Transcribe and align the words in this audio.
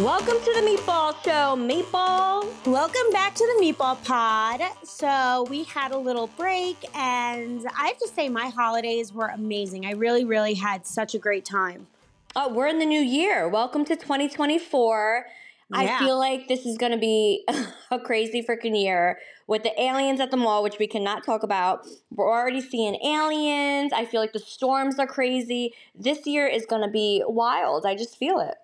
Welcome 0.00 0.38
to 0.40 0.52
the 0.52 0.60
Meatball 0.60 1.14
Show, 1.24 1.54
Meatball. 1.54 2.66
Welcome 2.66 3.12
back 3.12 3.32
to 3.36 3.46
the 3.46 3.64
Meatball 3.64 4.04
Pod. 4.04 4.60
So, 4.82 5.46
we 5.48 5.62
had 5.62 5.92
a 5.92 5.96
little 5.96 6.26
break, 6.26 6.84
and 6.96 7.64
I 7.78 7.86
have 7.86 7.98
to 7.98 8.08
say, 8.08 8.28
my 8.28 8.48
holidays 8.48 9.12
were 9.12 9.28
amazing. 9.28 9.86
I 9.86 9.92
really, 9.92 10.24
really 10.24 10.54
had 10.54 10.84
such 10.84 11.14
a 11.14 11.18
great 11.20 11.44
time. 11.44 11.86
Oh, 12.34 12.52
we're 12.52 12.66
in 12.66 12.80
the 12.80 12.84
new 12.86 13.00
year. 13.00 13.48
Welcome 13.48 13.84
to 13.84 13.94
2024. 13.94 15.26
Yeah. 15.70 15.78
I 15.78 15.98
feel 16.00 16.18
like 16.18 16.48
this 16.48 16.66
is 16.66 16.76
going 16.76 16.90
to 16.90 16.98
be 16.98 17.46
a 17.92 18.00
crazy 18.00 18.42
freaking 18.42 18.76
year 18.76 19.20
with 19.46 19.62
the 19.62 19.80
aliens 19.80 20.18
at 20.18 20.32
the 20.32 20.36
mall, 20.36 20.64
which 20.64 20.80
we 20.80 20.88
cannot 20.88 21.24
talk 21.24 21.44
about. 21.44 21.86
We're 22.10 22.28
already 22.28 22.62
seeing 22.62 22.96
aliens. 22.96 23.92
I 23.92 24.06
feel 24.06 24.20
like 24.20 24.32
the 24.32 24.40
storms 24.40 24.98
are 24.98 25.06
crazy. 25.06 25.72
This 25.94 26.26
year 26.26 26.48
is 26.48 26.66
going 26.66 26.82
to 26.82 26.90
be 26.90 27.22
wild. 27.24 27.86
I 27.86 27.94
just 27.94 28.18
feel 28.18 28.40
it. 28.40 28.56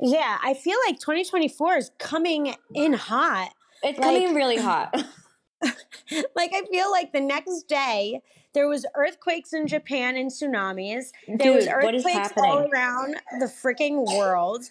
Yeah, 0.00 0.38
I 0.42 0.54
feel 0.54 0.76
like 0.86 0.98
2024 0.98 1.76
is 1.76 1.90
coming 1.98 2.54
in 2.74 2.92
hot. 2.92 3.50
It's 3.82 3.98
Like- 3.98 4.22
coming 4.22 4.34
really 4.34 4.56
hot. 4.56 4.94
like 5.62 6.52
I 6.54 6.62
feel 6.70 6.90
like 6.90 7.12
the 7.12 7.20
next 7.20 7.64
day 7.64 8.20
there 8.52 8.68
was 8.68 8.86
earthquakes 8.94 9.52
in 9.52 9.66
Japan 9.66 10.16
and 10.16 10.30
tsunamis. 10.30 11.12
There 11.26 11.36
Dude, 11.38 11.56
was 11.56 11.66
what 11.66 11.94
is 11.94 12.04
earthquakes 12.04 12.32
all 12.36 12.68
around 12.70 13.16
the 13.38 13.46
freaking 13.46 14.04
world. 14.16 14.64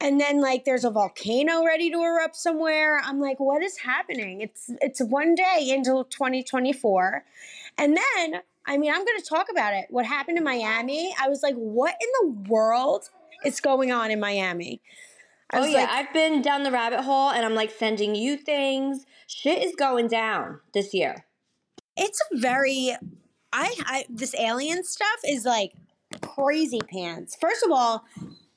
And 0.00 0.20
then 0.20 0.40
like 0.40 0.64
there's 0.64 0.84
a 0.84 0.90
volcano 0.90 1.64
ready 1.64 1.90
to 1.90 1.98
erupt 1.98 2.36
somewhere. 2.36 3.00
I'm 3.04 3.20
like, 3.20 3.40
what 3.40 3.62
is 3.62 3.78
happening? 3.78 4.40
It's 4.40 4.70
it's 4.80 5.00
one 5.02 5.34
day 5.34 5.70
into 5.70 6.04
2024. 6.10 7.24
And 7.78 7.96
then, 7.96 8.40
I 8.66 8.76
mean, 8.76 8.90
I'm 8.92 9.04
gonna 9.04 9.20
talk 9.28 9.48
about 9.50 9.74
it. 9.74 9.86
What 9.90 10.06
happened 10.06 10.38
in 10.38 10.44
Miami? 10.44 11.14
I 11.20 11.28
was 11.28 11.42
like, 11.42 11.54
what 11.56 11.94
in 12.00 12.08
the 12.20 12.48
world 12.50 13.08
is 13.44 13.60
going 13.60 13.92
on 13.92 14.10
in 14.10 14.20
Miami? 14.20 14.82
I 15.50 15.60
Oh 15.60 15.64
yeah, 15.64 15.78
like, 15.80 15.88
I've 15.88 16.12
been 16.12 16.42
down 16.42 16.62
the 16.62 16.70
rabbit 16.70 17.02
hole 17.02 17.30
and 17.30 17.44
I'm 17.44 17.54
like 17.54 17.70
sending 17.70 18.14
you 18.14 18.36
things. 18.36 19.06
Shit 19.26 19.62
is 19.62 19.74
going 19.74 20.08
down 20.08 20.60
this 20.74 20.92
year. 20.92 21.24
it's 21.96 22.20
a 22.32 22.38
very 22.38 22.96
I, 23.52 23.74
I 23.86 24.04
this 24.08 24.34
alien 24.34 24.84
stuff 24.84 25.20
is 25.26 25.44
like 25.44 25.72
crazy 26.20 26.80
pants. 26.90 27.36
First 27.40 27.64
of 27.64 27.70
all, 27.70 28.04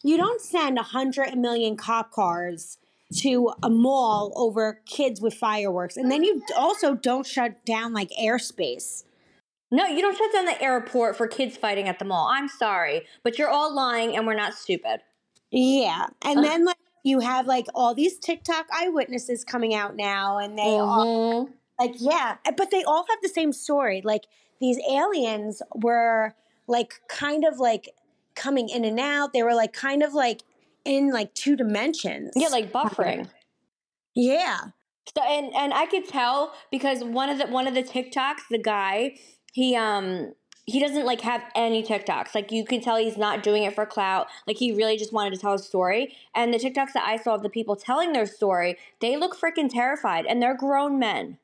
you 0.04 0.18
don't 0.18 0.42
send 0.42 0.78
a 0.78 0.84
hundred 0.84 1.38
million 1.38 1.78
cop 1.78 2.12
cars 2.12 2.78
to 3.18 3.52
a 3.62 3.70
mall 3.70 4.32
over 4.36 4.82
kids 4.86 5.22
with 5.22 5.34
fireworks, 5.34 5.98
and 5.98 6.12
then 6.12 6.24
you 6.24 6.42
also 6.58 6.96
don't 6.96 7.26
shut 7.26 7.66
down 7.66 7.94
like 7.94 8.10
airspace. 8.22 9.04
No, 9.72 9.86
you 9.86 10.02
don't 10.02 10.18
shut 10.18 10.32
down 10.34 10.46
the 10.46 10.62
airport 10.62 11.16
for 11.16 11.28
kids 11.28 11.56
fighting 11.58 11.88
at 11.88 11.98
the 12.00 12.06
mall. 12.06 12.28
I'm 12.30 12.48
sorry, 12.50 13.06
but 13.24 13.40
you're 13.40 13.50
all 13.50 13.74
lying 13.74 14.16
and 14.18 14.28
we're 14.28 14.36
not 14.36 14.54
stupid. 14.54 15.00
Yeah, 15.50 16.08
and 16.24 16.44
then 16.44 16.66
like 16.66 16.78
you 17.04 17.20
have 17.22 17.46
like 17.48 17.66
all 17.74 17.96
these 17.96 18.18
TikTok 18.20 18.68
eyewitnesses 18.74 19.44
coming 19.44 19.74
out 19.74 19.96
now, 19.96 20.38
and 20.38 20.58
they 20.58 20.78
all 20.78 21.46
Mhm. 21.46 21.54
like 21.80 21.94
yeah 21.98 22.38
eh, 22.46 22.52
but 22.56 22.70
they 22.72 22.84
all 22.84 23.06
have 23.10 23.20
the 23.22 23.30
same 23.30 23.52
story 23.52 24.02
like 24.04 24.26
these 24.60 24.78
aliens 24.90 25.62
were 25.74 26.36
like 26.68 27.02
kind 27.08 27.44
of 27.44 27.58
like 27.60 27.90
coming 28.36 28.70
in 28.70 28.86
and 28.86 29.00
out 29.00 29.34
they 29.34 29.42
were 29.44 29.56
like 29.56 29.74
kind 29.74 30.04
of 30.04 30.14
like 30.14 30.44
in 30.86 31.12
like 31.12 31.34
two 31.34 31.56
dimensions 31.56 32.32
Yeah, 32.36 32.50
like 32.50 32.72
buffering. 32.72 33.28
yeah 34.16 34.60
So 35.16 35.22
and 35.24 35.54
and 35.56 35.74
I 35.74 35.86
could 35.88 36.08
tell 36.08 36.54
because 36.72 37.04
one 37.04 37.30
of 37.30 37.40
the 37.40 37.48
one 37.48 37.68
of 37.68 37.74
the 37.74 37.84
TikToks, 37.84 38.42
the 38.52 38.60
guy, 38.60 39.18
he 39.52 39.76
um 39.76 40.34
he 40.66 40.80
doesn't 40.80 41.06
like 41.06 41.22
have 41.22 41.42
any 41.56 41.84
TikToks. 41.84 42.34
Like 42.36 42.52
you 42.52 42.64
can 42.66 42.82
tell 42.82 42.98
he's 42.98 43.18
not 43.18 43.44
doing 43.44 43.64
it 43.64 43.74
for 43.76 43.86
clout. 43.86 44.28
Like 44.48 44.58
he 44.58 44.72
really 44.74 44.98
just 44.98 45.12
wanted 45.12 45.34
to 45.34 45.40
tell 45.40 45.54
a 45.54 45.60
story. 45.60 46.16
And 46.36 46.54
the 46.54 46.58
TikToks 46.60 46.94
that 46.94 47.04
I 47.06 47.18
saw 47.18 47.36
of 47.36 47.44
the 47.44 47.50
people 47.50 47.76
telling 47.76 48.14
their 48.14 48.26
story, 48.28 48.78
they 49.02 49.18
look 49.18 49.36
freaking 49.38 49.70
terrified 49.70 50.26
and 50.26 50.42
they're 50.42 50.56
grown 50.56 51.00
men. 51.00 51.40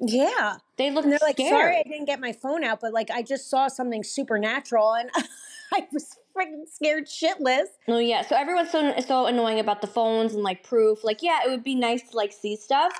yeah 0.00 0.56
They 0.78 0.90
look 0.90 1.04
and 1.04 1.12
they're 1.12 1.18
like 1.22 1.38
sorry 1.38 1.76
i 1.78 1.82
didn't 1.88 2.06
get 2.06 2.18
my 2.20 2.32
phone 2.32 2.64
out 2.64 2.80
but 2.80 2.92
like 2.92 3.10
i 3.10 3.22
just 3.22 3.48
saw 3.48 3.68
something 3.68 4.02
supernatural 4.02 4.94
and 4.94 5.10
i 5.72 5.86
was 5.92 6.16
freaking 6.36 6.66
scared 6.68 7.06
shitless 7.06 7.66
Oh 7.88 7.98
yeah, 7.98 8.22
so 8.22 8.36
everyone's 8.36 8.70
so 8.70 8.94
so 9.06 9.26
annoying 9.26 9.58
about 9.60 9.80
the 9.80 9.86
phones 9.86 10.34
and 10.34 10.42
like 10.42 10.62
proof. 10.62 11.02
Like 11.04 11.22
yeah, 11.22 11.40
it 11.44 11.50
would 11.50 11.64
be 11.64 11.74
nice 11.74 12.02
to 12.10 12.16
like 12.16 12.32
see 12.32 12.56
stuff, 12.56 12.92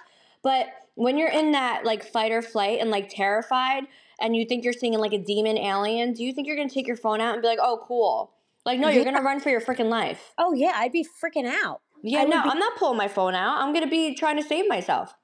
but 0.43 0.67
when 0.95 1.17
you're 1.17 1.31
in 1.31 1.53
that 1.53 1.85
like 1.85 2.05
fight 2.05 2.33
or 2.33 2.43
flight 2.43 2.81
and 2.81 2.91
like 2.91 3.09
terrified 3.09 3.85
and 4.23 4.35
you 4.37 4.45
think 4.47 4.65
you're 4.65 4.73
seeing 4.73 4.95
like 4.95 5.13
a 5.13 5.19
demon 5.19 5.59
alien, 5.59 6.13
do 6.15 6.25
you 6.25 6.33
think 6.33 6.47
you're 6.47 6.57
gonna 6.57 6.69
take 6.71 6.87
your 6.87 6.97
phone 6.97 7.21
out 7.21 7.35
and 7.35 7.43
be 7.43 7.49
like, 7.49 7.59
oh 7.61 7.85
cool? 7.87 8.33
Like 8.65 8.79
no, 8.79 8.89
you're 8.89 9.05
Yeah. 9.05 9.13
gonna 9.13 9.23
run 9.25 9.41
for 9.41 9.51
your 9.51 9.61
freaking 9.61 9.89
life. 9.91 10.33
oh 10.39 10.53
yeah 10.55 10.73
i'd 10.77 10.93
be 10.93 11.05
freaking 11.23 11.47
out 11.47 11.81
Yeah, 12.03 12.23
no, 12.25 12.43
be- 12.43 12.49
I'm 12.51 12.59
not 12.59 12.77
pulling 12.77 12.97
my 12.97 13.09
phone 13.09 13.35
out. 13.35 13.61
I'm 13.61 13.73
gonna 13.75 13.89
be 13.91 14.15
trying 14.15 14.37
to 14.41 14.43
save 14.43 14.69
myself. 14.69 15.15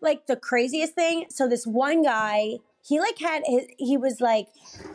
like 0.00 0.26
the 0.26 0.36
craziest 0.36 0.94
thing. 0.94 1.26
So 1.30 1.46
this 1.48 1.64
one 1.66 2.02
guy, 2.02 2.58
he 2.84 2.98
like 3.00 3.18
had 3.18 3.42
his, 3.46 3.66
he 3.78 3.96
was 3.96 4.20
like 4.20 4.48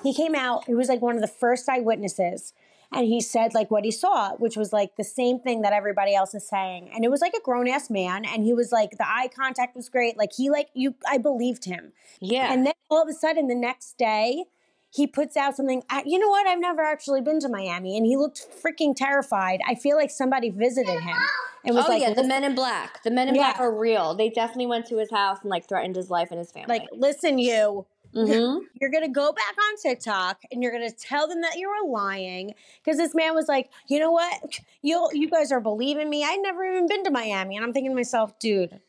he 0.04 0.14
came 0.14 0.36
out. 0.36 0.66
He 0.66 0.74
was 0.76 0.90
like 0.90 1.02
one 1.02 1.16
of 1.16 1.22
the 1.22 1.28
first 1.44 1.68
eyewitnesses, 1.70 2.54
and 2.92 3.06
he 3.06 3.22
said 3.22 3.54
like 3.54 3.70
what 3.70 3.84
he 3.84 3.92
saw, 3.92 4.36
which 4.36 4.56
was 4.56 4.72
like 4.72 4.96
the 4.96 5.04
same 5.04 5.40
thing 5.40 5.62
that 5.62 5.74
everybody 5.74 6.16
else 6.16 6.34
is 6.34 6.48
saying. 6.48 6.90
And 6.94 7.04
it 7.04 7.12
was 7.12 7.22
like 7.22 7.34
a 7.34 7.42
grown 7.42 7.68
ass 7.68 7.90
man, 7.90 8.26
and 8.26 8.44
he 8.44 8.54
was 8.54 8.72
like 8.72 8.92
the 8.92 9.08
eye 9.08 9.30
contact 9.34 9.76
was 9.76 9.90
great. 9.90 10.18
Like 10.18 10.32
he 10.36 10.50
like 10.50 10.70
you, 10.74 10.96
I 11.10 11.18
believed 11.18 11.66
him. 11.66 11.92
Yeah. 12.20 12.52
And 12.52 12.66
then 12.66 12.74
all 12.90 13.02
of 13.02 13.10
a 13.10 13.14
sudden, 13.14 13.48
the 13.48 13.56
next 13.56 13.98
day, 13.98 14.46
he 14.90 15.06
puts 15.06 15.36
out 15.36 15.56
something. 15.56 15.84
You 16.06 16.20
know 16.20 16.30
what? 16.30 16.48
I've 16.48 16.60
never 16.60 16.82
actually 16.82 17.22
been 17.22 17.40
to 17.42 17.50
Miami, 17.50 17.98
and 17.98 18.06
he 18.06 18.16
looked 18.16 18.46
freaking 18.64 18.96
terrified. 18.96 19.60
I 19.68 19.76
feel 19.76 19.98
like 19.98 20.10
somebody 20.10 20.50
visited 20.50 21.00
him 21.00 21.18
and 21.66 21.76
was 21.76 21.86
oh 21.86 21.90
like, 21.90 22.02
yeah, 22.02 22.14
the 22.14 22.24
men 22.24 22.44
in 22.44 22.56
black. 22.56 23.04
The 23.04 23.12
men 23.12 23.28
in 23.28 23.36
black 23.36 23.60
are 23.60 23.72
real. 23.78 24.16
They 24.16 24.30
definitely 24.30 24.68
went 24.68 24.86
to 24.88 24.98
his 24.98 25.12
house 25.12 25.40
and 25.42 25.50
like 25.50 25.68
threatened 25.68 25.96
his 25.96 26.10
life 26.10 26.30
and 26.32 26.40
his 26.40 26.52
family. 26.52 26.80
like, 26.80 26.88
listen, 26.94 27.38
you." 27.38 27.86
Mhm. 28.16 28.62
you're 28.82 28.90
gonna 28.90 29.10
go 29.10 29.32
back 29.32 29.56
on 29.58 29.78
TikTok 29.82 30.42
and 30.52 30.64
you're 30.64 30.72
gonna 30.72 30.92
tell 30.92 31.28
them 31.28 31.42
that 31.42 31.58
you 31.58 31.68
were 31.70 31.90
lying 31.92 32.54
because 32.84 32.98
this 32.98 33.14
man 33.14 33.36
was 33.36 33.48
like, 33.48 33.70
you 33.88 34.00
know 34.00 34.12
what, 34.12 34.60
you 34.82 35.08
you 35.14 35.30
guys 35.30 35.52
are 35.52 35.60
believing 35.62 36.10
me. 36.10 36.24
I'd 36.24 36.40
never 36.42 36.64
even 36.64 36.88
been 36.88 37.04
to 37.04 37.12
Miami, 37.12 37.56
and 37.58 37.66
I'm 37.66 37.74
thinking 37.74 37.92
to 37.92 37.96
myself, 37.96 38.38
dude, 38.40 38.80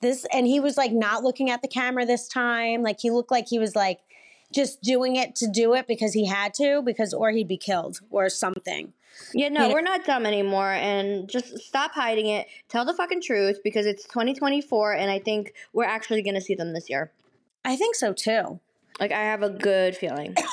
this. 0.00 0.26
And 0.32 0.46
he 0.46 0.60
was 0.60 0.76
like 0.76 0.92
not 0.92 1.24
looking 1.24 1.50
at 1.50 1.62
the 1.62 1.68
camera 1.68 2.04
this 2.06 2.28
time. 2.28 2.82
Like 2.82 3.00
he 3.00 3.10
looked 3.10 3.30
like 3.30 3.48
he 3.48 3.58
was 3.58 3.74
like 3.74 4.00
just 4.52 4.80
doing 4.82 5.16
it 5.16 5.36
to 5.36 5.46
do 5.46 5.74
it 5.74 5.86
because 5.86 6.14
he 6.14 6.26
had 6.26 6.54
to, 6.54 6.80
because 6.82 7.12
or 7.12 7.30
he'd 7.30 7.48
be 7.48 7.58
killed 7.58 8.00
or 8.10 8.28
something. 8.30 8.92
Yeah, 9.34 9.48
no, 9.48 9.62
You 9.62 9.68
know- 9.68 9.74
we're 9.74 9.80
not 9.82 10.04
dumb 10.04 10.24
anymore, 10.26 10.70
and 10.70 11.28
just 11.28 11.58
stop 11.58 11.92
hiding 11.92 12.26
it. 12.28 12.46
Tell 12.68 12.84
the 12.84 12.94
fucking 12.94 13.22
truth 13.22 13.60
because 13.64 13.84
it's 13.84 14.04
2024, 14.04 14.92
and 14.92 15.10
I 15.10 15.18
think 15.18 15.52
we're 15.72 15.84
actually 15.84 16.22
gonna 16.22 16.40
see 16.40 16.54
them 16.54 16.72
this 16.72 16.88
year. 16.88 17.10
I 17.64 17.76
think 17.76 17.94
so 17.94 18.12
too. 18.12 18.60
Like, 19.00 19.12
I 19.12 19.20
have 19.20 19.42
a 19.42 19.50
good 19.50 19.96
feeling. 19.96 20.34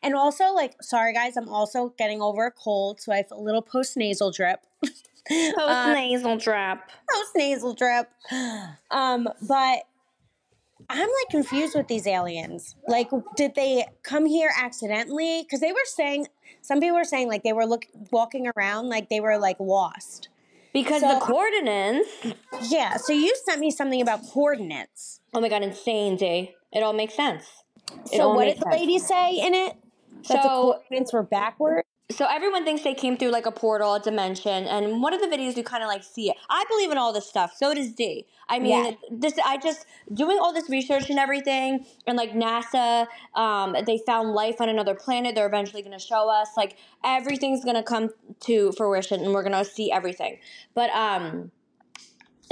And 0.00 0.14
also, 0.14 0.52
like, 0.52 0.80
sorry 0.80 1.12
guys, 1.12 1.36
I'm 1.36 1.48
also 1.48 1.92
getting 1.98 2.22
over 2.22 2.46
a 2.46 2.52
cold, 2.52 3.00
so 3.00 3.12
I 3.12 3.16
have 3.16 3.32
a 3.32 3.40
little 3.40 3.62
post 3.62 3.96
nasal 3.96 4.30
drip. 4.30 4.60
Post 5.28 5.88
nasal 5.94 6.38
drop. 6.38 6.88
post 7.10 7.32
nasal 7.36 7.74
drip. 7.74 8.08
Um, 8.90 9.28
but 9.46 9.82
I'm 10.88 11.00
like 11.00 11.30
confused 11.30 11.74
with 11.76 11.86
these 11.86 12.06
aliens. 12.06 12.76
Like, 12.86 13.10
did 13.36 13.54
they 13.54 13.84
come 14.02 14.24
here 14.24 14.50
accidentally? 14.58 15.42
Because 15.42 15.60
they 15.60 15.72
were 15.72 15.84
saying 15.84 16.28
some 16.62 16.80
people 16.80 16.96
were 16.96 17.04
saying 17.04 17.28
like 17.28 17.42
they 17.42 17.52
were 17.52 17.66
look 17.66 17.84
walking 18.10 18.50
around 18.56 18.88
like 18.88 19.10
they 19.10 19.20
were 19.20 19.36
like 19.36 19.60
lost. 19.60 20.30
Because 20.82 21.00
So- 21.02 21.14
the 21.14 21.20
coordinates. 21.20 22.08
Yeah. 22.70 22.96
So 22.96 23.12
you 23.12 23.34
sent 23.44 23.60
me 23.60 23.70
something 23.70 24.00
about 24.00 24.20
coordinates. 24.32 25.20
Oh 25.34 25.40
my 25.40 25.48
god, 25.48 25.62
insane, 25.62 26.16
Day. 26.16 26.54
It 26.72 26.82
all 26.82 26.92
makes 26.92 27.14
sense. 27.14 27.44
It 28.12 28.18
So 28.18 28.28
all 28.28 28.36
what 28.36 28.44
did 28.44 28.56
the 28.58 28.62
sense. 28.62 28.74
lady 28.80 28.98
say 28.98 29.36
in 29.38 29.54
it? 29.54 29.76
That 30.28 30.42
the 30.42 30.48
coordinates 30.48 31.12
were 31.12 31.22
backward. 31.22 31.84
So 32.10 32.26
everyone 32.26 32.64
thinks 32.64 32.82
they 32.82 32.94
came 32.94 33.18
through 33.18 33.30
like 33.30 33.44
a 33.44 33.50
portal, 33.50 33.94
a 33.94 34.00
dimension, 34.00 34.64
and 34.64 35.02
one 35.02 35.12
of 35.12 35.20
the 35.20 35.26
videos 35.26 35.56
you 35.58 35.62
kind 35.62 35.82
of 35.82 35.88
like 35.88 36.02
see 36.02 36.30
it. 36.30 36.36
I 36.48 36.64
believe 36.68 36.90
in 36.90 36.96
all 36.96 37.12
this 37.12 37.28
stuff. 37.28 37.52
So 37.54 37.74
does 37.74 37.92
D. 37.92 38.26
I 38.48 38.58
mean, 38.58 38.84
Yeah. 38.86 38.92
this 39.10 39.34
I 39.44 39.58
just 39.58 39.84
doing 40.14 40.38
all 40.40 40.54
this 40.54 40.70
research 40.70 41.10
and 41.10 41.18
everything, 41.18 41.84
and 42.06 42.16
like 42.16 42.32
NASA, 42.32 43.06
um, 43.34 43.76
they 43.86 43.98
found 43.98 44.30
life 44.32 44.58
on 44.60 44.70
another 44.70 44.94
planet. 44.94 45.34
They're 45.34 45.46
eventually 45.46 45.82
going 45.82 45.98
to 45.98 46.04
show 46.04 46.30
us. 46.30 46.48
Like 46.56 46.76
everything's 47.04 47.62
going 47.62 47.76
to 47.76 47.82
come 47.82 48.08
to 48.40 48.72
fruition, 48.72 49.20
and 49.22 49.34
we're 49.34 49.42
going 49.42 49.52
to 49.52 49.64
see 49.64 49.92
everything. 49.92 50.38
But 50.74 50.88
um, 50.90 51.50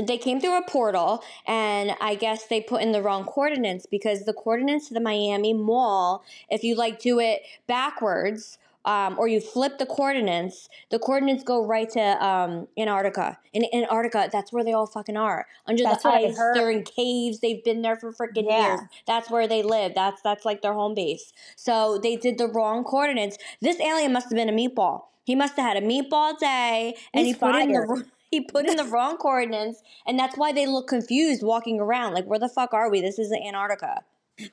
they 0.02 0.18
came 0.18 0.38
through 0.38 0.58
a 0.58 0.62
portal 0.68 1.24
and 1.46 1.92
i 2.02 2.14
guess 2.14 2.46
they 2.46 2.60
put 2.60 2.82
in 2.82 2.92
the 2.92 3.00
wrong 3.00 3.24
coordinates 3.24 3.86
because 3.86 4.26
the 4.26 4.34
coordinates 4.34 4.88
to 4.88 4.94
the 4.94 5.00
miami 5.00 5.54
mall 5.54 6.22
if 6.50 6.62
you 6.62 6.74
like 6.74 7.00
do 7.00 7.18
it 7.18 7.40
backwards 7.66 8.58
um, 8.86 9.16
or 9.18 9.28
you 9.28 9.40
flip 9.40 9.78
the 9.78 9.86
coordinates 9.86 10.68
the 10.90 10.98
coordinates 10.98 11.42
go 11.42 11.66
right 11.66 11.90
to 11.90 12.00
um, 12.00 12.68
antarctica. 12.78 13.38
In 13.52 13.66
antarctica 13.74 14.28
that's 14.32 14.52
where 14.52 14.64
they 14.64 14.72
all 14.72 14.86
fucking 14.86 15.16
are. 15.16 15.46
Under 15.66 15.82
That's 15.82 16.04
the 16.04 16.08
ice 16.10 16.36
they're 16.54 16.70
in 16.70 16.84
caves 16.84 17.40
they've 17.40 17.62
been 17.62 17.82
there 17.82 17.96
for 17.96 18.12
freaking 18.12 18.46
Yeah. 18.48 18.68
years. 18.68 18.80
That's 19.06 19.30
where 19.30 19.48
they 19.48 19.62
live. 19.62 19.94
That's 19.94 20.22
that's 20.22 20.44
like 20.44 20.62
their 20.62 20.74
home 20.74 20.94
base. 20.94 21.32
So 21.56 21.98
they 21.98 22.16
did 22.16 22.38
the 22.38 22.46
wrong 22.46 22.84
coordinates. 22.84 23.36
This 23.60 23.80
alien 23.80 24.12
must 24.12 24.26
have 24.26 24.36
been 24.36 24.48
a 24.48 24.52
meatball. 24.52 25.02
He 25.24 25.34
must 25.34 25.56
have 25.56 25.66
had 25.66 25.82
a 25.82 25.86
meatball 25.86 26.38
day 26.38 26.94
and 27.12 27.26
He's 27.26 27.34
he 27.34 27.40
put 27.40 27.56
in 27.56 27.72
the 27.72 28.04
he 28.30 28.40
put 28.40 28.66
in 28.66 28.76
the 28.76 28.84
wrong 28.84 29.16
coordinates 29.16 29.82
and 30.06 30.18
that's 30.18 30.36
why 30.36 30.52
they 30.52 30.66
look 30.66 30.86
confused 30.86 31.42
walking 31.42 31.80
around. 31.80 32.14
Like 32.14 32.26
where 32.26 32.38
the 32.38 32.48
fuck 32.48 32.72
are 32.72 32.88
we? 32.90 33.00
This 33.00 33.18
isn't 33.18 33.42
antarctica. 33.42 34.04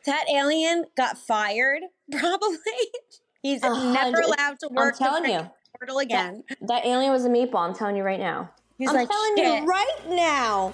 That 0.06 0.26
alien 0.34 0.86
got 0.96 1.18
fired, 1.18 1.82
probably. 2.12 2.58
He's 3.44 3.62
never 3.62 4.22
allowed 4.22 4.58
to 4.62 4.70
work 4.72 4.98
the 4.98 5.04
telling 5.04 5.30
you. 5.30 5.52
portal 5.78 6.00
again. 6.00 6.44
that 6.62 6.86
alien 6.86 7.12
was 7.12 7.26
a 7.26 7.30
meatball 7.30 7.68
i'm 7.68 7.76
telling 7.76 7.96
you 7.98 8.04
right 8.04 8.20
now 8.20 8.50
He's 8.78 8.90
i'm 8.90 8.96
like, 8.96 9.10
telling 9.10 9.36
"Shit." 9.38 9.62
you 9.62 9.66
right 9.66 10.00
now 10.10 10.74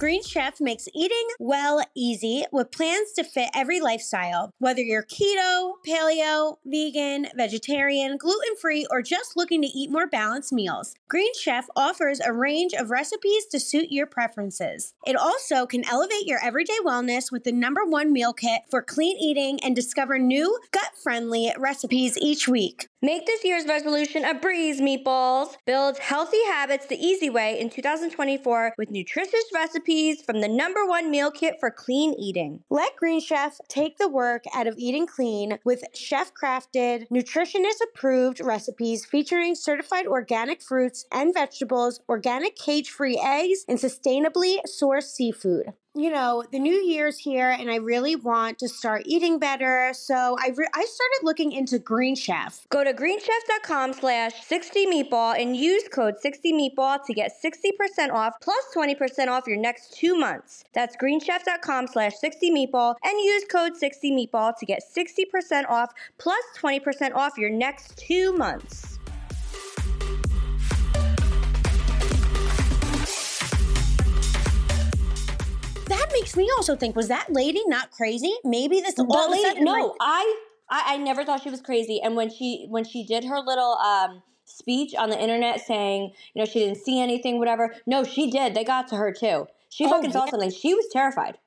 Green 0.00 0.22
Chef 0.22 0.62
makes 0.62 0.88
eating 0.94 1.28
well 1.38 1.84
easy 1.94 2.46
with 2.52 2.70
plans 2.70 3.12
to 3.12 3.22
fit 3.22 3.50
every 3.54 3.80
lifestyle. 3.80 4.50
Whether 4.58 4.80
you're 4.80 5.04
keto, 5.04 5.72
paleo, 5.86 6.56
vegan, 6.64 7.26
vegetarian, 7.36 8.16
gluten 8.16 8.56
free, 8.58 8.86
or 8.90 9.02
just 9.02 9.36
looking 9.36 9.60
to 9.60 9.68
eat 9.68 9.90
more 9.90 10.06
balanced 10.06 10.54
meals, 10.54 10.94
Green 11.10 11.34
Chef 11.34 11.66
offers 11.76 12.18
a 12.18 12.32
range 12.32 12.72
of 12.72 12.90
recipes 12.90 13.44
to 13.50 13.60
suit 13.60 13.88
your 13.90 14.06
preferences. 14.06 14.94
It 15.06 15.16
also 15.16 15.66
can 15.66 15.86
elevate 15.86 16.24
your 16.24 16.42
everyday 16.42 16.78
wellness 16.82 17.30
with 17.30 17.44
the 17.44 17.52
number 17.52 17.84
one 17.84 18.10
meal 18.10 18.32
kit 18.32 18.62
for 18.70 18.80
clean 18.80 19.18
eating 19.18 19.60
and 19.62 19.76
discover 19.76 20.18
new 20.18 20.58
gut 20.70 20.92
friendly 21.02 21.52
recipes 21.58 22.16
each 22.16 22.48
week. 22.48 22.88
Make 23.02 23.24
this 23.24 23.44
year's 23.44 23.66
resolution 23.66 24.26
a 24.26 24.34
breeze, 24.34 24.78
meatballs. 24.78 25.56
Build 25.64 25.96
healthy 25.96 26.44
habits 26.48 26.84
the 26.84 27.02
easy 27.02 27.30
way 27.30 27.58
in 27.58 27.70
2024 27.70 28.74
with 28.76 28.90
nutritious 28.90 29.44
recipes 29.54 30.20
from 30.20 30.42
the 30.42 30.48
number 30.48 30.84
one 30.84 31.10
meal 31.10 31.30
kit 31.30 31.54
for 31.58 31.70
clean 31.70 32.12
eating. 32.18 32.62
Let 32.68 32.96
Green 32.96 33.18
Chef 33.18 33.56
take 33.68 33.96
the 33.96 34.06
work 34.10 34.44
out 34.54 34.66
of 34.66 34.74
eating 34.76 35.06
clean 35.06 35.58
with 35.64 35.82
chef 35.94 36.32
crafted, 36.34 37.08
nutritionist 37.08 37.80
approved 37.82 38.38
recipes 38.42 39.06
featuring 39.06 39.54
certified 39.54 40.06
organic 40.06 40.60
fruits 40.60 41.06
and 41.10 41.32
vegetables, 41.32 42.00
organic 42.06 42.54
cage 42.54 42.90
free 42.90 43.18
eggs, 43.18 43.64
and 43.66 43.78
sustainably 43.78 44.58
sourced 44.68 45.04
seafood. 45.04 45.72
You 45.96 46.10
know, 46.10 46.44
the 46.52 46.60
new 46.60 46.72
year's 46.74 47.18
here 47.18 47.50
and 47.50 47.68
I 47.68 47.76
really 47.76 48.14
want 48.14 48.60
to 48.60 48.68
start 48.68 49.02
eating 49.06 49.40
better. 49.40 49.90
So 49.92 50.36
I, 50.38 50.52
re- 50.54 50.68
I 50.72 50.84
started 50.84 51.20
looking 51.24 51.50
into 51.50 51.80
Green 51.80 52.14
Chef. 52.14 52.64
Go 52.68 52.84
to 52.84 52.92
greenchef.com 52.92 53.94
slash 53.94 54.32
60meatball 54.46 55.40
and 55.40 55.56
use 55.56 55.88
code 55.92 56.14
60meatball 56.24 57.04
to 57.04 57.12
get 57.12 57.32
60% 57.44 58.12
off 58.12 58.34
plus 58.40 58.64
20% 58.72 59.26
off 59.26 59.48
your 59.48 59.56
next 59.56 59.92
two 59.92 60.16
months. 60.16 60.62
That's 60.74 60.96
greenchef.com 60.96 61.88
slash 61.88 62.12
60meatball 62.22 62.94
and 63.02 63.20
use 63.20 63.44
code 63.50 63.72
60meatball 63.72 64.56
to 64.58 64.66
get 64.66 64.82
60% 64.96 65.68
off 65.68 65.90
plus 66.18 66.44
20% 66.56 67.14
off 67.16 67.36
your 67.36 67.50
next 67.50 67.98
two 67.98 68.32
months. 68.34 68.99
Makes 76.12 76.36
me 76.36 76.50
also 76.56 76.76
think, 76.76 76.96
was 76.96 77.08
that 77.08 77.32
lady 77.32 77.62
not 77.66 77.90
crazy? 77.90 78.34
Maybe 78.44 78.80
this 78.80 78.98
all 78.98 79.06
That 79.06 79.30
lady- 79.30 79.42
sudden, 79.42 79.64
no, 79.64 79.72
like, 79.72 79.92
I, 80.00 80.36
I 80.68 80.82
I 80.94 80.96
never 80.98 81.24
thought 81.24 81.42
she 81.42 81.50
was 81.50 81.60
crazy. 81.60 82.00
And 82.02 82.16
when 82.16 82.30
she 82.30 82.66
when 82.68 82.84
she 82.84 83.04
did 83.04 83.24
her 83.24 83.40
little 83.40 83.74
um 83.78 84.22
speech 84.44 84.94
on 84.94 85.10
the 85.10 85.18
internet 85.20 85.60
saying, 85.60 86.12
you 86.34 86.40
know, 86.42 86.44
she 86.44 86.58
didn't 86.60 86.78
see 86.78 87.00
anything, 87.00 87.38
whatever. 87.38 87.74
No, 87.86 88.02
she 88.04 88.30
did. 88.30 88.54
They 88.54 88.64
got 88.64 88.88
to 88.88 88.96
her 88.96 89.12
too. 89.12 89.46
She 89.68 89.86
Oh, 89.86 89.90
fucking 89.90 90.12
saw 90.12 90.24
yeah. 90.24 90.30
something. 90.30 90.50
She 90.50 90.74
was 90.74 90.86
terrified. 90.92 91.38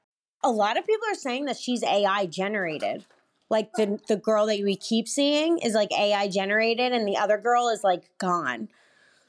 a 0.46 0.50
lot 0.52 0.78
of 0.78 0.86
people 0.86 1.08
are 1.10 1.16
saying 1.16 1.46
that 1.46 1.58
she's 1.58 1.84
AI 1.84 2.26
generated. 2.26 3.06
Like 3.50 3.74
the 3.74 4.00
the 4.08 4.16
girl 4.18 4.46
that 4.48 4.60
we 4.64 4.76
keep 4.76 5.08
seeing 5.08 5.58
is 5.60 5.74
like 5.74 5.92
AI 5.92 6.28
generated, 6.28 6.92
and 6.92 7.08
the 7.08 7.18
other 7.18 7.38
girl 7.38 7.70
is 7.70 7.84
like 7.84 8.04
gone. 8.18 8.70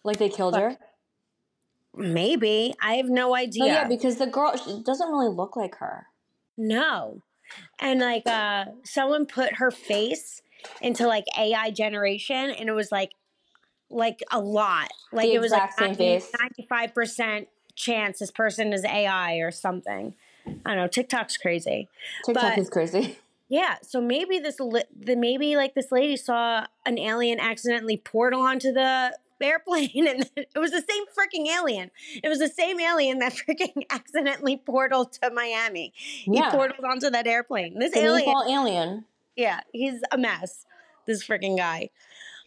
Like 0.04 0.19
they 0.19 0.28
killed 0.28 0.56
her. 0.56 0.76
Maybe 1.96 2.75
I 2.82 2.94
have 2.94 3.08
no 3.08 3.35
idea. 3.35 3.62
Oh 3.64 3.67
yeah, 3.67 3.88
because 3.88 4.17
the 4.17 4.26
girl 4.26 4.55
doesn't 4.85 5.08
really 5.08 5.29
look 5.29 5.56
like 5.56 5.76
her. 5.76 6.06
no, 6.56 7.23
and 7.79 8.00
like 8.00 8.26
uh, 8.26 8.67
someone 8.85 9.26
put 9.26 9.55
her 9.55 9.70
face 9.70 10.43
into 10.81 11.06
like 11.06 11.25
AI 11.38 11.70
generation, 11.70 12.50
and 12.50 12.69
it 12.69 12.73
was 12.73 12.91
like 12.91 13.12
like 13.91 14.20
a 14.32 14.41
lot. 14.41 14.88
Like 15.12 15.26
The 15.26 15.35
it 15.35 15.41
was 15.41 15.52
like 15.52 15.62
exact 15.70 15.79
same 15.79 15.94
face. 15.94 16.31
ninety 16.41 16.67
five 16.69 16.94
percent 16.94 17.49
chance 17.76 18.19
this 18.20 18.31
person 18.31 18.73
is 18.73 18.85
AI 18.85 19.37
or 19.37 19.50
something. 19.50 20.14
I 20.46 20.50
don't 20.75 20.76
know. 20.76 20.88
TikTok's 20.88 21.37
crazy. 21.37 21.88
TikTok 22.25 22.55
But- 22.55 22.58
is 22.58 22.70
crazy. 22.70 23.19
Yeah, 23.46 23.76
so 23.82 24.00
maybe 24.00 24.38
this 24.38 24.58
li- 24.58 24.82
the 24.99 25.14
maybe 25.17 25.55
like 25.55 25.75
this 25.75 25.93
lady 25.93 26.17
saw 26.17 26.67
an 26.87 26.99
alien 26.99 27.38
accidentally 27.38 27.99
portal 27.99 28.41
onto 28.41 28.73
the 28.73 29.17
airplane, 29.44 29.91
and 30.08 30.31
it 30.37 30.58
was 30.58 30.70
the 30.70 30.82
same 30.88 31.05
freaking 31.17 31.46
alien. 31.49 31.91
It 32.23 32.29
was 32.29 32.38
the 32.38 32.49
same 32.49 32.81
alien 32.81 33.19
that 33.20 33.32
freaking 33.49 33.85
accidentally 33.91 34.56
portaled 34.56 35.12
to 35.20 35.31
Miami. 35.31 35.93
Yeah. 36.26 36.50
He 36.50 36.56
portaled 36.56 36.85
onto 36.85 37.11
that 37.11 37.26
airplane. 37.26 37.79
This 37.79 37.96
alien, 37.96 38.35
alien. 38.49 39.05
yeah, 39.37 39.61
he's 39.73 40.00
a 40.11 40.19
mess. 40.19 40.67
This 41.06 41.26
freaking 41.26 41.56
guy. 41.58 41.91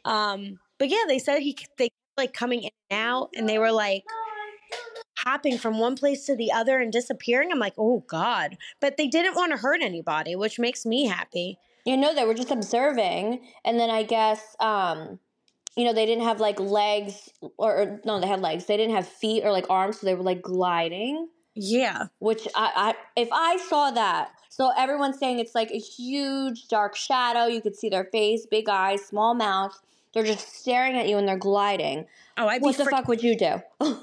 Um, 0.03 0.59
but 0.79 0.89
yeah, 0.89 1.03
they 1.07 1.19
said 1.19 1.41
he 1.41 1.57
they 1.77 1.89
like 2.17 2.33
coming 2.33 2.63
in 2.63 2.71
and 2.89 2.99
out, 2.99 3.29
and 3.35 3.47
they 3.47 3.59
were 3.59 3.71
like 3.71 4.03
hopping 5.19 5.57
from 5.57 5.79
one 5.79 5.95
place 5.95 6.25
to 6.25 6.35
the 6.35 6.51
other 6.51 6.79
and 6.79 6.91
disappearing. 6.91 7.51
I'm 7.51 7.59
like, 7.59 7.75
oh 7.77 8.03
god! 8.07 8.57
But 8.79 8.97
they 8.97 9.07
didn't 9.07 9.35
want 9.35 9.51
to 9.51 9.57
hurt 9.57 9.81
anybody, 9.81 10.35
which 10.35 10.59
makes 10.59 10.85
me 10.85 11.07
happy. 11.07 11.59
You 11.85 11.97
know, 11.97 12.13
they 12.13 12.25
were 12.25 12.33
just 12.33 12.51
observing, 12.51 13.42
and 13.63 13.80
then 13.80 13.89
I 13.89 14.04
guess, 14.04 14.56
um, 14.59 15.19
you 15.77 15.85
know, 15.85 15.93
they 15.93 16.05
didn't 16.05 16.23
have 16.23 16.39
like 16.39 16.59
legs, 16.59 17.29
or, 17.57 17.77
or 17.77 18.01
no, 18.03 18.19
they 18.19 18.27
had 18.27 18.41
legs. 18.41 18.65
They 18.65 18.75
didn't 18.77 18.95
have 18.95 19.07
feet 19.07 19.43
or 19.43 19.51
like 19.51 19.69
arms, 19.69 19.99
so 19.99 20.07
they 20.07 20.15
were 20.15 20.23
like 20.23 20.41
gliding. 20.41 21.29
Yeah. 21.53 22.07
Which 22.19 22.47
I, 22.55 22.71
I, 22.75 22.95
if 23.21 23.29
I 23.31 23.57
saw 23.57 23.91
that, 23.91 24.31
so 24.49 24.71
everyone's 24.77 25.19
saying 25.19 25.39
it's 25.39 25.53
like 25.55 25.71
a 25.71 25.77
huge 25.79 26.67
dark 26.67 26.95
shadow. 26.95 27.45
You 27.45 27.61
could 27.61 27.75
see 27.75 27.89
their 27.89 28.05
face, 28.05 28.45
big 28.45 28.67
eyes, 28.67 29.05
small 29.05 29.35
mouth. 29.35 29.79
They're 30.13 30.23
just 30.23 30.51
staring 30.55 30.97
at 30.97 31.07
you 31.07 31.17
and 31.17 31.27
they're 31.27 31.37
gliding. 31.37 32.07
Oh, 32.37 32.47
I'd 32.47 32.61
What 32.61 32.75
the 32.77 32.85
frick- 32.85 32.95
fuck 32.95 33.07
would 33.07 33.21
you 33.21 33.37
do? 33.37 33.61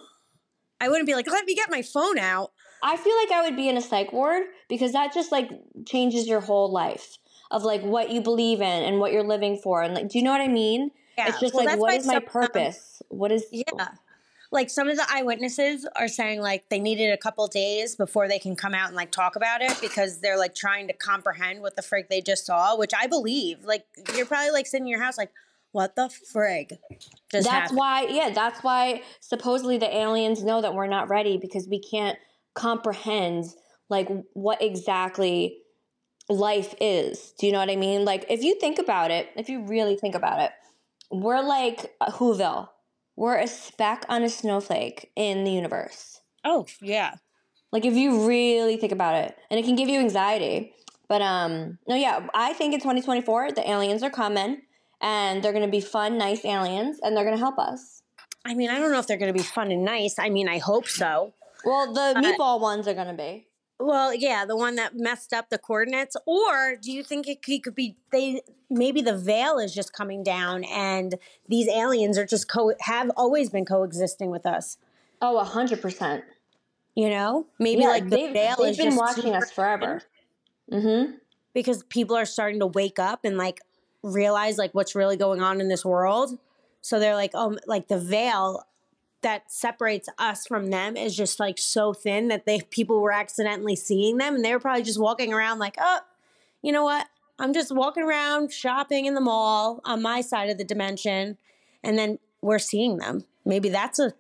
I 0.81 0.89
wouldn't 0.89 1.07
be 1.07 1.15
like, 1.15 1.27
let 1.29 1.45
me 1.45 1.55
get 1.55 1.71
my 1.71 1.83
phone 1.83 2.19
out. 2.19 2.53
I 2.83 2.97
feel 2.97 3.17
like 3.17 3.33
I 3.33 3.43
would 3.43 3.57
be 3.57 3.69
in 3.69 3.77
a 3.77 3.81
psych 3.81 4.13
ward 4.13 4.45
because 4.69 4.93
that 4.93 5.13
just 5.15 5.33
like 5.33 5.49
changes 5.87 6.27
your 6.29 6.41
whole 6.41 6.71
life 6.71 7.19
of 7.51 7.63
like 7.65 7.83
what 7.83 8.11
you 8.11 8.21
believe 8.21 8.61
in 8.61 8.83
and 8.85 8.99
what 9.01 9.11
you're 9.13 9.23
living 9.25 9.57
for 9.57 9.83
and 9.83 9.95
like 9.95 10.09
do 10.09 10.19
you 10.19 10.25
know 10.25 10.33
what 10.33 10.41
I 10.41 10.49
mean? 10.49 10.91
Yeah. 11.17 11.29
It's 11.29 11.41
just 11.41 11.55
Well, 11.55 11.65
like 11.65 11.79
what 11.79 11.95
is 11.95 12.07
my 12.07 12.21
purpose? 12.21 13.03
What 13.09 13.33
is 13.33 13.47
Yeah. 13.51 13.89
Like 14.51 14.71
some 14.71 14.89
of 14.89 14.97
the 14.97 15.05
eyewitnesses 15.11 15.85
are 15.97 16.07
saying 16.07 16.41
like 16.41 16.69
they 16.69 16.79
needed 16.79 17.13
a 17.13 17.17
couple 17.17 17.47
days 17.49 17.97
before 17.97 18.29
they 18.29 18.39
can 18.39 18.55
come 18.55 18.73
out 18.73 18.87
and 18.87 18.97
like 18.97 19.11
talk 19.11 19.35
about 19.35 19.63
it 19.63 19.77
because 19.81 20.21
they're 20.21 20.39
like 20.39 20.55
trying 20.55 20.87
to 20.87 20.93
comprehend 20.93 21.61
what 21.61 21.75
the 21.75 21.83
frig 21.83 22.09
they 22.09 22.21
just 22.21 22.47
saw, 22.47 22.77
which 22.77 22.93
I 22.97 23.09
believe. 23.09 23.65
Like 23.65 23.85
you're 24.17 24.27
probably 24.27 24.53
like 24.53 24.67
sitting 24.67 24.87
in 24.87 24.91
your 24.91 25.03
house 25.03 25.19
like, 25.19 25.33
what 25.73 25.97
the 25.97 26.09
frig 26.33 26.79
That's 27.33 27.49
happened? 27.49 27.77
why 27.77 28.07
yeah, 28.09 28.31
that's 28.33 28.63
why 28.63 29.03
supposedly 29.19 29.77
the 29.77 29.93
aliens 29.93 30.45
know 30.45 30.63
that 30.63 30.73
we're 30.73 30.87
not 30.87 31.09
ready 31.09 31.37
because 31.37 31.67
we 31.67 31.81
can't 31.81 32.17
comprehend 32.55 33.47
like 33.91 34.09
what 34.35 34.63
exactly 34.63 35.59
life 36.29 36.75
is. 36.81 37.35
Do 37.41 37.47
you 37.47 37.53
know 37.53 37.59
what 37.59 37.71
I 37.71 37.77
mean? 37.77 38.05
Like 38.05 38.25
if 38.31 38.45
you 38.45 38.59
think 38.61 38.79
about 38.79 39.11
it, 39.11 39.31
if 39.37 39.49
you 39.49 39.65
really 39.65 39.97
think 39.97 40.15
about 40.15 40.41
it, 40.41 40.53
we're 41.11 41.43
like 41.43 41.95
a 42.01 42.13
Whoville. 42.13 42.69
We're 43.17 43.39
a 43.39 43.47
speck 43.47 44.05
on 44.09 44.23
a 44.23 44.29
snowflake 44.29 45.13
in 45.17 45.45
the 45.45 45.51
universe. 45.51 46.21
Oh 46.45 46.67
yeah. 46.81 47.15
Like 47.73 47.85
if 47.85 47.95
you 47.95 48.27
really 48.27 48.77
think 48.77 48.93
about 48.93 49.17
it, 49.17 49.37
and 49.51 49.59
it 49.59 49.65
can 49.65 49.77
give 49.77 49.89
you 49.89 50.01
anxiety. 50.01 50.73
But 51.09 51.23
um, 51.23 51.79
no, 51.87 51.95
yeah, 51.95 52.27
I 52.35 52.53
think 52.55 52.75
in 52.75 52.81
2024 52.81 53.53
the 53.53 53.69
aliens 53.69 54.03
are 54.03 54.11
coming, 54.11 54.63
and 55.01 55.43
they're 55.43 55.53
gonna 55.53 55.69
be 55.69 55.81
fun, 55.81 56.19
nice 56.19 56.45
aliens, 56.45 56.99
and 57.03 57.17
they're 57.17 57.25
gonna 57.25 57.37
help 57.37 57.59
us. 57.59 58.03
I 58.45 58.55
mean, 58.55 58.71
I 58.71 58.79
don't 58.79 58.93
know 58.93 58.99
if 58.99 59.07
they're 59.07 59.17
going 59.17 59.33
to 59.33 59.39
be 59.39 59.45
fun 59.45 59.71
and 59.71 59.85
nice. 59.85 60.19
I 60.19 60.29
mean, 60.29 60.49
I 60.49 60.59
hope 60.59 60.87
so. 60.87 61.33
Well, 61.65 61.95
the 61.95 62.21
meatball 62.21 62.61
ones 62.61 62.87
are 62.87 62.95
gonna 62.95 63.15
be. 63.15 63.47
Well, 63.81 64.15
yeah, 64.15 64.45
the 64.45 64.57
one 64.57 64.77
that 64.77 64.97
messed 64.97 65.33
up 65.33 65.51
the 65.51 65.59
coordinates. 65.59 66.17
Or 66.27 66.77
do 66.81 66.93
you 66.93 67.03
think 67.03 67.27
it 67.27 67.43
could, 67.43 67.63
could 67.63 67.75
be 67.75 67.97
they? 68.13 68.43
Maybe 68.71 69.03
the 69.03 69.17
veil 69.17 69.59
is 69.59 69.75
just 69.75 69.93
coming 69.93 70.23
down, 70.23 70.65
and 70.65 71.17
these 71.49 71.69
aliens 71.69 72.17
are 72.17 72.27
just 72.27 72.49
co 72.49 72.73
have 72.81 73.11
always 73.17 73.51
been 73.51 73.65
coexisting 73.65 74.31
with 74.31 74.47
us. 74.47 74.79
Oh, 75.21 75.39
a 75.39 75.45
hundred 75.45 75.83
percent. 75.83 76.25
You 76.95 77.11
know, 77.11 77.47
maybe 77.59 77.83
Yeah, 77.83 77.89
like 77.89 78.05
the 78.05 78.17
they've, 78.17 78.33
veil 78.33 78.57
they've 78.59 78.71
is 78.71 78.77
been 78.77 78.97
watching 78.97 79.35
us 79.35 79.51
forever. 79.51 80.03
Mm-hmm. 80.73 81.17
because 81.53 81.83
people 81.83 82.17
are 82.17 82.25
starting 82.25 82.61
to 82.61 82.67
wake 82.67 82.99
up 82.99 83.25
and 83.25 83.37
like 83.37 83.61
realize 84.03 84.57
like 84.57 84.73
what's 84.73 84.95
really 84.95 85.17
going 85.17 85.43
on 85.43 85.61
in 85.61 85.69
this 85.69 85.85
world. 85.85 86.39
So 86.81 86.99
they're 86.99 87.15
like, 87.15 87.33
oh, 87.35 87.57
like 87.67 87.89
the 87.89 87.99
veil 87.99 88.65
that 89.25 89.51
separates 89.51 90.09
us 90.19 90.47
from 90.47 90.71
them 90.71 90.97
is 90.97 91.17
just 91.17 91.41
like 91.41 91.59
so 91.59 91.93
thin 91.93 92.29
that 92.29 92.47
they 92.47 92.61
people 92.61 93.01
were 93.01 93.13
accidentally 93.13 93.75
seeing 93.75 94.19
them 94.19 94.37
and 94.37 94.45
they 94.45 94.53
were 94.53 94.61
probably 94.61 94.83
just 94.83 95.01
walking 95.01 95.33
around 95.33 95.59
like, 95.59 95.75
oh, 95.81 96.01
you 96.63 96.71
know 96.71 96.85
what? 96.85 97.07
I'm 97.39 97.53
just 97.53 97.75
walking 97.75 98.05
around 98.05 98.53
shopping 98.53 99.07
in 99.07 99.15
the 99.15 99.21
mall 99.21 99.81
on 99.85 100.03
my 100.03 100.21
side 100.21 100.51
of 100.51 100.59
the 100.59 100.65
dimension, 100.65 101.37
and 101.83 101.99
then 101.99 102.21
we're 102.41 102.61
seeing 102.61 102.99
them. 102.99 103.25
Maybe 103.45 103.69
that's 103.69 103.99
a 103.99 104.15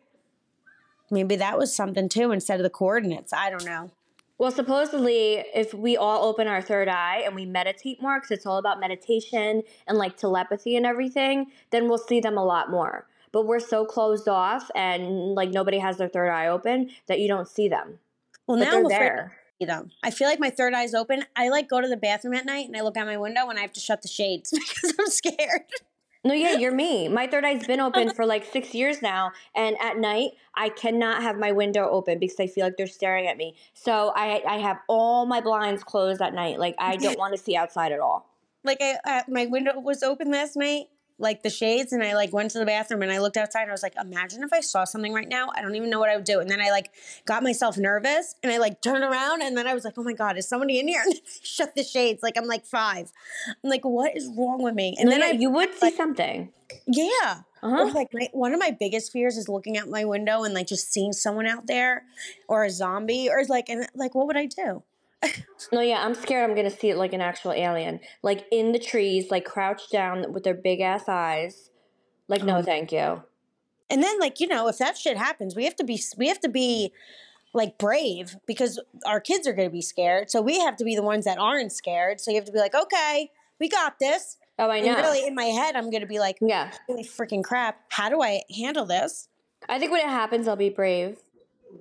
maybe 1.10 1.36
that 1.36 1.56
was 1.56 1.74
something 1.74 2.08
too 2.08 2.32
instead 2.32 2.58
of 2.58 2.64
the 2.64 2.70
coordinates. 2.70 3.32
I 3.32 3.50
don't 3.50 3.64
know. 3.64 3.92
Well, 4.36 4.50
supposedly, 4.50 5.44
if 5.54 5.72
we 5.72 5.96
all 5.96 6.24
open 6.24 6.48
our 6.48 6.60
third 6.60 6.88
eye 6.88 7.22
and 7.24 7.36
we 7.36 7.46
meditate 7.46 8.02
more, 8.02 8.18
because 8.18 8.32
it's 8.32 8.46
all 8.46 8.58
about 8.58 8.80
meditation 8.80 9.62
and 9.86 9.96
like 9.96 10.16
telepathy 10.16 10.76
and 10.76 10.84
everything, 10.84 11.52
then 11.70 11.88
we'll 11.88 11.98
see 11.98 12.18
them 12.18 12.36
a 12.36 12.44
lot 12.44 12.68
more. 12.68 13.06
But 13.34 13.46
we're 13.46 13.58
so 13.60 13.84
closed 13.84 14.28
off 14.28 14.70
and 14.76 15.34
like 15.34 15.50
nobody 15.50 15.78
has 15.78 15.98
their 15.98 16.08
third 16.08 16.30
eye 16.30 16.46
open 16.46 16.90
that 17.08 17.18
you 17.18 17.26
don't 17.26 17.48
see 17.48 17.68
them. 17.68 17.98
Well, 18.46 18.56
But 18.58 18.64
now 18.64 18.70
they're 18.70 18.80
I'm 18.80 18.88
there. 18.88 19.36
see 19.60 19.66
them. 19.66 19.90
I 20.04 20.10
feel 20.12 20.28
like 20.28 20.38
my 20.38 20.50
third 20.50 20.72
eye's 20.72 20.94
open. 20.94 21.24
I 21.34 21.48
like 21.48 21.68
go 21.68 21.80
to 21.80 21.88
the 21.88 21.96
bathroom 21.96 22.34
at 22.34 22.46
night 22.46 22.68
and 22.68 22.76
I 22.76 22.82
look 22.82 22.96
out 22.96 23.06
my 23.06 23.16
window 23.16 23.48
and 23.48 23.58
I 23.58 23.62
have 23.62 23.72
to 23.72 23.80
shut 23.80 24.02
the 24.02 24.08
shades 24.08 24.50
because 24.56 24.94
I'm 24.98 25.08
scared. 25.08 25.62
No, 26.26 26.32
yeah, 26.32 26.52
you're 26.52 26.72
me. 26.72 27.08
My 27.08 27.26
third 27.26 27.44
eye's 27.44 27.66
been 27.66 27.80
open 27.88 28.10
for 28.14 28.24
like 28.24 28.44
six 28.46 28.72
years 28.72 29.02
now, 29.02 29.32
and 29.54 29.76
at 29.78 29.98
night 29.98 30.30
I 30.54 30.70
cannot 30.70 31.22
have 31.22 31.36
my 31.36 31.52
window 31.52 31.86
open 31.90 32.18
because 32.18 32.40
I 32.40 32.46
feel 32.46 32.64
like 32.64 32.76
they're 32.78 32.86
staring 32.86 33.26
at 33.26 33.36
me. 33.36 33.56
So 33.74 34.12
I 34.16 34.42
I 34.48 34.58
have 34.58 34.78
all 34.88 35.26
my 35.26 35.40
blinds 35.42 35.84
closed 35.84 36.22
at 36.22 36.32
night. 36.32 36.58
Like 36.60 36.76
I 36.78 36.96
don't 36.96 37.18
want 37.22 37.34
to 37.36 37.42
see 37.42 37.56
outside 37.56 37.92
at 37.92 38.00
all. 38.00 38.30
Like 38.62 38.78
I, 38.80 38.96
uh, 39.04 39.22
my 39.28 39.44
window 39.46 39.78
was 39.78 40.02
open 40.02 40.30
last 40.30 40.56
night, 40.56 40.86
like 41.18 41.42
the 41.42 41.50
shades, 41.50 41.92
and 41.92 42.02
I 42.02 42.14
like 42.14 42.32
went 42.32 42.50
to 42.52 42.58
the 42.58 42.66
bathroom 42.66 43.02
and 43.02 43.12
I 43.12 43.18
looked 43.18 43.36
outside 43.36 43.62
and 43.62 43.70
I 43.70 43.72
was 43.72 43.82
like, 43.82 43.94
imagine 44.00 44.42
if 44.42 44.52
I 44.52 44.60
saw 44.60 44.84
something 44.84 45.12
right 45.12 45.28
now. 45.28 45.50
I 45.54 45.62
don't 45.62 45.74
even 45.76 45.90
know 45.90 46.00
what 46.00 46.10
I 46.10 46.16
would 46.16 46.24
do. 46.24 46.40
And 46.40 46.50
then 46.50 46.60
I 46.60 46.70
like 46.70 46.90
got 47.24 47.42
myself 47.42 47.78
nervous 47.78 48.34
and 48.42 48.52
I 48.52 48.58
like 48.58 48.80
turned 48.80 49.04
around 49.04 49.42
and 49.42 49.56
then 49.56 49.66
I 49.66 49.74
was 49.74 49.84
like, 49.84 49.94
oh 49.96 50.02
my 50.02 50.12
god, 50.12 50.36
is 50.36 50.48
somebody 50.48 50.78
in 50.78 50.88
here? 50.88 51.02
And 51.04 51.12
then 51.14 51.20
I 51.24 51.30
shut 51.42 51.74
the 51.74 51.84
shades. 51.84 52.22
Like 52.22 52.36
I'm 52.36 52.46
like 52.46 52.64
five. 52.66 53.12
I'm 53.48 53.70
like, 53.70 53.84
what 53.84 54.16
is 54.16 54.28
wrong 54.36 54.62
with 54.62 54.74
me? 54.74 54.96
And 54.98 55.04
And 55.04 55.12
then 55.12 55.20
then 55.20 55.36
I 55.36 55.38
you 55.38 55.50
would 55.50 55.74
see 55.74 55.90
something. 55.94 56.50
Yeah. 56.86 57.42
Uh-huh. 57.62 57.90
like 57.94 58.08
my, 58.12 58.28
one 58.32 58.52
of 58.52 58.60
my 58.60 58.76
biggest 58.78 59.10
fears 59.10 59.38
is 59.38 59.48
looking 59.48 59.78
out 59.78 59.88
my 59.88 60.04
window 60.04 60.42
and 60.44 60.52
like 60.52 60.66
just 60.66 60.92
seeing 60.92 61.14
someone 61.14 61.46
out 61.46 61.66
there 61.66 62.04
or 62.46 62.64
a 62.64 62.70
zombie 62.70 63.30
or 63.30 63.42
like 63.48 63.70
and 63.70 63.88
like 63.94 64.14
what 64.14 64.26
would 64.26 64.36
I 64.36 64.46
do? 64.46 64.82
No, 65.72 65.80
yeah, 65.80 66.04
I'm 66.04 66.14
scared 66.14 66.48
I'm 66.48 66.54
gonna 66.54 66.70
see 66.70 66.90
it 66.90 66.96
like 66.96 67.12
an 67.12 67.20
actual 67.20 67.52
alien, 67.52 68.00
like 68.22 68.46
in 68.52 68.72
the 68.72 68.78
trees, 68.78 69.30
like 69.30 69.44
crouched 69.44 69.90
down 69.90 70.32
with 70.32 70.44
their 70.44 70.54
big 70.54 70.80
ass 70.80 71.08
eyes. 71.08 71.70
Like, 72.28 72.42
no, 72.44 72.56
um, 72.56 72.64
thank 72.64 72.92
you. 72.92 73.22
And 73.90 74.02
then 74.02 74.18
like, 74.18 74.40
you 74.40 74.46
know, 74.46 74.68
if 74.68 74.78
that 74.78 74.96
shit 74.96 75.16
happens, 75.16 75.54
we 75.54 75.64
have 75.64 75.76
to 75.76 75.84
be 75.84 76.00
we 76.16 76.28
have 76.28 76.40
to 76.40 76.48
be 76.48 76.92
like 77.52 77.78
brave 77.78 78.36
because 78.46 78.80
our 79.06 79.20
kids 79.20 79.46
are 79.46 79.52
going 79.52 79.68
to 79.68 79.72
be 79.72 79.82
scared. 79.82 80.30
So 80.30 80.42
we 80.42 80.58
have 80.60 80.76
to 80.76 80.84
be 80.84 80.96
the 80.96 81.02
ones 81.02 81.24
that 81.24 81.38
aren't 81.38 81.72
scared. 81.72 82.20
So 82.20 82.30
you 82.30 82.36
have 82.36 82.44
to 82.46 82.52
be 82.52 82.58
like, 82.58 82.74
"Okay, 82.74 83.30
we 83.60 83.68
got 83.68 83.98
this." 83.98 84.38
Oh, 84.58 84.70
I 84.70 84.78
And 84.78 84.86
know. 84.86 84.96
really 84.96 85.26
in 85.26 85.34
my 85.34 85.44
head 85.44 85.76
I'm 85.76 85.90
going 85.90 86.00
to 86.02 86.06
be 86.06 86.18
like, 86.18 86.38
Yeah, 86.40 86.72
"Holy 86.86 87.04
freaking 87.04 87.44
crap. 87.44 87.80
How 87.90 88.08
do 88.08 88.22
I 88.22 88.42
handle 88.54 88.86
this?" 88.86 89.28
I 89.68 89.78
think 89.78 89.92
when 89.92 90.00
it 90.00 90.10
happens, 90.10 90.46
I'll 90.48 90.56
be 90.56 90.70
brave 90.70 91.18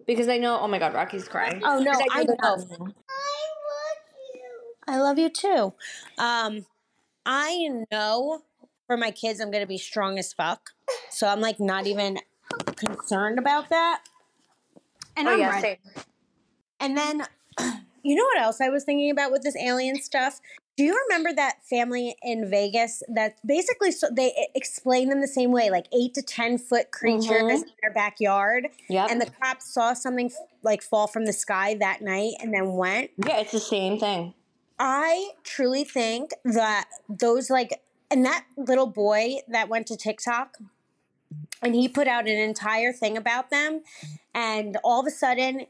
because 0.05 0.27
I 0.27 0.37
know. 0.37 0.59
Oh 0.59 0.67
my 0.67 0.79
God, 0.79 0.93
Rocky's 0.93 1.27
crying. 1.27 1.61
Oh 1.63 1.79
no, 1.79 1.91
I 2.11 2.25
they're 2.25 2.35
know. 2.41 2.55
not- 2.79 2.93
I 4.87 4.97
love 4.99 5.17
you 5.17 5.29
too. 5.29 5.73
Um, 6.17 6.65
I 7.25 7.69
know 7.91 8.41
for 8.87 8.97
my 8.97 9.11
kids, 9.11 9.39
I'm 9.39 9.49
gonna 9.51 9.65
be 9.65 9.77
strong 9.77 10.19
as 10.19 10.33
fuck. 10.33 10.71
So 11.09 11.27
I'm 11.27 11.39
like 11.41 11.59
not 11.59 11.87
even 11.87 12.19
concerned 12.75 13.39
about 13.39 13.69
that. 13.69 14.01
And 15.15 15.27
Oh 15.27 15.31
I'm 15.31 15.39
yeah, 15.39 15.49
ready. 15.49 15.79
And 16.79 16.97
then, 16.97 17.23
you 18.03 18.15
know 18.15 18.23
what 18.23 18.41
else 18.41 18.59
I 18.59 18.69
was 18.69 18.83
thinking 18.83 19.09
about 19.11 19.31
with 19.31 19.41
this 19.43 19.55
alien 19.55 20.01
stuff? 20.01 20.41
Do 20.75 20.83
you 20.83 20.99
remember 21.07 21.31
that 21.33 21.63
family 21.69 22.15
in 22.23 22.49
Vegas 22.49 23.03
that 23.07 23.35
basically 23.45 23.91
so 23.91 24.07
they 24.11 24.33
explained 24.55 25.11
them 25.11 25.21
the 25.21 25.27
same 25.27 25.51
way, 25.51 25.69
like 25.69 25.85
eight 25.93 26.15
to 26.15 26.23
ten 26.23 26.57
foot 26.57 26.89
creatures 26.91 27.29
Mhm. 27.29 27.61
in 27.63 27.71
their 27.81 27.93
backyard, 27.93 28.69
Yeah. 28.89 29.05
and 29.07 29.21
the 29.21 29.29
cops 29.29 29.71
saw 29.71 29.93
something 29.93 30.27
f- 30.27 30.47
like 30.63 30.81
fall 30.81 31.05
from 31.05 31.25
the 31.25 31.33
sky 31.33 31.75
that 31.75 32.01
night 32.01 32.33
and 32.39 32.51
then 32.53 32.73
went. 32.73 33.11
yeah, 33.23 33.37
it's 33.37 33.51
the 33.51 33.59
same 33.59 33.99
thing. 33.99 34.33
I 34.79 35.31
truly 35.43 35.83
think 35.83 36.31
that 36.43 36.89
those 37.07 37.51
like 37.51 37.81
and 38.09 38.25
that 38.25 38.45
little 38.57 38.87
boy 38.87 39.37
that 39.47 39.69
went 39.69 39.85
to 39.87 39.95
TikTok 39.97 40.57
and 41.61 41.75
he 41.75 41.87
put 41.87 42.07
out 42.07 42.27
an 42.27 42.37
entire 42.37 42.91
thing 42.93 43.15
about 43.15 43.49
them 43.51 43.81
and 44.33 44.77
all 44.83 44.99
of 45.01 45.07
a 45.07 45.11
sudden 45.11 45.67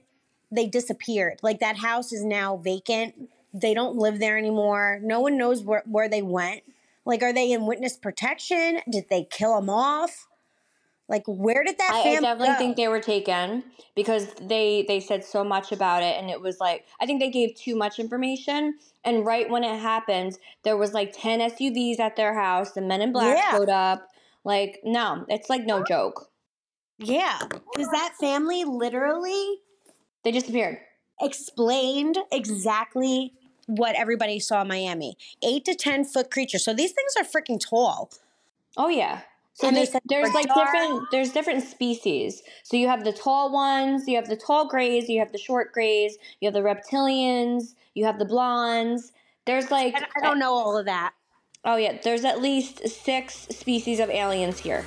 they 0.50 0.68
disappeared. 0.68 1.40
Like 1.44 1.60
that 1.60 1.78
house 1.78 2.14
is 2.14 2.24
now 2.24 2.56
vacant. 2.56 3.30
They 3.54 3.74
don't 3.74 3.96
live 3.98 4.20
there 4.20 4.38
anymore. 4.38 5.00
No 5.04 5.20
one 5.20 5.38
knows 5.38 5.64
where, 5.64 5.84
where 5.86 6.10
they 6.10 6.22
went. 6.22 6.62
Like 7.06 7.22
are 7.22 7.34
they 7.34 7.52
in 7.52 7.66
witness 7.66 7.98
protection? 7.98 8.80
Did 8.90 9.06
they 9.10 9.26
kill 9.30 9.56
them 9.56 9.70
off? 9.70 10.28
Like 11.10 11.24
where 11.28 11.64
did 11.64 11.78
that 11.78 11.92
I, 11.94 12.10
I 12.12 12.14
definitely 12.22 12.48
go? 12.48 12.58
think 12.58 12.78
they 12.78 12.88
were 12.88 13.00
taken 13.02 13.64
because 13.94 14.34
they 14.42 14.86
they 14.88 15.00
said 15.02 15.24
so 15.26 15.44
much 15.44 15.72
about 15.74 16.02
it, 16.02 16.16
and 16.18 16.30
it 16.30 16.40
was 16.42 16.60
like 16.60 16.86
I 17.00 17.06
think 17.06 17.20
they 17.20 17.30
gave 17.30 17.56
too 17.56 17.76
much 17.76 18.00
information. 18.00 18.76
And 19.04 19.26
right 19.26 19.50
when 19.50 19.64
it 19.66 19.80
happened, 19.80 20.38
there 20.64 20.78
was 20.78 20.94
like 20.94 21.14
ten 21.14 21.42
SUVs 21.42 22.00
at 22.00 22.16
their 22.16 22.34
house. 22.40 22.72
The 22.72 22.82
Men 22.82 23.02
in 23.02 23.12
Black 23.12 23.38
Yeah. 23.38 23.52
showed 23.52 23.70
up. 23.70 24.08
Like 24.46 24.80
no, 24.84 25.26
it's 25.28 25.50
like 25.50 25.66
no 25.66 25.84
joke. 25.84 26.30
yeah. 26.98 27.40
Because 27.50 27.90
that 27.92 28.14
family 28.20 28.64
literally 28.64 29.58
They 30.24 30.32
disappeared. 30.32 30.78
explained 31.20 32.18
exactly 32.32 33.34
what 33.78 33.96
everybody 33.96 34.40
saw 34.40 34.62
in 34.62 34.68
Miami. 34.68 35.18
Eight 35.42 35.66
to 35.66 35.76
ten 35.76 36.06
foot 36.06 36.32
creatures. 36.32 36.64
So 36.64 36.74
these 36.74 36.92
things 36.92 37.14
are 37.20 37.24
freaking 37.24 37.60
tall. 37.60 38.12
Oh 38.78 38.88
yeah. 38.90 39.22
So 39.56 39.68
And 39.68 39.76
they 39.76 39.82
there's, 39.82 39.92
said 39.92 40.02
there's 40.06 40.34
like 40.34 40.48
dark. 40.48 40.72
different 40.72 41.04
there's 41.12 41.32
different 41.32 41.64
species. 41.64 42.42
So 42.64 42.76
you 42.78 42.88
have 42.88 43.04
the 43.04 43.14
tall 43.14 43.52
ones, 43.52 44.08
you 44.08 44.16
have 44.16 44.28
the 44.28 44.36
tall 44.36 44.68
grays, 44.68 45.10
you 45.10 45.20
have 45.20 45.32
the 45.32 45.38
short 45.38 45.72
grays, 45.74 46.18
you 46.40 46.48
have 46.48 46.54
the 46.54 46.62
reptilians, 46.62 47.76
you 47.94 48.06
have 48.06 48.18
the 48.20 48.26
blondes. 48.26 49.12
There's 49.46 49.70
like 49.70 49.94
I, 49.96 50.06
I 50.18 50.22
don't 50.22 50.40
know 50.40 50.54
all 50.54 50.78
of 50.78 50.86
that. 50.86 51.14
Oh 51.66 51.76
yeah, 51.76 51.98
there's 52.04 52.26
at 52.26 52.42
least 52.42 52.88
six 52.88 53.36
species 53.52 54.00
of 54.00 54.10
aliens 54.10 54.60
here. 54.60 54.86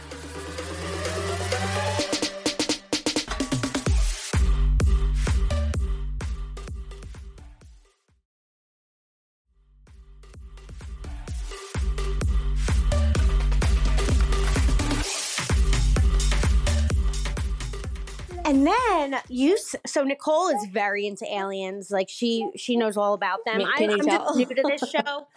And 19.06 19.22
you, 19.28 19.56
so 19.86 20.02
Nicole 20.02 20.48
is 20.48 20.66
very 20.72 21.06
into 21.06 21.24
aliens. 21.32 21.92
Like 21.92 22.08
she, 22.08 22.50
she 22.56 22.76
knows 22.76 22.96
all 22.96 23.14
about 23.14 23.44
them. 23.44 23.60
I, 23.60 23.78
can 23.78 23.90
you 23.90 23.98
I'm 23.98 24.04
tell? 24.04 24.24
just 24.24 24.36
new 24.36 24.46
to 24.46 24.62
this 24.62 24.90
show, 24.90 25.28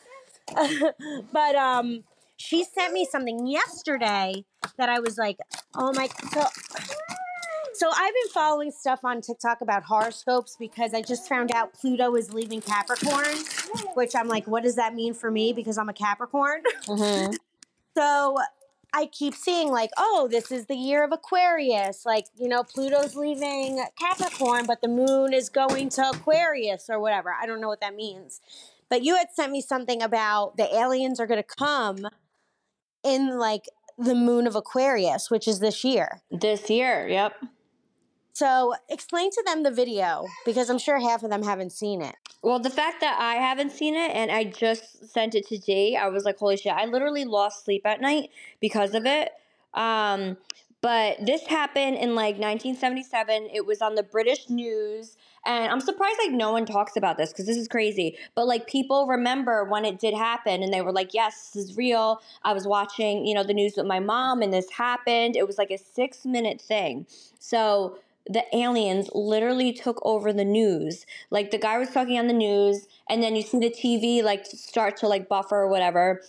but 1.32 1.56
um, 1.56 2.04
she 2.38 2.64
sent 2.64 2.94
me 2.94 3.06
something 3.06 3.46
yesterday 3.46 4.44
that 4.78 4.90
I 4.90 5.00
was 5.00 5.20
like, 5.20 5.38
oh 5.76 5.94
my. 5.94 6.08
So, 6.34 6.46
so 7.74 7.90
I've 7.94 8.14
been 8.14 8.32
following 8.34 8.72
stuff 8.72 9.02
on 9.04 9.22
TikTok 9.22 9.62
about 9.62 9.84
horoscopes 9.84 10.56
because 10.60 10.96
I 10.96 11.04
just 11.04 11.30
found 11.30 11.52
out 11.52 11.74
Pluto 11.74 12.16
is 12.16 12.34
leaving 12.34 12.62
Capricorn, 12.62 13.36
which 13.94 14.16
I'm 14.16 14.28
like, 14.28 14.48
what 14.48 14.64
does 14.64 14.78
that 14.78 14.96
mean 14.96 15.14
for 15.14 15.30
me? 15.30 15.54
Because 15.54 15.78
I'm 15.78 15.90
a 15.90 15.94
Capricorn. 15.94 16.64
Mm-hmm. 16.88 17.36
So 17.98 18.38
I 18.93 19.05
keep 19.05 19.36
seeing 19.36 19.69
like, 19.69 19.91
oh, 19.98 20.27
this 20.29 20.51
is 20.51 20.65
the 20.65 20.75
year 20.75 21.03
of 21.03 21.12
Aquarius. 21.12 22.05
Like, 22.05 22.25
you 22.38 22.48
know, 22.48 22.63
Pluto's 22.63 23.15
leaving 23.15 23.84
Capricorn, 24.00 24.65
but 24.65 24.81
the 24.81 24.88
moon 24.88 25.34
is 25.34 25.50
going 25.50 25.89
to 25.89 26.10
Aquarius 26.10 26.89
or 26.89 27.00
whatever. 27.00 27.31
I 27.31 27.46
don't 27.46 27.62
know 27.62 27.67
what 27.67 27.81
that 27.81 27.96
means. 27.96 28.41
But 28.89 29.03
you 29.03 29.15
had 29.15 29.27
sent 29.31 29.51
me 29.51 29.62
something 29.62 30.01
about 30.01 30.58
the 30.58 30.74
aliens 30.75 31.19
are 31.19 31.27
going 31.27 31.41
to 31.41 31.55
come 31.55 32.08
in 33.03 33.38
like 33.38 33.65
the 33.98 34.15
moon 34.15 34.48
of 34.48 34.55
Aquarius, 34.55 35.29
which 35.29 35.48
is 35.48 35.60
this 35.60 35.84
year. 35.84 36.22
This 36.31 36.69
year, 36.69 37.08
yep. 37.08 37.34
So 38.33 38.75
explain 38.89 39.31
to 39.31 39.43
them 39.45 39.63
the 39.63 39.71
video 39.71 40.25
because 40.45 40.69
I'm 40.69 40.77
sure 40.77 41.00
half 41.00 41.24
of 41.24 41.29
them 41.29 41.43
haven't 41.43 41.71
seen 41.71 42.01
it. 42.01 42.15
Well, 42.41 42.59
the 42.59 42.69
fact 42.69 43.01
that 43.01 43.17
I 43.19 43.36
haven't 43.36 43.71
seen 43.71 43.95
it 43.95 44.12
and 44.13 44.31
I 44.31 44.45
just 44.45 45.12
sent 45.12 45.36
it 45.36 45.48
to 45.48 45.57
Jay, 45.57 45.95
I 45.95 46.07
was 46.07 46.24
like, 46.24 46.38
holy 46.38 46.55
shit, 46.55 46.71
I 46.71 46.86
literally 46.86 47.25
lost 47.25 47.65
sleep 47.65 47.86
at 47.86 48.00
night 48.00 48.29
because 48.62 48.93
of 48.93 49.05
it. 49.05 49.31
Um, 49.74 50.38
but 50.81 51.17
this 51.25 51.45
happened 51.45 51.98
in 51.98 52.15
like 52.15 52.36
1977. 52.36 53.50
It 53.53 53.65
was 53.65 53.81
on 53.81 53.95
the 53.95 54.03
British 54.03 54.50
news. 54.50 55.17
And 55.45 55.71
I'm 55.71 55.81
surprised 55.81 56.17
like 56.24 56.33
no 56.33 56.51
one 56.51 56.65
talks 56.65 56.95
about 56.95 57.17
this 57.17 57.31
because 57.31 57.45
this 57.45 57.57
is 57.57 57.67
crazy. 57.67 58.17
But 58.36 58.48
like 58.48 58.67
people 58.67 59.05
remember 59.07 59.65
when 59.65 59.83
it 59.83 60.00
did 60.00 60.13
happen 60.13 60.63
and 60.63 60.74
they 60.74 60.81
were 60.81 60.93
like, 60.93 61.13
yes, 61.13 61.51
this 61.51 61.65
is 61.65 61.77
real. 61.77 62.21
I 62.43 62.53
was 62.53 62.65
watching, 62.65 63.25
you 63.25 63.33
know, 63.33 63.43
the 63.43 63.53
news 63.53 63.74
with 63.75 63.88
my 63.88 64.00
mom 64.00 64.41
and 64.41 64.53
this 64.53 64.69
happened. 64.71 65.36
It 65.36 65.45
was 65.45 65.57
like 65.57 65.71
a 65.71 65.77
six 65.77 66.25
minute 66.25 66.62
thing. 66.62 67.05
So 67.39 67.98
the 68.29 68.43
aliens 68.55 69.09
literally 69.13 69.74
took 69.74 70.00
over 70.05 70.31
the 70.31 70.45
news. 70.45 71.05
Like 71.31 71.51
the 71.51 71.57
guy 71.57 71.77
was 71.79 71.89
talking 71.89 72.19
on 72.19 72.27
the 72.27 72.33
news, 72.33 72.88
and 73.09 73.24
then 73.24 73.36
you 73.36 73.41
see 73.41 73.59
the 73.59 73.71
TV 73.71 74.24
like 74.24 74.45
start 74.45 74.98
to 74.98 75.07
like 75.07 75.27
buffer 75.27 75.57
or 75.57 75.67
whatever, 75.67 76.21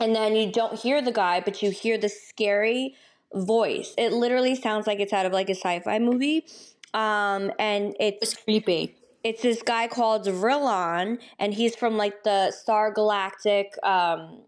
and 0.00 0.14
then 0.14 0.36
you 0.36 0.52
don't 0.52 0.78
hear 0.78 1.02
the 1.02 1.12
guy, 1.12 1.40
but 1.40 1.62
you 1.62 1.70
hear 1.70 1.98
the 1.98 2.08
scary 2.08 2.94
voice. 3.34 3.94
It 3.98 4.12
literally 4.12 4.54
sounds 4.54 4.86
like 4.86 5.00
it's 5.00 5.12
out 5.12 5.26
of 5.26 5.32
like 5.32 5.48
a 5.50 5.54
sci-fi 5.54 5.98
movie, 5.98 6.46
um, 6.94 7.52
and 7.58 7.94
it's, 8.00 8.34
It's 8.34 8.34
creepy. 8.34 8.94
it's 9.24 9.42
this 9.42 9.62
guy 9.62 9.88
called 9.88 10.26
Vrillon, 10.26 11.18
and 11.38 11.54
he's 11.54 11.76
from 11.76 11.96
like 11.96 12.24
the 12.24 12.50
Star 12.52 12.90
Galactic, 12.92 13.74
um, 13.84 14.42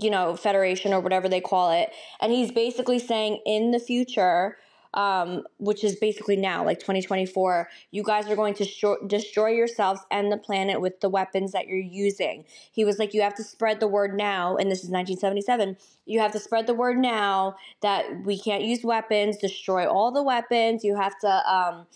you 0.00 0.10
know, 0.10 0.36
Federation 0.36 0.92
or 0.92 1.00
whatever 1.00 1.28
they 1.28 1.40
call 1.40 1.72
it. 1.72 1.90
And 2.20 2.32
he's 2.32 2.52
basically 2.52 2.98
saying 2.98 3.40
in 3.46 3.70
the 3.72 3.80
future, 3.80 4.56
um, 4.94 5.44
which 5.58 5.84
is 5.84 5.96
basically 5.96 6.36
now, 6.36 6.64
like 6.64 6.78
2024, 6.80 7.68
you 7.90 8.02
guys 8.02 8.28
are 8.28 8.36
going 8.36 8.54
to 8.54 8.64
shor- 8.64 8.98
destroy 9.06 9.50
yourselves 9.50 10.00
and 10.10 10.32
the 10.32 10.36
planet 10.36 10.80
with 10.80 11.00
the 11.00 11.08
weapons 11.08 11.52
that 11.52 11.66
you're 11.66 11.78
using. 11.78 12.44
He 12.72 12.84
was 12.84 12.98
like, 12.98 13.14
you 13.14 13.22
have 13.22 13.34
to 13.36 13.44
spread 13.44 13.80
the 13.80 13.88
word 13.88 14.16
now, 14.16 14.56
and 14.56 14.70
this 14.70 14.78
is 14.78 14.90
1977. 14.90 15.76
You 16.06 16.20
have 16.20 16.32
to 16.32 16.40
spread 16.40 16.66
the 16.66 16.74
word 16.74 16.98
now 16.98 17.56
that 17.82 18.24
we 18.24 18.38
can't 18.38 18.62
use 18.62 18.82
weapons, 18.82 19.36
destroy 19.36 19.86
all 19.86 20.10
the 20.10 20.22
weapons. 20.22 20.82
You 20.84 20.96
have 20.96 21.18
to, 21.20 21.52
um, 21.52 21.86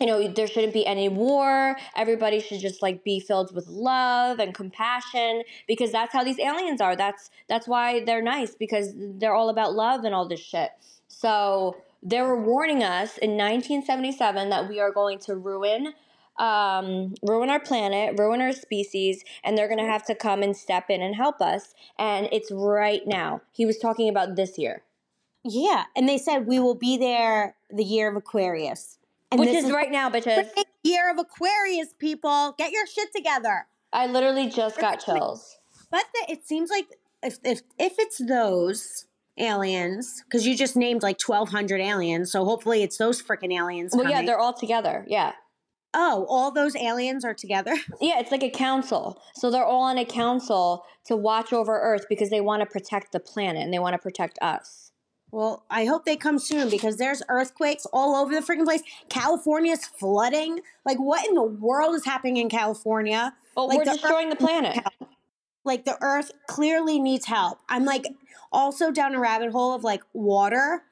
you 0.00 0.06
know 0.06 0.28
there 0.28 0.46
shouldn't 0.46 0.72
be 0.72 0.86
any 0.86 1.08
war 1.08 1.76
everybody 1.96 2.40
should 2.40 2.60
just 2.60 2.82
like 2.82 3.02
be 3.04 3.18
filled 3.20 3.54
with 3.54 3.66
love 3.66 4.38
and 4.38 4.54
compassion 4.54 5.42
because 5.66 5.90
that's 5.90 6.12
how 6.12 6.22
these 6.22 6.38
aliens 6.38 6.80
are 6.80 6.94
that's 6.94 7.30
that's 7.48 7.66
why 7.66 8.04
they're 8.04 8.22
nice 8.22 8.54
because 8.54 8.92
they're 8.96 9.34
all 9.34 9.48
about 9.48 9.74
love 9.74 10.04
and 10.04 10.14
all 10.14 10.28
this 10.28 10.40
shit 10.40 10.70
so 11.08 11.76
they 12.02 12.20
were 12.22 12.40
warning 12.40 12.82
us 12.82 13.18
in 13.18 13.32
1977 13.32 14.50
that 14.50 14.68
we 14.68 14.80
are 14.80 14.92
going 14.92 15.18
to 15.20 15.36
ruin 15.36 15.94
um, 16.38 17.14
ruin 17.22 17.50
our 17.50 17.60
planet, 17.60 18.18
ruin 18.18 18.40
our 18.40 18.52
species, 18.52 19.24
and 19.42 19.58
they're 19.58 19.66
going 19.68 19.84
to 19.84 19.90
have 19.90 20.04
to 20.06 20.14
come 20.14 20.42
and 20.42 20.56
step 20.56 20.88
in 20.88 21.02
and 21.02 21.16
help 21.16 21.40
us. 21.40 21.74
And 21.98 22.28
it's 22.30 22.52
right 22.52 23.02
now. 23.06 23.42
He 23.50 23.66
was 23.66 23.78
talking 23.78 24.08
about 24.08 24.36
this 24.36 24.56
year, 24.56 24.84
Yeah, 25.44 25.84
and 25.96 26.08
they 26.08 26.18
said 26.18 26.46
we 26.46 26.60
will 26.60 26.76
be 26.76 26.96
there 26.96 27.56
the 27.70 27.82
year 27.82 28.08
of 28.08 28.16
Aquarius, 28.16 28.98
and 29.30 29.40
which 29.40 29.50
this 29.50 29.64
is 29.64 29.72
right 29.72 29.90
now, 29.90 30.10
bitches. 30.10 30.48
year 30.84 31.10
of 31.10 31.18
Aquarius. 31.18 31.88
People, 31.98 32.54
get 32.56 32.70
your 32.70 32.86
shit 32.86 33.08
together. 33.14 33.66
I 33.92 34.06
literally 34.06 34.48
just 34.48 34.78
got 34.78 35.04
chills. 35.04 35.58
But 35.90 36.04
the, 36.14 36.32
it 36.32 36.46
seems 36.46 36.70
like 36.70 36.86
if 37.22 37.38
if 37.42 37.62
if 37.78 37.94
it's 37.98 38.18
those 38.18 39.06
aliens, 39.40 40.22
because 40.24 40.46
you 40.46 40.56
just 40.56 40.76
named 40.76 41.02
like 41.02 41.18
twelve 41.18 41.48
hundred 41.50 41.80
aliens, 41.80 42.30
so 42.32 42.44
hopefully 42.44 42.82
it's 42.82 42.96
those 42.98 43.22
freaking 43.22 43.52
aliens. 43.52 43.92
Well, 43.94 44.08
yeah, 44.10 44.22
they're 44.22 44.38
all 44.38 44.52
together. 44.54 45.04
Yeah. 45.08 45.32
oh, 45.94 46.26
all 46.28 46.50
those 46.50 46.76
aliens 46.76 47.24
are 47.24 47.34
together. 47.34 47.74
Yeah, 48.00 48.20
it's 48.20 48.30
like 48.30 48.42
a 48.42 48.50
council. 48.50 49.20
So 49.34 49.50
they're 49.50 49.64
all 49.64 49.82
on 49.82 49.98
a 49.98 50.04
council 50.04 50.84
to 51.06 51.16
watch 51.16 51.52
over 51.52 51.80
Earth 51.80 52.04
because 52.08 52.30
they 52.30 52.40
want 52.40 52.60
to 52.60 52.66
protect 52.66 53.12
the 53.12 53.20
planet 53.20 53.62
and 53.62 53.72
they 53.72 53.78
want 53.78 53.94
to 53.94 53.98
protect 53.98 54.38
us. 54.42 54.92
Well, 55.30 55.64
I 55.70 55.84
hope 55.86 56.04
they 56.04 56.16
come 56.16 56.38
soon 56.38 56.70
because 56.70 56.96
there's 56.96 57.22
earthquakes 57.28 57.86
all 57.92 58.14
over 58.16 58.32
the 58.34 58.40
freaking 58.40 58.64
place. 58.64 58.82
California's 59.10 59.84
flooding. 59.84 60.60
Like, 60.86 60.98
what 60.98 61.26
in 61.26 61.34
the 61.34 61.42
world 61.42 61.94
is 61.96 62.04
happening 62.04 62.36
in 62.38 62.48
California? 62.48 63.34
Well, 63.56 63.68
Like 63.68 63.78
we're 63.78 63.84
the 63.84 63.92
destroying 63.92 64.30
the 64.30 64.36
planet. 64.36 64.78
Like, 65.64 65.84
the 65.84 65.98
earth 66.00 66.30
clearly 66.46 66.98
needs 66.98 67.26
help. 67.26 67.58
I'm 67.68 67.84
like 67.84 68.06
also 68.52 68.90
down 68.90 69.14
a 69.14 69.20
rabbit 69.20 69.52
hole 69.52 69.74
of 69.74 69.84
like 69.84 70.02
water 70.12 70.82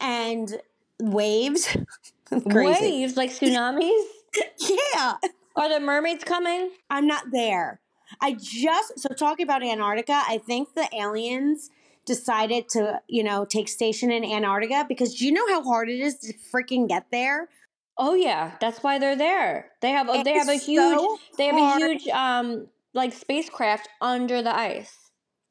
and 0.00 0.58
waves. 1.00 1.76
Waves 2.30 3.16
like 3.16 3.30
tsunamis. 3.30 4.02
Yeah. 4.58 5.14
Are 5.54 5.68
the 5.70 5.80
mermaids 5.80 6.22
coming? 6.22 6.70
I'm 6.90 7.06
not 7.06 7.24
there. 7.32 7.80
I 8.20 8.34
just 8.34 8.98
so 8.98 9.08
talking 9.14 9.44
about 9.44 9.62
Antarctica, 9.62 10.22
I 10.28 10.38
think 10.38 10.74
the 10.74 10.86
aliens 10.94 11.70
decided 12.04 12.68
to, 12.70 13.00
you 13.08 13.24
know, 13.24 13.46
take 13.46 13.68
station 13.68 14.10
in 14.10 14.24
Antarctica 14.24 14.84
because 14.86 15.14
do 15.14 15.24
you 15.24 15.32
know 15.32 15.46
how 15.48 15.62
hard 15.62 15.88
it 15.88 16.00
is 16.00 16.18
to 16.18 16.34
freaking 16.52 16.88
get 16.88 17.06
there? 17.10 17.48
Oh 17.96 18.14
yeah, 18.14 18.52
that's 18.60 18.82
why 18.82 18.98
they're 18.98 19.16
there. 19.16 19.70
They 19.80 19.90
have 19.90 20.08
a, 20.08 20.22
they 20.22 20.34
have 20.34 20.48
a 20.48 20.56
huge 20.56 20.98
so 20.98 21.18
they 21.38 21.46
have 21.46 21.56
a 21.56 21.78
huge 21.78 22.08
um 22.08 22.68
like 22.92 23.12
spacecraft 23.12 23.88
under 24.00 24.42
the 24.42 24.54
ice. 24.54 25.05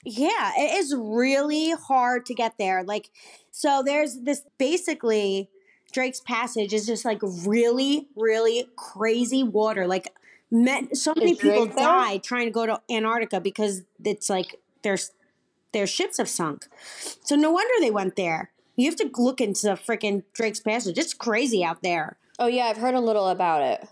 Yeah, 0.06 0.52
it 0.56 0.78
is 0.78 0.96
really 0.96 1.72
hard 1.72 2.28
to 2.28 2.36
get 2.36 2.58
there. 2.60 2.84
Like, 2.84 3.10
so 3.52 3.82
there's 3.84 4.20
this 4.22 4.44
basically 4.60 5.50
Drake's 5.92 6.20
Passage 6.20 6.74
is 6.74 6.86
just 6.86 7.06
like 7.06 7.20
really, 7.24 8.08
really 8.16 8.68
crazy 8.76 9.44
water. 9.44 9.88
Like, 9.88 10.14
met, 10.52 10.96
so 10.96 11.14
many 11.18 11.36
people 11.36 11.66
died 11.66 12.24
trying 12.24 12.46
to 12.46 12.52
go 12.52 12.68
to 12.68 12.82
Antarctica 12.90 13.42
because 13.42 13.82
it's 14.04 14.30
like 14.30 14.60
there's 14.84 15.12
their 15.72 15.88
ships 15.88 16.20
have 16.20 16.30
sunk. 16.30 16.68
So 17.24 17.36
no 17.36 17.52
wonder 17.52 17.74
they 17.80 17.92
went 17.92 18.16
there. 18.16 18.52
You 18.76 18.86
have 18.86 18.96
to 18.98 19.10
look 19.18 19.42
into 19.42 19.64
the 19.64 19.74
freaking 19.74 20.24
Drake's 20.34 20.60
Passage. 20.60 20.98
It's 20.98 21.14
crazy 21.14 21.64
out 21.64 21.82
there. 21.82 22.18
Oh 22.38 22.48
yeah, 22.48 22.66
I've 22.66 22.78
heard 22.78 22.94
a 22.94 23.00
little 23.00 23.30
about 23.30 23.62
it. 23.62 23.88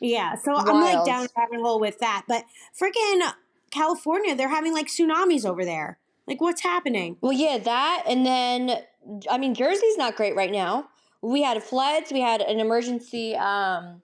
Yeah, 0.00 0.36
so 0.36 0.54
I'm 0.54 0.80
like 0.80 1.04
down 1.04 1.24
a 1.24 1.28
rabbit 1.36 1.60
hole 1.60 1.80
with 1.80 1.98
that. 2.00 2.24
But 2.28 2.44
freaking 2.80 3.32
California, 3.70 4.34
they're 4.34 4.48
having 4.48 4.72
like 4.72 4.86
tsunamis 4.86 5.44
over 5.44 5.64
there. 5.64 5.98
Like, 6.26 6.40
what's 6.40 6.62
happening? 6.62 7.16
Well, 7.20 7.32
yeah, 7.32 7.58
that 7.58 8.04
and 8.06 8.24
then 8.26 8.82
I 9.30 9.38
mean 9.38 9.54
Jersey's 9.54 9.96
not 9.96 10.16
great 10.16 10.36
right 10.36 10.52
now. 10.52 10.88
We 11.22 11.42
had 11.42 11.62
floods. 11.62 12.12
We 12.12 12.20
had 12.20 12.40
an 12.40 12.60
emergency 12.60 13.34
um, 13.34 14.02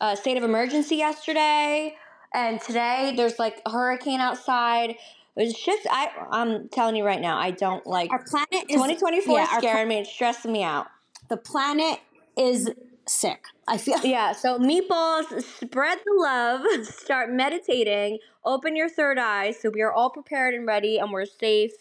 uh, 0.00 0.14
state 0.14 0.36
of 0.36 0.44
emergency 0.44 0.96
yesterday, 0.96 1.96
and 2.32 2.60
today 2.60 3.12
there's 3.16 3.38
like 3.38 3.60
a 3.66 3.70
hurricane 3.70 4.20
outside. 4.20 4.96
It's 5.36 5.60
just 5.62 5.86
I 5.90 6.08
I'm 6.30 6.68
telling 6.68 6.96
you 6.96 7.04
right 7.04 7.20
now, 7.20 7.36
I 7.38 7.50
don't 7.50 7.86
like 7.86 8.10
Our 8.10 8.22
planet 8.22 8.70
is 8.70 8.76
2024 8.76 9.34
yeah, 9.34 9.42
is 9.42 9.50
scaring 9.58 9.88
me. 9.88 9.98
It's 9.98 10.10
stressing 10.10 10.52
me 10.52 10.62
out. 10.62 10.86
the 11.28 11.36
planet 11.36 11.98
is 12.38 12.70
sick. 13.08 13.44
I 13.68 13.78
feel 13.78 13.98
Yeah, 14.04 14.32
so 14.32 14.58
meatballs, 14.58 15.42
spread 15.42 15.98
the 16.04 16.14
love, 16.16 16.62
start 16.86 17.30
meditating, 17.30 18.18
open 18.44 18.76
your 18.76 18.88
third 18.88 19.18
eye 19.18 19.52
so 19.52 19.70
we 19.70 19.82
are 19.82 19.92
all 19.92 20.10
prepared 20.10 20.54
and 20.54 20.66
ready 20.66 20.98
and 20.98 21.12
we're 21.12 21.26
safe 21.26 21.72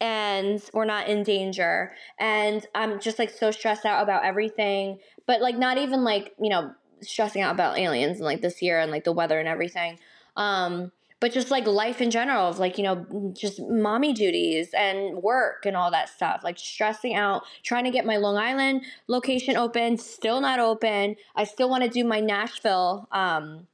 and 0.00 0.62
we're 0.72 0.84
not 0.84 1.08
in 1.08 1.22
danger. 1.22 1.92
And 2.18 2.66
I'm 2.74 3.00
just 3.00 3.18
like 3.18 3.30
so 3.30 3.50
stressed 3.50 3.86
out 3.86 4.02
about 4.02 4.24
everything, 4.24 4.98
but 5.26 5.40
like 5.40 5.56
not 5.56 5.78
even 5.78 6.04
like, 6.04 6.34
you 6.40 6.50
know, 6.50 6.72
stressing 7.02 7.42
out 7.42 7.54
about 7.54 7.78
aliens 7.78 8.16
and 8.18 8.24
like 8.24 8.40
this 8.42 8.62
year 8.62 8.80
and 8.80 8.90
like 8.90 9.04
the 9.04 9.12
weather 9.12 9.38
and 9.38 9.48
everything. 9.48 9.98
Um 10.36 10.92
but 11.24 11.32
just 11.32 11.50
like 11.50 11.66
life 11.66 12.02
in 12.02 12.10
general 12.10 12.48
of 12.48 12.58
like 12.58 12.76
you 12.76 12.84
know 12.84 13.32
just 13.32 13.58
mommy 13.58 14.12
duties 14.12 14.68
and 14.76 15.22
work 15.22 15.64
and 15.64 15.74
all 15.74 15.90
that 15.90 16.10
stuff 16.10 16.42
like 16.44 16.58
stressing 16.58 17.14
out 17.14 17.42
trying 17.62 17.84
to 17.84 17.90
get 17.90 18.04
my 18.04 18.18
long 18.18 18.36
island 18.36 18.82
location 19.08 19.56
open 19.56 19.96
still 19.96 20.42
not 20.42 20.58
open 20.58 21.16
i 21.34 21.42
still 21.42 21.70
want 21.70 21.82
to 21.82 21.88
do 21.88 22.04
my 22.04 22.20
nashville 22.20 23.08
um 23.10 23.66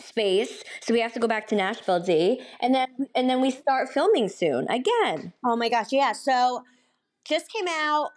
space 0.00 0.64
so 0.80 0.94
we 0.94 1.00
have 1.00 1.12
to 1.12 1.20
go 1.20 1.28
back 1.28 1.46
to 1.46 1.54
nashville 1.54 2.00
d 2.00 2.40
and 2.60 2.74
then 2.74 2.88
and 3.14 3.28
then 3.28 3.42
we 3.42 3.50
start 3.50 3.90
filming 3.90 4.26
soon 4.26 4.66
again 4.70 5.34
Oh 5.44 5.56
my 5.56 5.68
gosh, 5.68 5.92
yeah. 5.92 6.12
So 6.12 6.64
just 7.28 7.52
came 7.52 7.68
out 7.68 8.12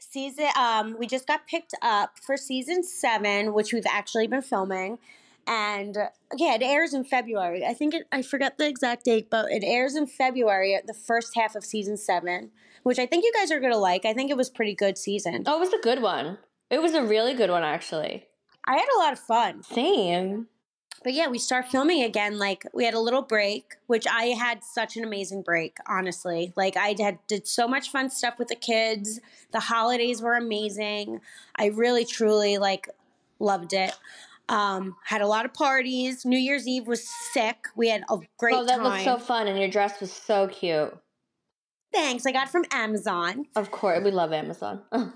season 0.00 0.48
um 0.58 0.96
we 0.98 1.06
just 1.06 1.26
got 1.26 1.46
picked 1.46 1.74
up 1.82 2.18
for 2.18 2.38
season 2.38 2.82
7, 2.82 3.52
which 3.52 3.72
we've 3.74 3.86
actually 3.88 4.26
been 4.26 4.42
filming. 4.42 4.98
And 5.46 5.96
yeah, 6.36 6.54
it 6.54 6.62
airs 6.62 6.94
in 6.94 7.04
February. 7.04 7.64
I 7.64 7.74
think 7.74 7.94
it, 7.94 8.06
I 8.10 8.22
forget 8.22 8.58
the 8.58 8.66
exact 8.66 9.04
date, 9.04 9.28
but 9.30 9.50
it 9.50 9.62
airs 9.64 9.94
in 9.94 10.06
February, 10.06 10.74
at 10.74 10.86
the 10.86 10.94
first 10.94 11.34
half 11.34 11.54
of 11.54 11.64
season 11.64 11.96
seven, 11.96 12.50
which 12.82 12.98
I 12.98 13.06
think 13.06 13.24
you 13.24 13.32
guys 13.32 13.50
are 13.50 13.60
gonna 13.60 13.78
like. 13.78 14.04
I 14.04 14.14
think 14.14 14.30
it 14.30 14.36
was 14.36 14.50
pretty 14.50 14.74
good 14.74 14.96
season. 14.96 15.44
Oh, 15.46 15.56
it 15.56 15.60
was 15.60 15.72
a 15.72 15.78
good 15.78 16.00
one. 16.02 16.38
It 16.70 16.80
was 16.80 16.94
a 16.94 17.04
really 17.04 17.34
good 17.34 17.50
one, 17.50 17.62
actually. 17.62 18.26
I 18.66 18.76
had 18.76 18.88
a 18.96 18.98
lot 18.98 19.12
of 19.12 19.18
fun. 19.18 19.62
Same. 19.62 20.48
But 21.04 21.12
yeah, 21.12 21.28
we 21.28 21.38
start 21.38 21.68
filming 21.68 22.02
again. 22.02 22.38
Like 22.38 22.64
we 22.72 22.86
had 22.86 22.94
a 22.94 22.98
little 22.98 23.20
break, 23.20 23.74
which 23.86 24.06
I 24.10 24.28
had 24.28 24.64
such 24.64 24.96
an 24.96 25.04
amazing 25.04 25.42
break, 25.42 25.76
honestly. 25.86 26.54
Like 26.56 26.78
I 26.78 26.94
had 26.98 27.18
did 27.26 27.46
so 27.46 27.68
much 27.68 27.90
fun 27.90 28.08
stuff 28.08 28.38
with 28.38 28.48
the 28.48 28.56
kids. 28.56 29.20
The 29.52 29.60
holidays 29.60 30.22
were 30.22 30.34
amazing. 30.34 31.20
I 31.56 31.66
really 31.66 32.06
truly 32.06 32.56
like 32.56 32.88
loved 33.38 33.74
it. 33.74 33.92
Um, 34.48 34.96
had 35.04 35.22
a 35.22 35.26
lot 35.26 35.44
of 35.44 35.54
parties. 35.54 36.24
New 36.24 36.38
Year's 36.38 36.66
Eve 36.66 36.86
was 36.86 37.08
sick. 37.32 37.66
We 37.76 37.88
had 37.88 38.02
a 38.10 38.18
great 38.38 38.54
oh, 38.54 38.64
that 38.66 38.76
time. 38.76 38.84
looked 38.84 39.04
so 39.04 39.18
fun, 39.18 39.46
and 39.48 39.58
your 39.58 39.68
dress 39.68 40.00
was 40.00 40.12
so 40.12 40.48
cute. 40.48 40.96
Thanks. 41.92 42.26
I 42.26 42.32
got 42.32 42.48
it 42.48 42.50
from 42.50 42.64
Amazon. 42.70 43.46
Of 43.56 43.70
course, 43.70 44.02
we 44.04 44.10
love 44.10 44.32
Amazon. 44.32 44.82